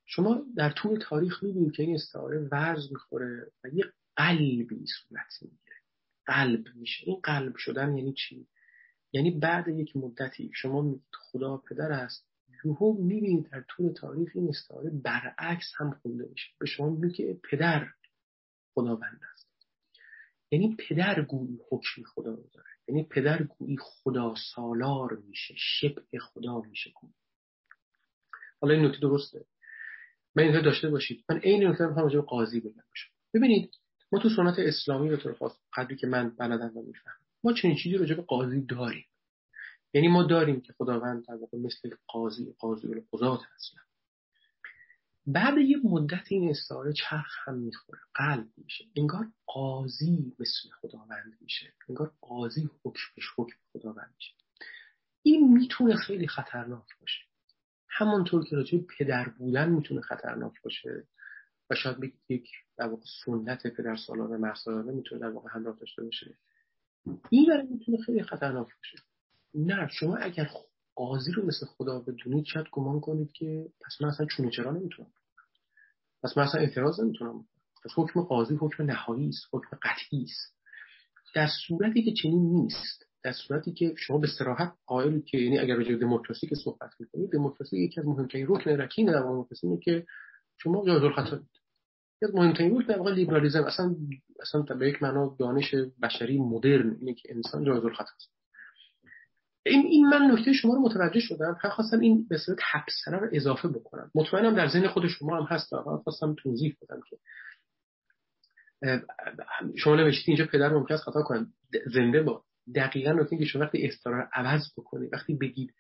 [0.04, 3.84] شما در طول تاریخ می‌بینید که این استعاره ورز می‌خوره و یه
[4.16, 5.76] قلبی صورت می‌گیره.
[6.26, 7.04] قلب میشه.
[7.06, 8.46] این قلب شدن یعنی چی؟
[9.12, 12.26] یعنی بعد یک مدتی شما میگید خدا پدر است
[12.64, 16.52] یهو می‌بینید در طول تاریخ این استعاره برعکس هم خونده میشه.
[16.58, 17.86] به شما میگید که پدر
[18.74, 19.35] خداوند است.
[20.50, 22.68] یعنی پدر گویی حکم خدا رو داره.
[22.88, 26.92] یعنی پدر گویی خدا سالار میشه شبه خدا میشه.
[28.60, 29.44] حالا این نکته درسته.
[30.34, 31.24] من اینطور داشته باشید.
[31.28, 32.82] من این نکته می‌خوام راجع قاضی بگم.
[33.34, 33.70] ببینید
[34.12, 37.76] ما تو سنت اسلامی به طور خاص قدری که من بلدم و می‌فهمم ما چنین
[37.76, 39.06] چیزی راجع به قاضی داریم.
[39.94, 43.80] یعنی ما داریم که خداوند در واقع مثل قاضی قاضی القضات اصلا
[45.26, 48.84] بعد یه مدت این استعاره چرخ هم می‌خوره قلب میشه.
[48.96, 51.72] انگار قاضی مثل خداوند میشه.
[51.88, 54.32] انگار قاضی حکمش حکم خداوند میشه.
[55.22, 57.24] این می‌تونه خیلی خطرناک باشه.
[57.88, 61.06] همانطور که راجع پدر بودن می‌تونه خطرناک باشه
[61.70, 66.02] و شاید بگید یک در واقع سنت پدر سالانه مرسالانه می‌تونه در واقع همراه داشته
[66.02, 66.38] باشه.
[67.30, 68.98] این برای می‌تونه خیلی خطرناک باشه.
[69.54, 70.44] نه شما اگر
[70.96, 75.10] قاضی رو مثل خدا بدونید شاید گمان کنید که پس من اصلا چونه چرا نمی‌تونم.
[76.22, 77.44] پس من اصلا اعتراض نمی‌تونم
[77.84, 80.56] پس حکم قاضی حکم نهایی است حکم قطعی است.
[81.34, 85.74] در صورتی که چنین نیست در صورتی که شما به صراحت قائل که یعنی اگر
[85.74, 90.06] راجع دموکراسی که صحبت می‌کنید دموکراسی یکی از مهمترین رکن رکین در دموکراسی اینه که
[90.58, 91.40] شما جایز الخطا
[92.22, 93.96] یک مهمترین رکن در واقع لیبرالیسم اصلا
[94.40, 98.35] اصلا به یک معنا دانش بشری مدرن اینه که انسان جایز الخطا است.
[99.66, 101.58] این این من نکته شما رو متوجه شدم.
[101.62, 104.10] فقط خواستم این به صورت تبصره رو اضافه بکنم.
[104.14, 105.70] مطمئنم در ذهن خود شما هم هست.
[105.70, 107.16] فقط خواستم توضیح بدم که
[109.76, 111.52] شما نوشتید اینجا پدر ممکن است خطا کنم
[111.94, 112.42] زنده با.
[112.74, 115.74] دقیقا نکته که شما وقتی استرار رو عوض بکنید وقتی بگید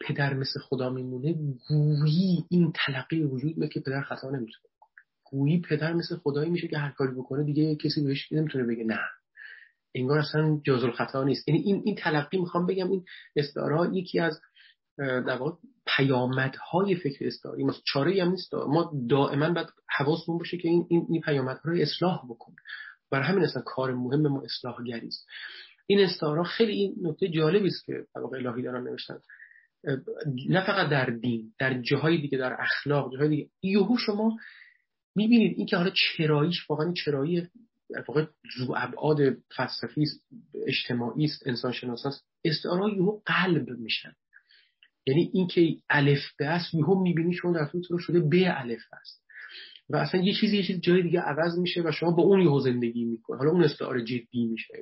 [0.00, 1.34] پدر مثل خدا میمونه
[1.68, 4.68] گویی این تلقی وجود می‌کنه که پدر خطا نمی‌تونه
[5.24, 9.00] گویی پدر مثل خدایی میشه که هر کاری بکنه دیگه کسی بهش نمی‌تونه بگه نه.
[9.94, 11.48] انگار اصلا جاز الخطا نیست.
[11.48, 13.04] یعنی این این تلقی می‌خوام بگم این
[13.36, 14.40] استعاره یکی از
[14.98, 15.56] در واقع
[15.96, 17.64] پیامدهای فکر استعاری.
[17.64, 18.54] ما چاره هم نیست.
[18.54, 19.66] ما دائما باید
[19.98, 22.56] حواسمون باشه که این این, این پیامدها رو اصلاح بکنه.
[23.10, 25.26] برای همین اصلا کار مهم ما اصلاحگری است.
[25.86, 29.18] این استعاره خیلی این نکته جالبی است که در واقع الهی دارن نوشتن.
[30.48, 33.48] نه فقط در دین در جاهای دیگه در اخلاق جاهای دیگه.
[33.62, 34.36] یهو شما
[35.16, 37.48] می‌بینید این که حالا چراییش واقعا چرایی
[37.94, 38.26] در واقع
[38.56, 39.18] زو ابعاد
[39.56, 40.06] فلسفی
[40.66, 42.24] اجتماعی است انسان شناس است.
[42.44, 44.12] استعاره یهو قلب میشن.
[45.06, 49.24] یعنی اینکه الف به است یهو می‌بینی شما در طول شده به الف است.
[49.90, 52.60] و اصلا یه چیزی یه چیز جای دیگه عوض میشه و شما با اون یهو
[52.60, 54.74] زندگی می‌کنه حالا اون استعاره جدی میشه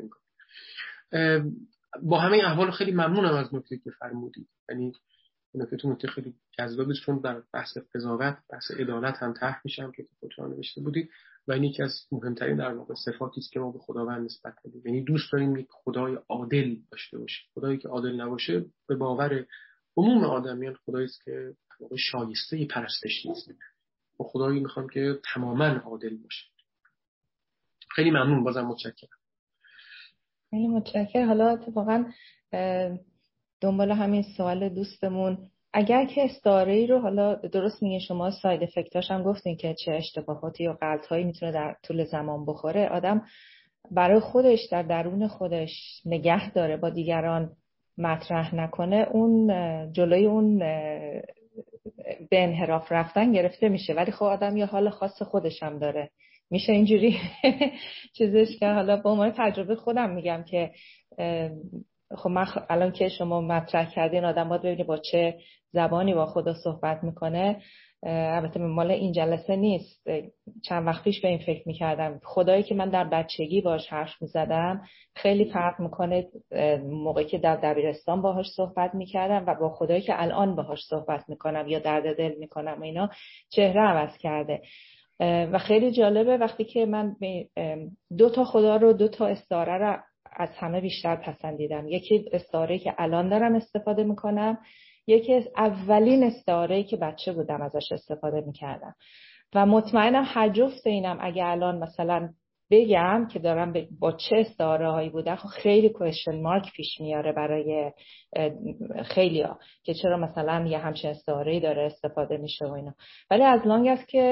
[2.03, 4.49] با همه احوال خیلی ممنونم از نکته که فرمودید.
[4.69, 4.93] یعنی
[5.55, 10.07] نکته تو نکته خیلی جذابی چون در بحث قضاوت بحث عدالت هم طرح میشم که
[10.21, 11.11] خودتون نوشته بودید
[11.49, 14.83] و این یکی از مهمترین در واقع صفاتی است که ما به خداوند نسبت بدیم
[14.85, 17.47] یعنی دوست داریم یک خدای عادل داشته باشیم.
[17.55, 19.47] خدایی که عادل نباشه به باور
[19.97, 23.51] عموم آدمیان خدایی است که واقع شایسته پرستش نیست.
[24.21, 26.45] و خدایی می‌خوام که تماما عادل باشه.
[27.91, 29.19] خیلی ممنون بازم متشکرم.
[30.51, 31.29] خیلی متشکرم.
[31.29, 32.05] حالا اتفاقا
[33.61, 35.39] دنبال همین سوال دوستمون.
[35.73, 39.93] اگر که استعاره ای رو حالا درست میگه شما ساید افکتاش هم گفتین که چه
[39.93, 40.77] اشتباهاتی و
[41.11, 43.23] هایی می‌تونه در طول زمان بخوره آدم
[43.91, 47.51] برای خودش در درون خودش نگه داره با دیگران
[47.99, 49.07] مطرح نکنه.
[49.13, 49.53] اون
[49.93, 50.59] جلوی اون
[52.31, 53.95] به انحراف رفتن گرفته میشه.
[53.95, 56.11] ولی خب آدم یه حال خاص خودش هم داره.
[56.51, 57.17] میشه اینجوری
[58.17, 60.71] چیزش که حالا با عنوان تجربه خودم میگم که
[62.17, 65.39] خب من الان که شما مطرح کردین آدم باید با چه
[65.73, 67.63] زبانی با خدا صحبت می‌کنه.
[68.03, 70.09] البته مال این جلسه نیست.
[70.65, 72.21] چند وقت پیش به این فکر می‌کردم.
[72.25, 74.83] خدایی که من در بچگی باش حرف می‌زدم
[75.15, 76.27] خیلی فرق می‌کنه
[76.83, 81.69] موقعی که در دبیرستان باهاش صحبت می‌کردم و با خدایی که الان باهاش صحبت می‌کنم
[81.69, 83.11] یا درد دل می‌کنم اینا
[83.51, 84.63] چهره عوض کرده.
[85.21, 87.17] و خیلی جالبه وقتی که من
[88.19, 89.99] دو تا خدا رو دو تا استعاره رو
[90.33, 91.89] از همه بیشتر پسندیدم.
[91.89, 94.59] یکی استعاره که الان دارم استفاده می‌کنم
[95.07, 98.95] یکی از اولین استعاره که بچه بودم ازش استفاده می‌کردم.
[99.55, 102.29] و مطمئنم هر جفت اینم اگه الان مثلا
[102.71, 107.93] بگم که دارم با چه استعاره هایی بودن خب خیلی کوشن مارک پیش میاره برای
[109.05, 112.95] خیلی ها که چرا مثلا یه همچین استعاره داره استفاده میشه و اینا.
[113.31, 114.23] ولی از لانگ است که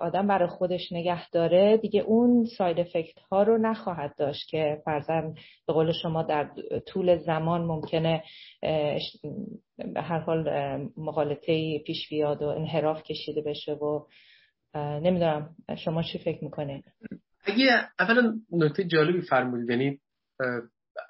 [0.00, 5.34] آدم برای خودش نگه داره دیگه اون ساید افکت ها رو نخواهد داشت که فرزن
[5.66, 6.50] به قول شما در
[6.86, 8.22] طول زمان ممکنه
[9.78, 10.48] به هر حال
[10.96, 14.06] مقالطه پیش بیاد و انحراف کشیده بشه و
[14.74, 16.84] نمی‌دونم شما چی فکر می‌کنید؟
[17.44, 20.00] اگه اولا نکته جالبی فرمودید یعنی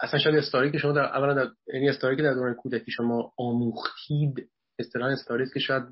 [0.01, 3.33] اصلا شاید استاری که شما در اولا در یعنی استاری که در دوران کودکی شما
[3.37, 4.49] آموختید
[4.79, 5.83] اصطلاح استاری که شاید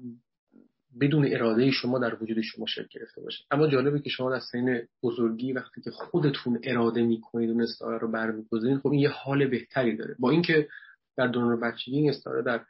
[1.01, 3.45] بدون اراده شما در وجود شما شکل گرفته باشه.
[3.51, 8.11] اما جالبه که شما در سین بزرگی وقتی که خودتون اراده می‌کنید اون استاره رو
[8.11, 10.17] برمیگزینید خب این یه حال بهتری داره.
[10.19, 10.69] با اینکه
[11.17, 12.65] در دوران بچگی این استاره در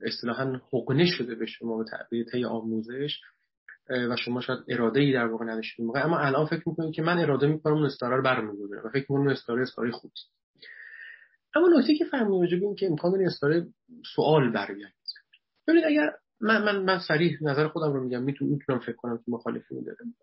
[0.00, 3.20] اصطلاحا حقنه شده به شما به تعبیر آموزش
[3.90, 6.04] و شما شاید اراده ای در واقع نداشتید موقع.
[6.04, 8.22] اما الان فکر می‌کنید که من اراده می‌کنم اون استاره رو
[8.84, 10.14] و فکر می‌کنم اون استاره استاره خوبی
[11.54, 13.66] اما نکته که فهمیدم این که امکان داره استاره
[14.14, 14.94] سوال برگرده
[15.68, 16.10] ببینید اگر
[16.40, 20.14] من من من صریح نظر خودم رو میگم می‌تونم فکر کنم که مخالفی دارم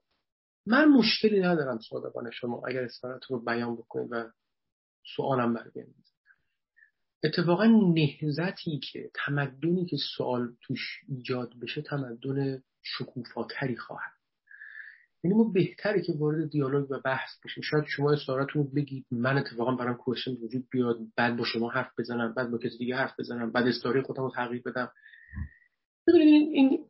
[0.65, 4.31] من مشکلی ندارم صادقانه شما اگر استارتون رو بیان بکنید و
[5.15, 6.07] سوالم برگردید.
[7.23, 12.63] اتفاقا نهزتی که تمدنی که سوال توش ایجاد بشه تمدن
[12.97, 14.11] شکوفاتری خواهد.
[15.23, 17.63] یعنی ما بهتره که وارد دیالوگ و بحث بشیم.
[17.63, 21.91] شاید شما اصرارتون رو بگید من اتفاقا برام کوشن وجود بیاد بعد با شما حرف
[21.99, 24.91] بزنم بعد با کسی دیگه حرف بزنم بعد استوری خودم رو تغییر بدم.
[26.07, 26.85] ببینید این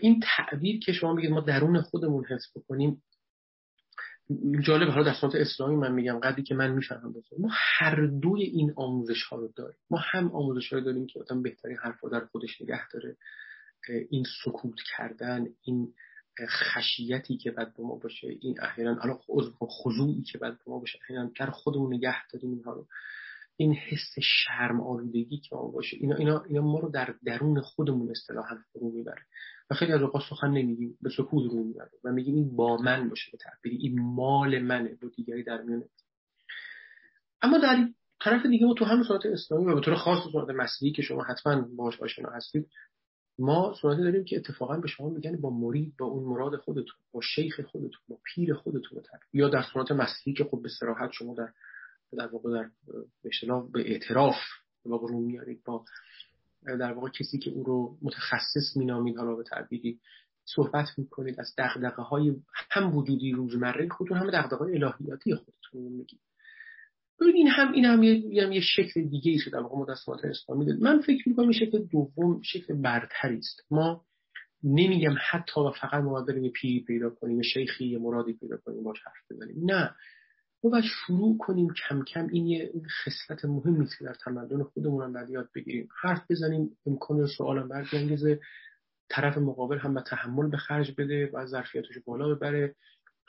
[0.00, 3.02] این تعبیر که شما میگید ما درون خودمون حس بکنیم
[4.60, 8.72] جالب حالا در صورت اسلامی من میگم قدری که من می‌فهمم ما هر دوی این
[8.76, 9.78] آموزش ها رو داریم.
[9.90, 13.16] ما هم آموزش داریم که آدم بهترین حرف رو در خودش نگه داره.
[13.88, 15.94] این سکوت کردن این
[16.48, 19.18] خشیتی که بعد به ما باشه این احیانا حالا
[19.66, 22.86] خضوعی که بعد به ما باشه احیانا در خودمون نگه داریم اینها رو.
[23.56, 28.10] این حس شرم آلودگی که ما باشه اینا اینا اینا ما رو در درون خودمون
[28.10, 29.22] اصطلاحا فرو می‌بره.
[29.70, 33.08] و خیلی از اوقات سخن نمیگیم به سکوت رو می‌بره و میگیم این با من
[33.08, 35.84] باشه به تعبیری این مال منه با دیگری در میون
[37.42, 37.88] اما در
[38.20, 41.22] طرف دیگه ما تو همون صورت اسلامی و به طور خاص صورت مسیحی که شما
[41.22, 42.68] حتما باش آشنا هستید
[43.38, 47.20] ما سنتی داریم که اتفاقا به شما میگن با مرید با اون مراد خودتون با
[47.20, 49.02] شیخ خودتون با پیر خودتون
[49.32, 51.52] یا در سنت مسیحی که خب به صراحت شما در
[52.18, 52.70] در واقع در
[53.22, 53.30] به
[53.72, 54.36] به اعتراف
[54.84, 55.84] واقع رو میارید با
[56.64, 60.00] در واقع کسی که او رو متخصص مینامید حالا به تعبیری
[60.44, 62.36] صحبت می‌کنید از دغدغه های
[62.70, 66.20] هم وجودی روزمره خودتون هم دغدغه های الهیاتی خودتون میگید.
[67.20, 68.16] ببین این هم این هم یه,
[68.52, 72.40] یه شکل دیگه ای در واقع مدسمات اسلامی داد من فکر می‌کنم این شکل دوم
[72.42, 73.60] شکل برتری است.
[73.70, 74.04] ما
[74.62, 78.98] نمیگم حتی و فقط ما بریم پی پیدا کنیم شیخی یه مرادی پیدا کنیم باش
[79.04, 79.64] حرف بزنیم.
[79.64, 79.94] نه.
[80.64, 82.72] ما باید شروع کنیم کم کم این یه
[83.04, 85.88] خصلت مهمی که در تمدن خودمون هم باید یاد بگیریم.
[86.02, 88.40] حرف بزنیم امکان سوالم برگنگزه
[89.08, 92.74] طرف مقابل هم به تحمل به خرج بده و ظرفیتش بالا ببره.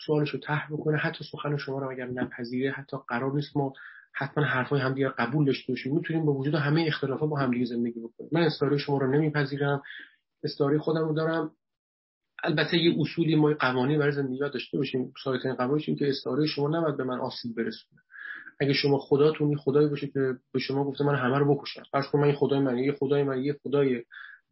[0.06, 0.98] سوالش رو ته بکنه.
[0.98, 3.74] حتی سخن شما رو اگر نپذیره حتی قرار نیست ما
[4.14, 5.96] حتما حرفای همدیگه قبول داشته باشیم.
[5.96, 8.30] می‌تونیم با وجود همه اختلافات با همدیگه زندگی بکنیم.
[8.34, 9.82] من استوری شما رو نمیپذیرم.
[10.44, 11.52] استوری خودم رو دارم.
[12.44, 15.14] البته یه اصولی ما قوانین برای زندگی داشته باشیم.
[15.24, 18.02] سایت این قوانین که استوری شما نباید به من آسیب برسونه.
[18.60, 21.84] اگه شما خداتون خدایی باشه که به شما گفته من همه رو بکشم.
[21.92, 24.04] فرض کن من این خدای من یه خدای من یه خدای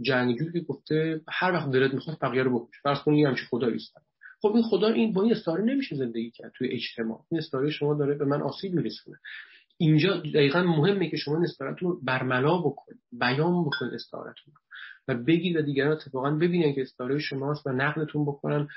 [0.02, 2.82] جنگجو که گفته هر وقت دلت می‌خواد بقیه رو بکش.
[2.84, 3.98] فرض کن یه همچین خدایی است
[4.44, 7.20] خب این خدا این با این استاره نمیشه زندگی کرد توی اجتماع.
[7.32, 9.18] این استاره شما داره به من آسیب میرسونه.
[9.78, 14.54] اینجا دقیقا مهمه که شما استعارتون رو برملا بکنید بیان بکنید استعارتون
[15.08, 18.68] و بگید و دیگران اتفاقا ببینن که استعاره شماست و نقلتون بکنن.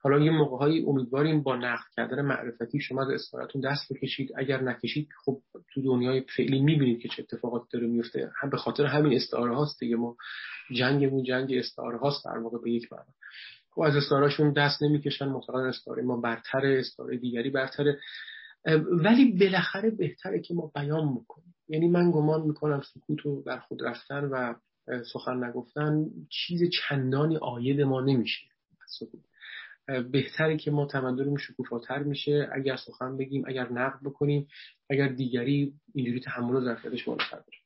[0.00, 4.30] حالا یه موقع امیدواریم با نقد کردن معرفتی شما از استعارتون دست بکشید.
[4.36, 5.40] اگر نکشید خب
[5.74, 9.80] تو دنیای فعلی می‌بینید که چه اتفاقات داره میفته هم به خاطر همین استعاره هاست
[9.80, 9.96] دیگه.
[9.96, 10.16] ما
[10.76, 13.14] جنگمون جنگ استعاره هاست در واقع به یک معنا.
[13.74, 17.98] خب از استعارهشون دست نمی‌کشن معتقدن استعاره ما برتر استعاره دیگری برتره.
[19.04, 21.54] ولی بالاخره بهتره که ما بیان بکنیم.
[21.68, 24.54] یعنی من گمان می‌کنم سکوت و در خود رفتن و
[25.12, 28.46] سخن نگفتن چیز چندانی آید ما نمیشه.
[30.12, 32.48] بهتره که ما تمدنمون شکوفاتر میشه.
[32.52, 34.48] اگر سخن بگیم اگر نقد بکنیم
[34.90, 37.61] اگر دیگری اینجوری تحمل و ظرفیتش بالاتر باشه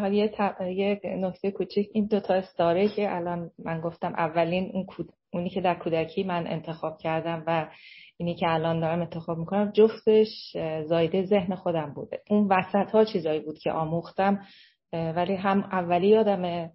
[0.00, 0.32] فقط یه,
[0.76, 1.90] یه نکته کوچیک.
[1.92, 4.86] این دوتا استاره که الان من گفتم اولین اون
[5.32, 7.70] اونی که در کودکی من انتخاب کردم و
[8.16, 12.22] اینی که الان دارم انتخاب می‌کنم جفتش زایده ذهن خودم بوده.
[12.30, 14.40] اون وسط ها چیزایی بود که آموختم
[14.92, 16.70] ولی هم اولی یادم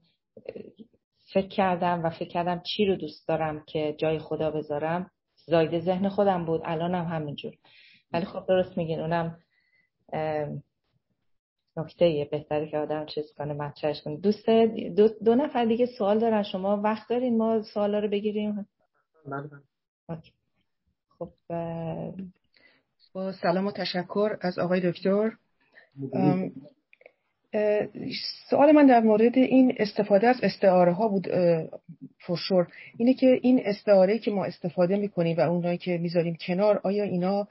[1.34, 5.12] فکر کردم و فکر کردم چی رو دوست دارم که جای خدا بذارم.
[5.46, 6.62] زایده ذهن خودم بود.
[6.66, 7.54] الانم هم همینجور.
[8.14, 9.38] ولی خب درست میگین اونم
[11.78, 14.18] نکته یه بهتره که آدم چیز کنه مطرحش کنه.
[14.18, 14.50] دوست
[14.96, 16.44] دو, دو نفر دیگه سوال دارن.
[16.44, 18.68] شما وقت دارین ما سوالا رو بگیریم؟
[19.26, 19.50] بله،
[20.10, 20.20] بله.
[21.20, 21.30] خب
[23.14, 25.32] با سلام و تشکر از آقای دکتر.
[28.50, 31.28] سوال من در مورد این استفاده از استعاره ها بود
[32.20, 32.68] فرشور
[32.98, 37.48] اینه که این استعاره که ما استفاده می‌کنیم و اونایی که می‌ذاریم کنار آیا اینا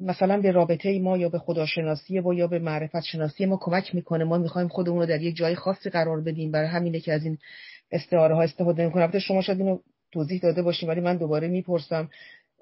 [0.00, 4.24] مثلا به رابطه ما یا به خداشناسی و یا به معرفت شناسی ما کمک می‌کنه.
[4.24, 6.50] ما می‌خوایم خودمون رو در یک جای خاصی قرار بدیم.
[6.50, 7.38] برای همینه که از این
[7.92, 9.78] استعاره ها استفاده می‌کنیم البته شما شاید اینو
[10.12, 12.10] توضیح داده باشیم ولی من دوباره می‌پرسم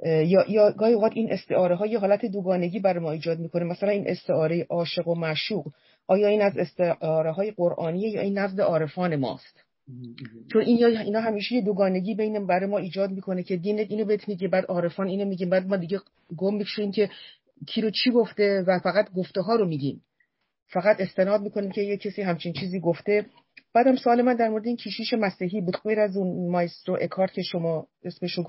[0.05, 3.65] یا یا گاهی اوقات این استعاره ها یه حالت دوگانگی برای ما ایجاد می‌کنه.
[3.65, 5.67] مثلا این استعاره عاشق و معشوق
[6.07, 9.65] آیا این از استعاره های قرآنیه یا این نزد عارفان ماست؟
[10.53, 14.29] چون این اینا همیشه یه دوگانگی بین برای ما ایجاد می‌کنه که دین اینو بهت
[14.29, 16.01] میگه بعد عارفان اینو میگیم بعد ما دیگه
[16.37, 17.11] گم میشیم که
[17.67, 20.03] کی رو چی گفته و فقط گفته ها رو میگیم.
[20.67, 23.27] فقط استناد می‌کنیم که یه کسی همچین چیزی گفته.
[23.75, 25.77] بعدم سوال من در مورد این کشیش مسیحی بود.
[25.77, 28.45] غیر از اون مایسترو اکارت که شما اسمشو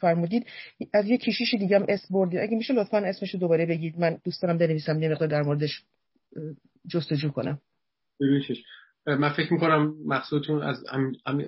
[0.00, 0.46] فرمودید
[0.92, 2.40] از یه کشیش دیگه هم اسم بردید.
[2.40, 3.98] اگه میشه لطفا اسمشو دوباره بگید.
[3.98, 5.82] من دوست دارم بنویسم یه در موردش
[6.88, 7.58] جستجو کنم.
[8.20, 8.64] ببینیش
[9.06, 10.84] من فکر می‌کنم مقصودتون از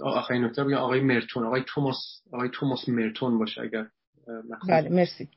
[0.02, 0.74] آخرین نکته بگم.
[0.74, 1.96] آقای مرتون آقای توماس
[2.32, 3.86] آقای توماس مرتون باشه اگر
[4.68, 5.28] بله مرسی.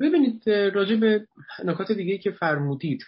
[0.00, 1.26] ببینید راجع به
[1.64, 3.02] نکات دیگه که فرمودید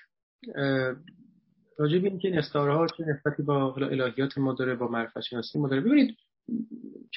[1.78, 5.68] راجع به اینکه استعاره ها چه نسبتی با الهیات ما داره با معرفت شناسی ما
[5.68, 5.82] داره.
[5.82, 6.16] ببینید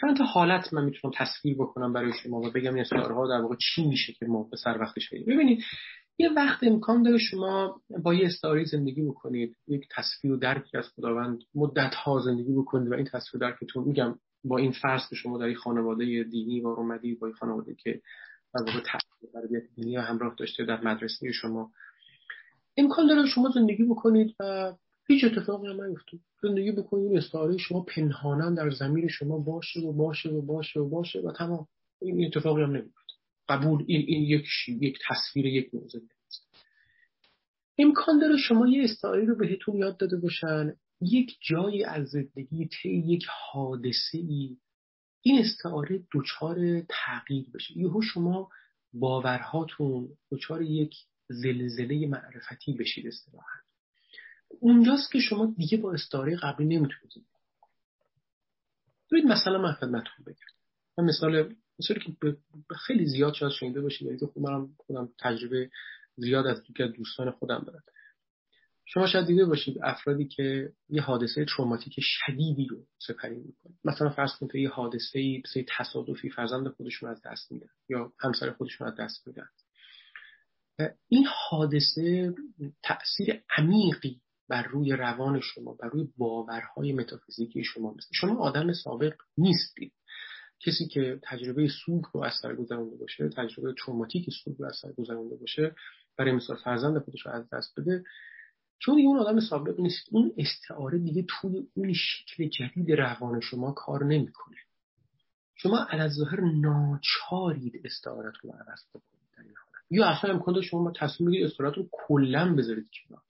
[0.02, 3.56] چند تا حالت من می‌تونم تصویر بکنم برای شما و بگم این ها در واقع
[3.56, 5.64] چی میشه که ما به سر وقتش ببینید
[6.18, 10.86] یه وقت امکان داره شما با یه استعاره زندگی بکنید یک تصویر و درکی از
[10.96, 15.38] خداوند مدت ها زندگی بکنید و این تصویر درکتون میگم با این فرض که شما
[15.38, 18.02] در این خانواده دینی و اومدید با این خانواده که
[18.54, 18.84] در واقع
[19.34, 21.72] تربیت دینی همراه داشته در مدرسه شما.
[22.78, 24.74] امکان داره شما زندگی بکنید و
[25.08, 29.94] هیچ اتفاقی هم نیفته زندگی بکنید این استعاره شما پنهانا در زمین شما باشه و
[29.94, 31.68] باشه و باشه و باشه و تمام.
[32.02, 33.01] این اتفاقی هم نمیفته
[33.52, 36.02] قبول این, این یک یک تصویر یک موضوع.
[37.78, 42.90] امکان داره شما یه استعاره رو بهتون یاد داده باشن یک جایی از زندگی طی
[42.90, 44.58] یک حادثه ای
[45.22, 47.78] این استعاره دچار تغییر بشه.
[47.78, 48.50] یهو شما
[48.94, 50.96] باورهاتون دچار یک
[51.30, 53.60] زلزله معرفتی بشید اصطلاحا.
[54.60, 57.28] اونجاست که شما دیگه با استعاره قبلی نمی‌تونید.
[59.12, 60.52] ببینید مثلا من خدمتتون بگم.
[60.98, 62.38] من مثال مثالی که
[62.88, 65.70] خیلی زیاد شاید شنیده باشید یعنی خب منم خودم تجربه
[66.16, 66.62] زیاد از
[66.96, 67.84] دوستان خودم دارم.
[68.86, 74.32] شما شاید دیده باشید افرادی که یه حادثه تروماتیک شدیدی رو سپری می‌کنه مثلا فرض
[74.40, 75.44] کنید یه حادثه ای
[75.78, 79.48] تصادفی فرزند خودشون از دست میدن یا همسر خودشون از دست میدن
[81.08, 82.34] این حادثه
[82.84, 89.14] تاثیر عمیقی بر روی روان شما بر روی باورهای متافیزیکی شما مثل شما آدم سابق
[89.38, 89.94] نیستید.
[90.66, 94.92] کسی که تجربه سوگ رو از سر گذرونده باشه تجربه تروماتیک سوگ رو از سر
[94.92, 95.76] گذرونده باشه
[96.18, 98.04] برای مثال فرزند خودش رو از دست بده
[98.80, 100.08] چون اون آدم سابق نیست.
[100.12, 104.58] اون استعاره دیگه توی اون شکل جدید روان شما کار نمی‌کنه.
[105.56, 109.86] شما ظاهر ناچارید استعارتون رو عوض بکنید در این حالت.
[109.90, 113.22] یا اصلا امکان شما تصمیم بگیرید استعارت رو کلا بذارید کنار.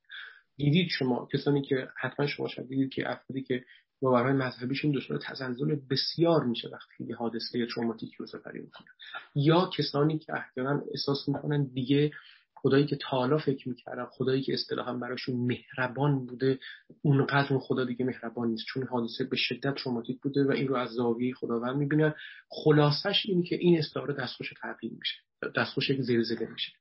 [0.64, 3.66] دیدید شما کسانی که حتما شما شاید دیدید که افرادی که
[4.02, 8.88] باورهای مذهبیشون دچار تزلزل بسیار میشه وقتی یه حادثه تروماتیک رو سپری می‌کنن
[9.36, 12.12] یا کسانی که احیانا احساس می‌کنن دیگه
[12.56, 16.60] خدایی که تالا فکر می‌کردم خدایی که اصطلاحا براشون مهربان بوده
[17.02, 20.76] اونقدر اون خدا دیگه مهربان نیست چون حادثه به شدت تروماتیک بوده و این رو
[20.76, 22.14] از زاویه خداوند می‌بینن.
[22.50, 25.16] خلاصش اینه که این استعاره دستخوش تغییر میشه
[25.56, 26.72] دستخوش یک زلزله میشه.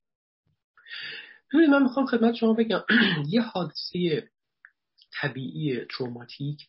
[1.52, 2.81] ببینید من می‌خوام خدمت شما بگم
[3.35, 4.28] یه حادثه
[5.20, 6.68] طبیعی تروماتیک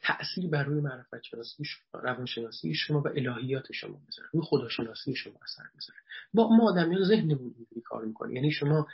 [0.00, 5.34] تأثیر بر روی معرفت شناسی شما روانشناسی شما و الهیات شما بذاره روی خداشناسی شما
[5.42, 5.98] اثر بذاره
[6.34, 8.34] با ما آدمیان ذهنمون اینجوری کار می‌کنه.
[8.34, 8.86] یعنی شما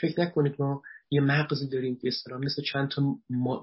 [0.00, 3.02] فکر نکنید ما یه مغزی داریم که اصطلاح مثل چند تا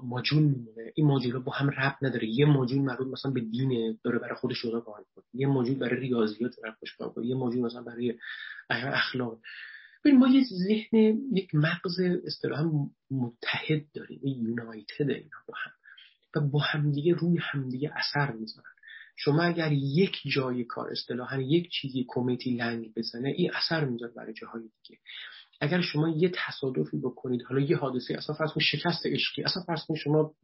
[0.02, 0.92] ماجون میمونه.
[0.94, 2.28] این ماجولا با هم رب نداره.
[2.28, 6.52] یه ماجول مربوط مثلا به دینه داره برای خودش رو کار یه ماجول برای ریاضیات
[6.62, 8.18] داره خودش کار یه ماجول مثلا برای
[8.70, 9.40] اخلاق.
[10.04, 12.70] ما یه ذهن یک مغز اصطلاحا
[13.10, 15.72] متحد داریم یونایتد اینا با هم
[16.34, 18.70] و با همدیگه روی همدیگه اثر می‌ذارن.
[19.16, 24.34] شما اگر یک جای کار اصطلاحا یک چیزی کمیتی لنگ بزنه این اثر می‌ذاره برای
[24.34, 25.00] جاهای دیگه.
[25.60, 29.80] اگر شما یه تصادفی بکنید حالا یه حادثه اصلا فرض کنید شکست عشقی اصلا فرض
[29.88, 30.34] کنید شما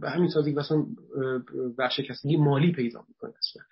[0.00, 0.86] به همین سادگی مثلا
[1.78, 3.62] ورشکستگی مالی پیدا می‌کنه اصلا.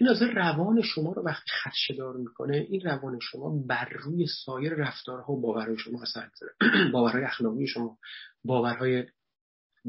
[0.00, 5.32] این از روان شما رو وقتی خدشدار می‌کنه این روان شما بر روی سایر رفتارها
[5.32, 6.52] و باورهای شما اثر می‌ذاره.
[6.92, 7.98] باورهای اخلاقی شما
[8.44, 9.04] باورهای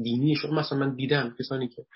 [0.02, 0.60] دینی شما.
[0.60, 1.86] مثلا من دیدم کسانی که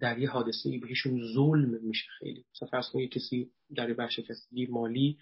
[0.00, 2.44] در یه حادثه بهشون ظلم میشه خیلی.
[2.54, 5.18] مثلا فرض کنید کسی در ورشکستگی مالی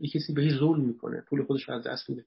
[0.00, 2.24] یه کسی بهش ظلم می‌کنه پول خودش رو از دست میده.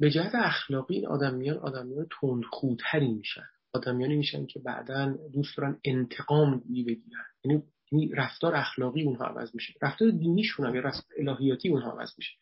[0.00, 3.46] به جهت اخلاقی این آدمیان آدمیان تندخوتری میشن.
[3.72, 7.24] آدمیانی میشن که بعدا دوست دارن انتقام بگیرن.
[7.44, 9.74] یعنی, یعنی رفتار اخلاقی اونها عوض میشه.
[9.82, 12.32] رفتار دینیشون هم یا رفتار الهیاتی اونها عوض میشه.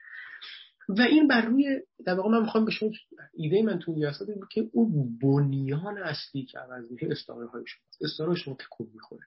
[0.89, 2.91] و این بر روی در واقع من می‌خوام به شما
[3.35, 7.85] ایده من تو ریاست بود که اون بنیان اصلی که عوض میشه استعاره های شما
[8.01, 9.27] استعاره شما تکون می‌خوره.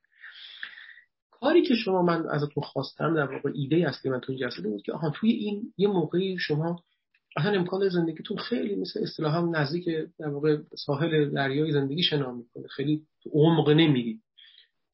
[1.31, 4.93] کاری که شما من ازتون خواستم در واقع ایده اصلی من تو جلسه بود که
[4.93, 6.83] آها توی این یه موقعی شما
[7.37, 9.85] اصلا امکان زندگیتون خیلی مثل اصطلاحا نزدیک
[10.19, 12.67] در واقع ساحل دریای زندگی شنا می‌کنه.
[12.67, 14.19] خیلی عمق نمیری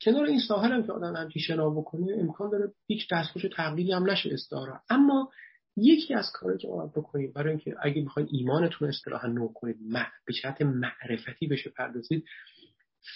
[0.02, 4.10] کنار این ساحل هم که آدم همچین شنا بکنه امکان داره هیچ دستخوش تقلیدی هم
[4.10, 5.32] نشه استعاره اما
[5.78, 9.78] یکی از کارهایی که باید بکنید برای اینکه اگه بخواید ایمانتون اصطلاحا نو کنید
[10.26, 12.26] به جهت معرفتی بشه پردازید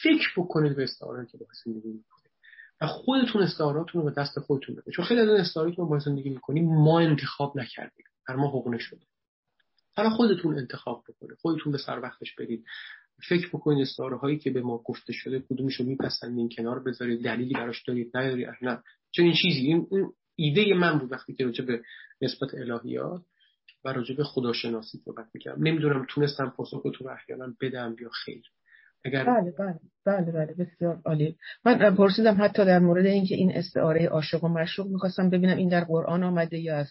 [0.03, 2.03] فکر بکنید به استعاره که باید زندگی
[2.81, 5.99] و خودتون استعاراتون رو به دست خودتون بده چون خیلی از این استعاره که ما
[5.99, 8.05] زندگی می‌کنیم ما انتخاب نکردیم.
[8.27, 9.10] بر ما حقوق شده
[9.95, 12.63] حالا خودتون انتخاب بکنید خودتون به سر وقتش برید.
[13.29, 17.53] فکر بکنید استعاره هایی که به ما گفته شده کدومش رو میپسندین کنار بذارید دلیلی
[17.53, 19.59] براش دارید نداری نه چون این چیزی.
[19.61, 19.87] این
[20.35, 21.81] ایده من بود وقتی که راجع به
[22.21, 23.21] نسبت الهیات
[23.83, 25.63] و راجع به خداشناسی صحبت می‌کردم.
[25.63, 28.43] نمی‌دونم تونستم پاسختون رو احیانا بدم یا خیر.
[29.05, 31.35] اگر بله بله بله بله بسیار عالی.
[31.65, 35.83] من پرسیدم حتی در مورد اینکه این استعاره عاشق و مشروق می‌خواستم ببینم این در
[35.83, 36.87] قرآن آمده یا از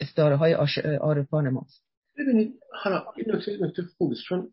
[0.00, 0.52] استعاره های
[1.00, 1.89] عارفان ماست.
[2.20, 4.48] ببینید حالا این نکته نکته خوبه چون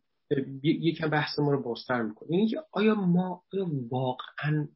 [0.64, 2.32] یکم بحث ما رو بازتر می‌کنه.
[2.32, 4.68] یعنی آیا ما آیا واقعا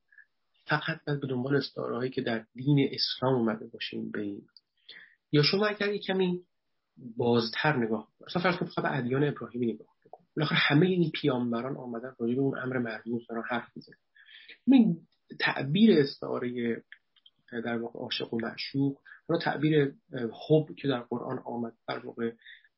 [0.66, 4.48] فقط باید به دنبال استعاره که در دین اسلام اومده باشیم بریم؟
[5.32, 6.42] یا شما اگر کمی
[7.18, 11.78] بازتر نگاه کنید اصلا فرض کنید به ادیان ابراهیمی نگاه بکنید بالاخره همه این پیامبران
[11.78, 13.98] آمدن راجع به اون امر مرموز دارن حرف می‌زنن.
[14.68, 14.98] این
[15.40, 16.84] تعبیر استعاره
[17.52, 18.98] در واقع عاشق و معشوق
[19.30, 19.94] یا تعبیر
[20.50, 22.32] حب که در قرآن آمد در واقع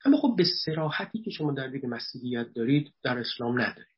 [0.05, 3.93] اما خب به سراحتی که شما در دیگه مسیحیت دارید در اسلام ندارید.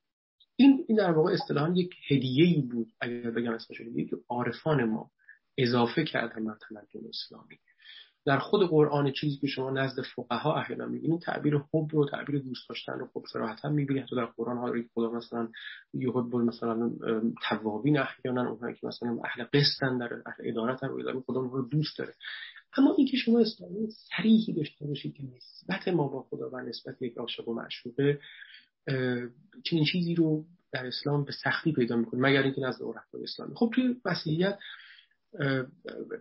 [0.56, 5.11] این این در واقع اصطلاحا یک هدیه ای بود اگر بگم اسمش که عارفان ما
[5.57, 7.60] اضافه کردن بر تمدن اسلامی.
[8.26, 12.69] در خود قرآن چیزی که شما نزد فقها احیانا می‌بینید تعبیر حب رو تعبیر دوست
[12.69, 14.06] داشتن رو خب صراحتا می‌بینید.
[14.06, 15.49] تو در قرآن ها خدا مثلا
[15.94, 16.91] یحب مثلا
[17.49, 21.98] توابین احیانا اونهایی که مثلا اهل قسطن در اهل ادارت رو اداره خدا رو دوست
[21.98, 22.14] داره.
[22.77, 27.18] اما اینکه شما اسلامی صریحی داشته باشید که نسبت ما با خدا و نسبت یک
[27.18, 28.19] عاشق و معشوقه
[29.64, 33.56] چنین چیزی رو در اسلام به سختی پیدا می‌کنه مگر اینکه نزد عرفای اسلامی.
[33.56, 34.60] خب توی مسیحیت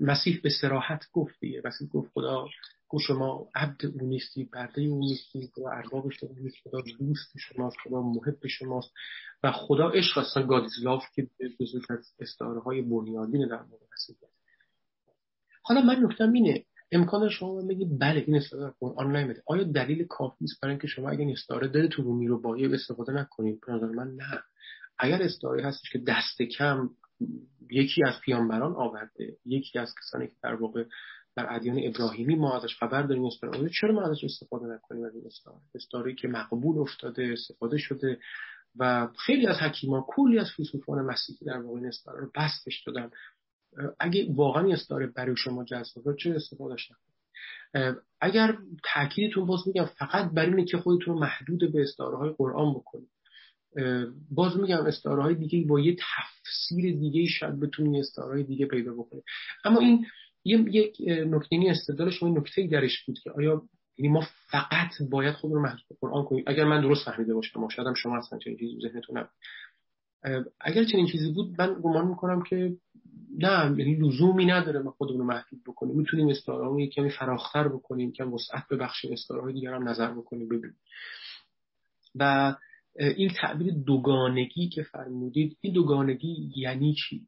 [0.01, 2.47] مسیح به سراحت گفت دیگه مسیح گفت خدا
[2.89, 7.76] گفت شما عبد او نیستی برده او نیستی خدا ارباب شما نیست خدا دوست شماست
[7.85, 8.93] خدا محب شماست.
[9.43, 14.34] و خدا عشق اصلا گادیزلاف که بزرگ از استعاره های بنیادین در مورد مسیحیت.
[15.65, 16.65] حالا من نکتم اینه.
[16.93, 21.11] امکان شما بگید بله این استعاره قرآن نیامده آیا دلیل کافی است برای اینکه شما
[21.11, 24.43] اگر این استعاره دلتون رو میرو بایه استفاده نکنید؟ به نظر من نه.
[24.99, 26.91] اگر استعاره هستش که دست کم
[27.70, 30.85] یکی از پیامبران آورده یکی از کسانی که در واقع
[31.36, 35.27] در ادیان ابراهیمی ما ازش خبر داریم استعاره چرا ما ازش استفاده نکنیم از این
[35.27, 38.19] استعاره استعاره که مقبول افتاده استفاده شده
[38.77, 43.11] و خیلی از حکیمان کلی از فیلسوفان مسیحی در واقع این استعاره رو بستش دادن.
[44.01, 47.14] اگه واقعا استعاره برای شما جذابه چه استفادهش نکنید
[48.20, 48.59] اگر
[48.94, 53.09] تاکیدتون باز میگم فقط بر اینه که خودتون محدود به استعاره های قرآن بکنید.
[54.30, 58.92] باز میگم استعاره های دیگه با یه تفسیر دیگه شاید بتونید استعاره های دیگه پیدا
[58.92, 59.24] بکنید.
[59.64, 60.06] اما این
[60.44, 63.62] یک نکته این استدلال شما نکته درش بود که آیا
[63.98, 67.68] یعنی ما فقط باید خود رو محدود به قرآن کنیم؟ اگر من درست فهمیده باشم
[67.68, 69.24] شاید هم شما اصلا چنین چیزی ذهنتون
[70.60, 72.76] اگر چنین چیزی بود من گمان می‌کنم که
[73.39, 75.97] نه یعنی لزومی نداره ما خودمون رو محدود بکنیم.
[75.97, 80.77] می‌تونیم استعاره کمی فراختر بکنیم که وسعت ببخشیم استعاره دیگر هم نظر بکنیم ببینیم.
[82.15, 82.55] و
[82.97, 87.27] این تعبیر دوگانگی که فرمودید این دوگانگی یعنی چی؟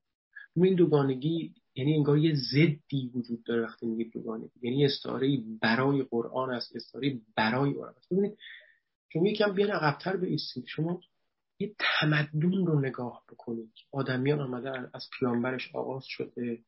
[0.57, 4.51] این دوگانگی یعنی انگار یه زدی وجود داره وقتی میگید دوگانگی.
[4.63, 8.13] یعنی استعاره برای قرآن است استعاره برای قرآن است.
[8.13, 8.39] ببینید
[9.13, 11.01] شما یکم بیان عقبتر بیستید شما
[11.59, 13.73] یه تمدن رو نگاه بکنید.
[13.93, 16.59] آدمیان آمدن از پیانبرش آغاز شده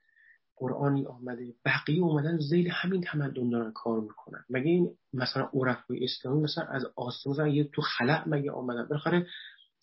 [0.56, 4.44] قرآنی آمده بقیه اومدن زیل همین تمدن دارن کار می‌کنن.
[4.50, 9.26] مگه این مثلا عرفای اسلامی مثلا از آسمان یه تو خلق مگه آمدن؟ بالاخره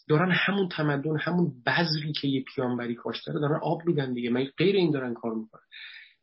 [0.10, 4.30] دارن همون تمدن همون بذری که یه پیانبری کاشته دارن آب میدن دیگه.
[4.30, 5.62] مگه غیر این دارن کار می‌کنن؟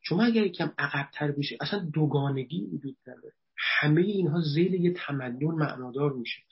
[0.00, 3.34] شما اگر یکم عقبتر بشه اصلا دوگانگی وجود نداره.
[3.56, 6.42] همه اینها زیل یه تمدن معنادار میشه.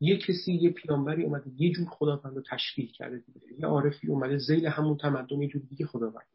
[0.00, 3.40] یه کسی یه پیانبری اومده یه جور خداوند رو تشکیل کرده دیگه.
[3.58, 6.26] یه عارفی اومده زیل همون تمدن یه جور دیگه خداوند.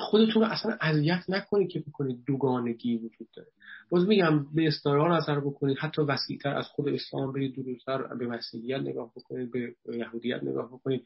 [0.00, 3.48] خودتون رو اصلا اذیت نکنید که بکنید دوگانگی وجود داره.
[3.90, 5.78] باز میگم به استارا نظر بکنید.
[5.80, 11.04] حتی وسیعتر از خود اسلام برید دورتر به مسیحیت نگاه بکنید به یهودیت نگاه بکنید.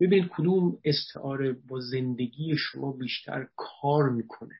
[0.00, 4.54] ببینید کدوم استعاره با زندگی شما بیشتر کار می‌کنه.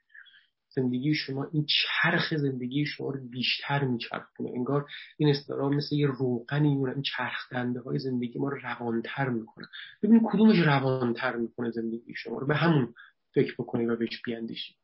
[0.76, 4.50] زندگی شما این چرخ زندگی شما رو بیشتر میچرخونه.
[4.50, 4.86] انگار
[5.16, 9.66] این استعاره مثل یه روغنی این چرخ دنده های زندگی ما رو روانتر می‌کنه.
[10.02, 12.94] ببینید کدومش روانتر می‌کنه زندگی شما رو؟ به همون
[13.34, 14.76] فکر بکنید و بهش بیاندیشید.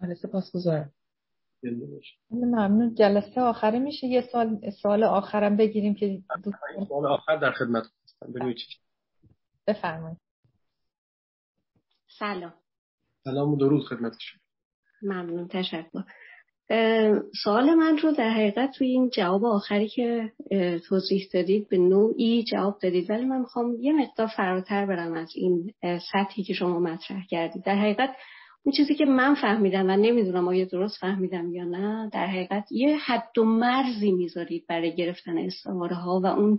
[0.00, 0.16] بله
[0.54, 0.92] گذارم
[2.30, 2.94] ممنون.
[2.94, 4.06] جلسه آخره میشه.
[4.06, 6.22] یه سال سال آخرم بگیریم که
[6.88, 8.54] سال آخر در خدمت هستم.
[9.66, 10.18] بفرمایید.
[12.18, 12.54] سلام.
[13.24, 14.39] سلام و درود خدمت شما.
[15.02, 16.02] ممنون تشکر.
[17.44, 20.32] سوال من رو در حقیقت توی این جواب آخری که
[20.88, 25.72] توضیح دادید به نوعی جواب دادید ولی من می‌خوام یه مقدار فراتر برم از این
[26.12, 27.64] سطحی که شما مطرح کردید.
[27.64, 28.10] در حقیقت
[28.64, 32.96] اون چیزی که من فهمیدم و نمی‌دونم آیا درست فهمیدم یا نه در حقیقت یه
[32.96, 36.58] حد و مرزی می‌ذارید برای گرفتن استعاره ها و اون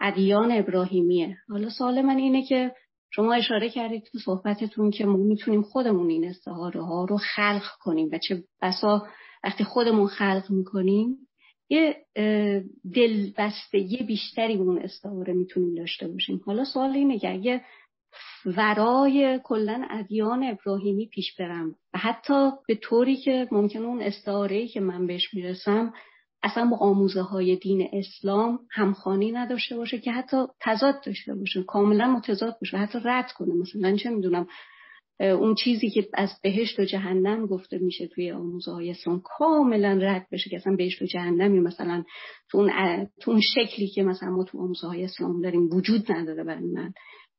[0.00, 1.36] ادیان ابراهیمیه.
[1.48, 2.72] حالا سوال من اینه که
[3.10, 8.08] شما اشاره کردید تو صحبتتون که ما می‌تونیم خودمون این استعاره ها رو خلق کنیم
[8.12, 9.06] و چه بسا
[9.44, 11.16] وقتی خودمون خلق می‌کنیم
[11.70, 11.96] یه
[12.94, 16.40] دلبستگی بیشتری اون استعاره می‌تونیم داشته باشیم.
[16.46, 17.64] حالا سوال اینه که اگه
[18.46, 24.80] ورای کلا ادیان ابراهیمی پیش برم و حتی به طوری که ممکن اون استعاره که
[24.80, 25.92] من بهش می‌رسم
[26.42, 31.62] اصلا با آموزه های دین اسلام همخانی نداشته باشه که حتی تضاد داشته باشه.
[31.62, 32.76] کاملا متضاد باشه.
[32.76, 33.54] حتی رد کنه.
[33.54, 34.46] مثلا چه می‌دونم
[35.20, 40.26] اون چیزی که از بهشت و جهنم گفته میشه توی آموزه های اسلام کاملا رد
[40.32, 42.04] بشه که اصلا بهشت و جهنمی مثلا
[42.50, 42.70] تو اون,
[43.20, 46.92] تو اون شکلی که مثلا ما تو آموزه های اسلام داریم وجود نداره برای من.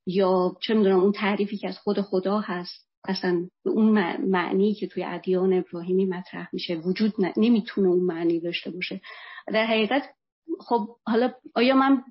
[0.06, 2.89] یا چه می‌دونم اون تعریفی که از خود خدا هست.
[3.08, 8.72] اصلا به اون معنی که توی ادیان ابراهیمی مطرح میشه وجود نمی‌تونه اون معنی داشته
[8.72, 9.02] باشه.
[9.48, 10.04] در حقیقت
[10.60, 12.04] خب حالا آیا من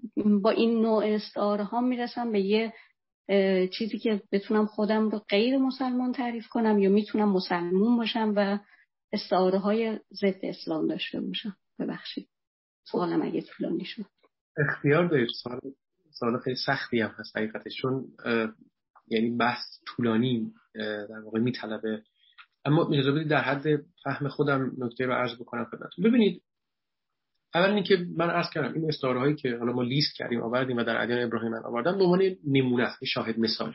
[0.42, 2.72] با این نوع استعاره می‌رسم به یه
[3.68, 8.58] چیزی که بتونم خودم رو غیر مسلمان تعریف کنم یا می‌تونم مسلمون باشم و
[9.12, 12.28] استعاره های ضد اسلام داشته باشم؟ ببخشید.
[12.84, 14.04] سوالم اگه طولانی شد.
[14.56, 15.28] اختیار دارید؟
[16.10, 18.04] سوال خیلی سختی هم هست حقیقتش چون
[19.10, 22.02] یعنی بحث طولانی در واقع میطلبه.
[22.64, 23.64] اما اجازه بدید در حد
[24.04, 26.04] فهم خودم نکته رو عرض بکنم خدمتتون.
[26.04, 26.42] ببینید
[27.54, 30.84] اول اینکه من عرض کردم این استعاره هایی که حالا ما لیست کردیم آوردیم و
[30.84, 33.74] در ادیان ابراهیم من آوردم به عنوان نمونه است شاهد مثال.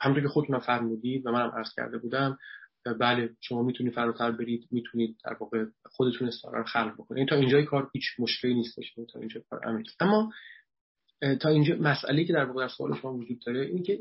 [0.00, 2.38] همونطور که خودتون فرمودید و منم عرض کرده بودم
[3.00, 7.18] بله شما می‌تونید فراتر برید می‌تونید در واقع خودتون استعاره رو خلق بکنید.
[7.18, 10.32] این تا اینجای کار هیچ مشکلی نیستش تا اینجا کار امید اما
[11.40, 14.00] تا اینجا مسئله که در واقع در سوال شما وجود داره این که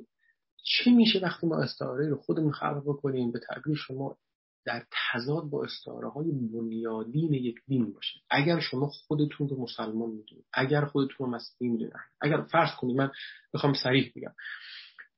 [0.64, 4.18] چه میشه وقتی ما استعاره رو خودمون خلق بکنیم به تعبیر شما
[4.66, 10.46] در تضاد با استعاره های بنیادین یک دین باشه؟ اگر شما خودتون رو مسلمان می‌دونید
[10.54, 13.12] اگر خودتون رو مسیحی می‌دونید اگر فرض کنید من
[13.54, 14.34] بخوام صریح بگم.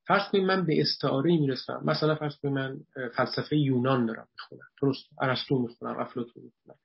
[0.06, 1.82] فرض کنید من به استعاره می‌رسم.
[1.84, 2.80] مثلا فرض کنید من
[3.16, 4.68] فلسفه یونان دارم می‌خونم.
[4.82, 5.04] درست.
[5.20, 6.78] ارسطو می‌خونم افلاطون می‌خونم.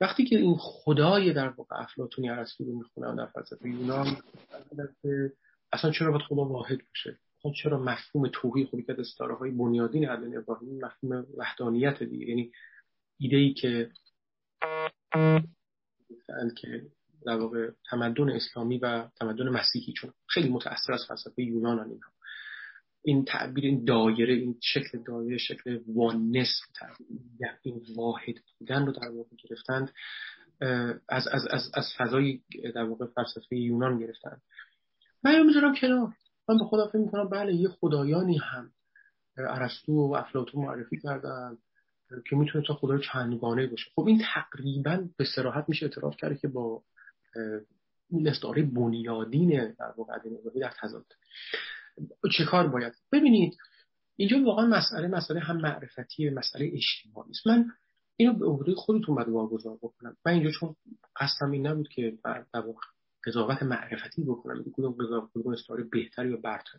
[0.00, 4.16] وقتی که این خدای در واقع افلاطونی ارسطو رو می‌خونم در فلسفه یونان
[5.72, 10.08] اصلا چرا باید خدا واحد باشه؟ خب چرا مفهوم توحید خب که استاره های بنیادین
[10.08, 12.28] ادیان ابراهیمی مفهوم وحدانیت دیگه.
[12.28, 12.52] یعنی
[13.18, 13.90] ایده ای که
[16.56, 16.86] که
[17.26, 22.00] در واقع تمدن اسلامی و تمدن مسیحی چون خیلی متأثر از فلسفه یونان این
[23.02, 26.60] این تعبیر این دایره این شکل دایره شکل وانس
[27.62, 29.92] این واحد بودن رو در واقع گرفتند
[31.08, 32.40] از, از, از, از فضای
[32.74, 34.40] در واقع فلسفه یونان گرفتن.
[35.24, 36.12] من می‌ذارم کنار.
[36.50, 38.70] من به خدا فکر می‌کنم بله یه خدایانی هم
[39.36, 41.58] ارسطو و افلاطون معرفی کردن
[42.30, 43.90] که می‌تونه تا خدای چندگانه باشه.
[43.94, 46.82] خب این تقریبا به سراحت میشه اعتراف کرده که با
[48.10, 50.18] این استعاره بنیادین در واقع
[50.60, 51.06] در تضاد.
[52.36, 53.56] چه کار باید؟ ببینید
[54.16, 57.46] اینجا واقعا مسئله مسئله هم معرفتی مسئله اجتماعی است.
[57.46, 57.66] من
[58.16, 60.16] اینو به عهده خودتون باید واگذار بکنم.
[60.26, 60.76] من اینجا چون
[61.20, 62.80] قصدم این نبود که در واقع
[63.26, 64.64] قضاوت معرفتی بکنم.
[64.72, 66.78] کدوم قضاوت کدوم استعاره بهتر یا برتر؟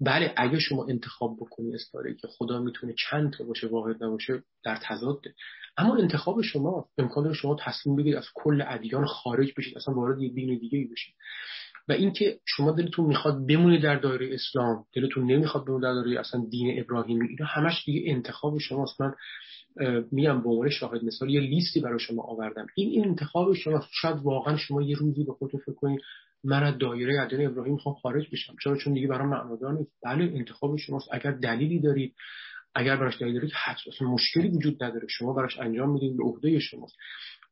[0.00, 4.78] بله اگه شما انتخاب بکنی استعاره که خدا می‌تونه چند تا باشه واحد نباشه در
[4.82, 5.34] تضاده
[5.76, 10.28] اما انتخاب شما امکان شما تصمیم بگیرید از کل ادیان خارج بشید اصلا وارد یه
[10.28, 11.14] دین دیگه بشید.
[11.88, 16.44] و اینکه شما دلتون می‌خواد بمونید در دایره اسلام دلتون نمی‌خواد بمونید در دایره اصلا
[16.50, 19.00] دین ابراهیمی اینا همش دیگه انتخاب شماست.
[19.00, 19.14] من
[20.10, 22.66] میگم به عنوان شاهد مثال یه لیستی برای شما آوردم.
[22.74, 26.00] این انتخاب شما شاید واقعا شما یه روزی به خودتون فکر کنید
[26.44, 28.54] من از دایره ادیان ابراهیم می‌خوام خارج بشم.
[28.64, 29.92] چرا؟ چون دیگه برام معنادار نیست.
[30.04, 31.08] بله انتخاب شماست.
[31.12, 32.14] اگر دلیلی دارید
[32.74, 35.06] اگر براش دلیل دارید حتما مشکلی وجود نداره.
[35.10, 36.96] شما براش انجام می‌دید به عهده شماست.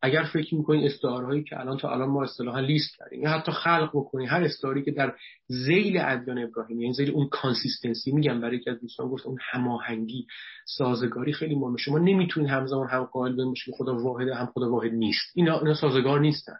[0.02, 3.52] اگر فکر می‌کنین استعاره هایی که الان تا الان ما اصطلاحا لیست کردیم یا حتی
[3.52, 5.14] خلق بکنین هر استعاری که در
[5.52, 10.26] ذیل ادیان ابراهیمی یعنی ذیل اون consistency میگم برای که از دوستان گفت اون هماهنگی
[10.66, 11.76] سازگاری خیلی مهمه.
[11.78, 15.32] شما نمی‌تونین همزمان هم قائل بشین خدا واحده هم خدا واحد نیست.
[15.34, 16.56] اینا اینا سازگار نیستن.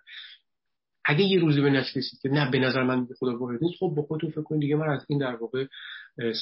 [1.05, 4.03] اگه یه روزی به نتیجه که نه به نظر من خدا واحد نیست خب با
[4.03, 5.67] خودتون فکر کنید دیگه من از این در واقع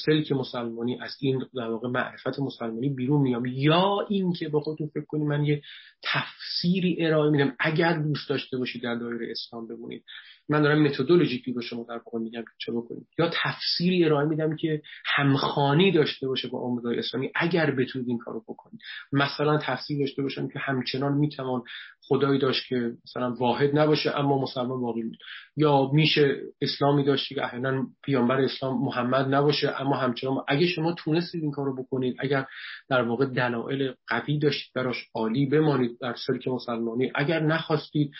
[0.05, 3.45] سلک مسلمانی از این در واقع معرفت مسلمانی بیرون میام.
[3.45, 5.61] یا این که با خودتون فکر کنید من یه
[6.03, 7.55] تفسیری ارائه میدم.
[7.59, 10.03] اگر دوست داشته باشید در دایره اسلام بمونید.
[10.49, 14.55] من دارم متدولوژیکی به شما در واقع میگم که چه بکنید یا تفسیری ارائه میدم
[14.55, 18.81] که همخانی داشته باشه با آموزهای اسلامی اگر بتونید این کارو بکنید.
[19.11, 21.63] مثلا تفسیر داشته باشم که همچنان می‌توان
[22.01, 25.17] خدایی داشت که مثلا واحد نباشه اما مسلمان واقعی بود
[25.55, 31.43] یا میشه اسلامی داشت که احیانا پیامبر اسلام محمد نباشه اما همچنان اگه شما تونستید
[31.43, 32.45] این کارو بکنید اگر
[32.89, 38.11] در واقع دلایل قوی داشتید براش عالی بمانید در سلک مسلمانی اگر نخواستید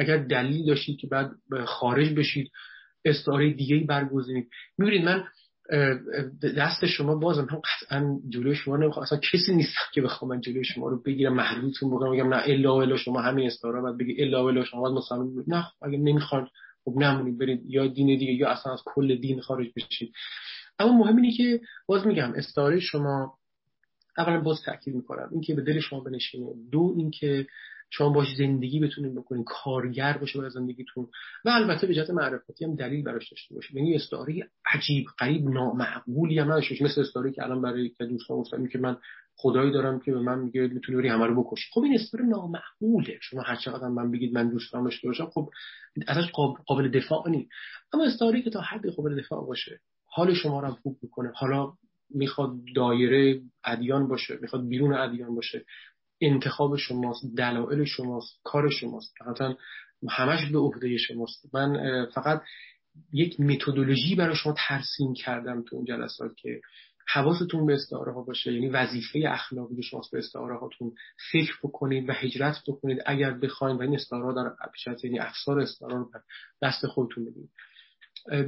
[0.00, 1.30] اگر دلیل داشتید که بعد
[1.64, 2.50] خارج بشید
[3.04, 4.48] استعاره دیگه ای برگزینید.
[4.78, 5.24] می‌بینید من
[6.56, 9.02] دست شما بازم هم قطعا جلوی شما نمی‌خوام.
[9.02, 12.82] اصلا کسی نیستم که بخوام من جلوی شما رو بگیرم محدودتون بکنم بگم نه الا
[12.82, 16.48] الا شما همین استعاره بعد بگی الا الا شما باید مسلمان نه خب اگه نمی‌خوان
[16.84, 20.12] خب نمونید برید یا دین دیگه یا اصلا از کل دین خارج بشید.
[20.78, 23.34] اما مهم اینه که باز میگم استعاره شما
[24.18, 25.28] اولا باز تاکید می‌کنم.
[25.32, 26.46] اینکه به دل شما بنشینه.
[26.72, 27.46] دو اینکه
[27.90, 31.08] شما باش زندگی بتونید بکنید کارگر باشه برای زندگیتون.
[31.44, 36.38] و البته به جهت معرفتی هم دلیل براش داشته باشید یعنی استعاره عجیب غریب نامعقولی
[36.38, 38.96] هم نداشته مثل استعاره که الان برای که دوستان گفتم که من
[39.36, 41.70] خدایی دارم که به من میگه می‌تونی بری همه رو بکشی.
[41.72, 43.18] خب این استعاره نامعقوله.
[43.22, 45.50] شما هر چقدر من بگید من دوست دارم داشته باشم خب
[46.08, 46.30] ازش
[46.66, 47.50] قابل دفاع نیست
[47.92, 51.32] اما استعاره که تا حدی قابل دفاع باشه حال شما رو خوب می‌کنه.
[51.34, 51.72] حالا
[52.10, 55.64] می‌خواد دایره ادیان باشه می‌خواد بیرون ادیان باشه.
[56.20, 59.14] انتخاب شماست دلایل شماست کار شماست.
[59.26, 59.44] حتی
[60.10, 61.54] همش به عهده شماست.
[61.54, 62.42] من فقط
[63.12, 66.60] یک متدولوژی برای شما ترسیم کردم تو اون جلسات که
[67.12, 68.52] حواستون به استعاره ها باشه.
[68.52, 70.92] یعنی وظیفه اخلاقی شماست به استعاره هاتون
[71.32, 75.96] فکر بکنید و هجرت بکنید اگر بخواید و این استعاره در پیشت یعنی افسار استعاره
[75.96, 76.10] رو
[76.62, 77.50] دست خودتون بدید.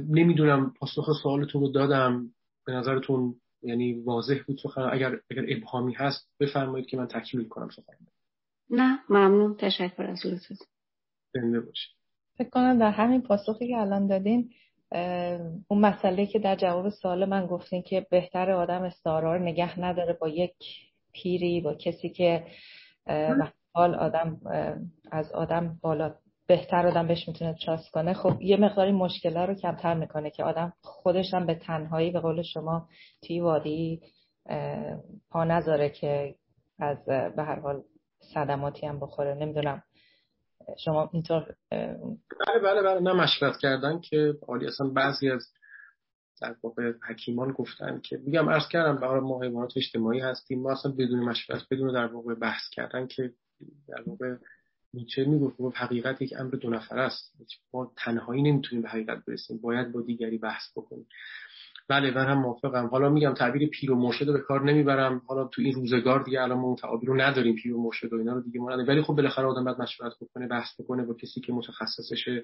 [0.09, 2.29] نمی‌دونم پاسخ سوالتون رو دادم.
[2.65, 7.69] به نظرتون یعنی واضح بود سخن اگر اگر ابهامی هست بفرمایید که من تکمیل کنم
[7.69, 7.93] سخن
[8.69, 9.55] نه ممنون.
[9.55, 10.57] تشکر از لطفتون
[11.33, 11.95] زنده باشید.
[12.37, 14.49] فکر کنم در همین پاسخی که الان دادین
[15.67, 20.13] اون مسئله که در جواب سوال من گفتین که بهتر آدم استعاره رو نگه نداره
[20.13, 20.55] با یک
[21.13, 22.47] پیری با کسی که
[23.73, 24.39] حال آدم
[25.11, 26.15] از آدم بالا
[26.47, 28.13] بهتر آدم بهش می‌تونه تراست کنه.
[28.13, 32.41] خب یه مقداری مشکل رو کمتر می‌کنه که آدم خودش هم به تنهایی به قول
[32.41, 32.87] شما
[33.27, 34.01] توی وادی
[35.31, 36.35] پا نذاره که
[36.79, 37.83] از به هر حال
[38.33, 39.33] صدماتی هم بخوره.
[39.33, 39.83] نمی‌دونم.
[40.79, 42.99] شما اینطور بله بله بله.
[42.99, 45.47] نه مشورت کردن که عالی اصلا بعضی از
[46.41, 50.61] در واقع حکیمان گفتن که میگم عرض کردم برای ما حیوانات اجتماعی هستیم.
[50.61, 53.31] ما اصلا بدون مشورت بدون در واقع بحث کردن که
[53.87, 54.35] در واقع
[54.93, 57.33] نیچه می‌گفت گفت حقیقت یک امر دو نفر است.
[57.73, 59.57] ما تنهایی نمی‌تونیم به حقیقت برسیم.
[59.61, 61.07] باید با دیگری بحث بکنیم.
[61.87, 62.87] بله من هم موافقم.
[62.87, 65.21] حالا میگم تعبیر پیر و مرشد رو به کار نمی‌برم.
[65.27, 68.17] حالا تو این روزگار دیگه الان ما اون تعابیر رو نداریم پیر و مرشد و
[68.17, 71.41] اینا رو دیگه ما ولی خب بالاخره آدم باید مشورت بکنه بحث بکنه با کسی
[71.41, 72.43] که متخصصشه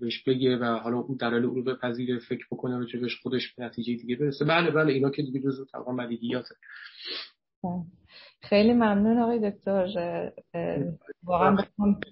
[0.00, 3.94] بهش بگه و حالا اون دلایل او رو بپذیره فکر بکنه راجبش خودش به نتیجه
[3.94, 4.44] دیگه برسه.
[4.44, 6.54] بله بله اینا که دیگه جزو طبعا بدیهیاته.
[8.42, 9.86] خیلی ممنون آقای دکتر.
[11.24, 11.56] واقعا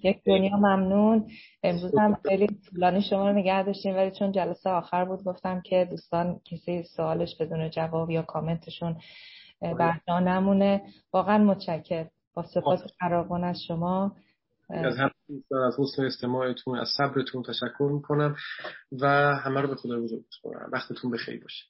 [0.03, 1.27] یک دنیا ممنون.
[1.63, 2.47] امروز هم خیلی.
[2.69, 7.37] طولانی شما رو نگه داشتیم ولی چون جلسه آخر بود گفتم که دوستان کسی سوالش
[7.41, 8.97] بدون جواب یا کامنتشون
[9.61, 10.81] بر نمونه.
[11.13, 14.15] واقعا متشکر با سپاس فراوان از شما.
[14.69, 15.09] از هم
[15.67, 18.35] از حسن استماعتون از صبرتون تشکر می‌کنم
[19.01, 20.23] و همه رو به خدا بزرگ
[20.71, 21.65] وقتتون بخیر باشه.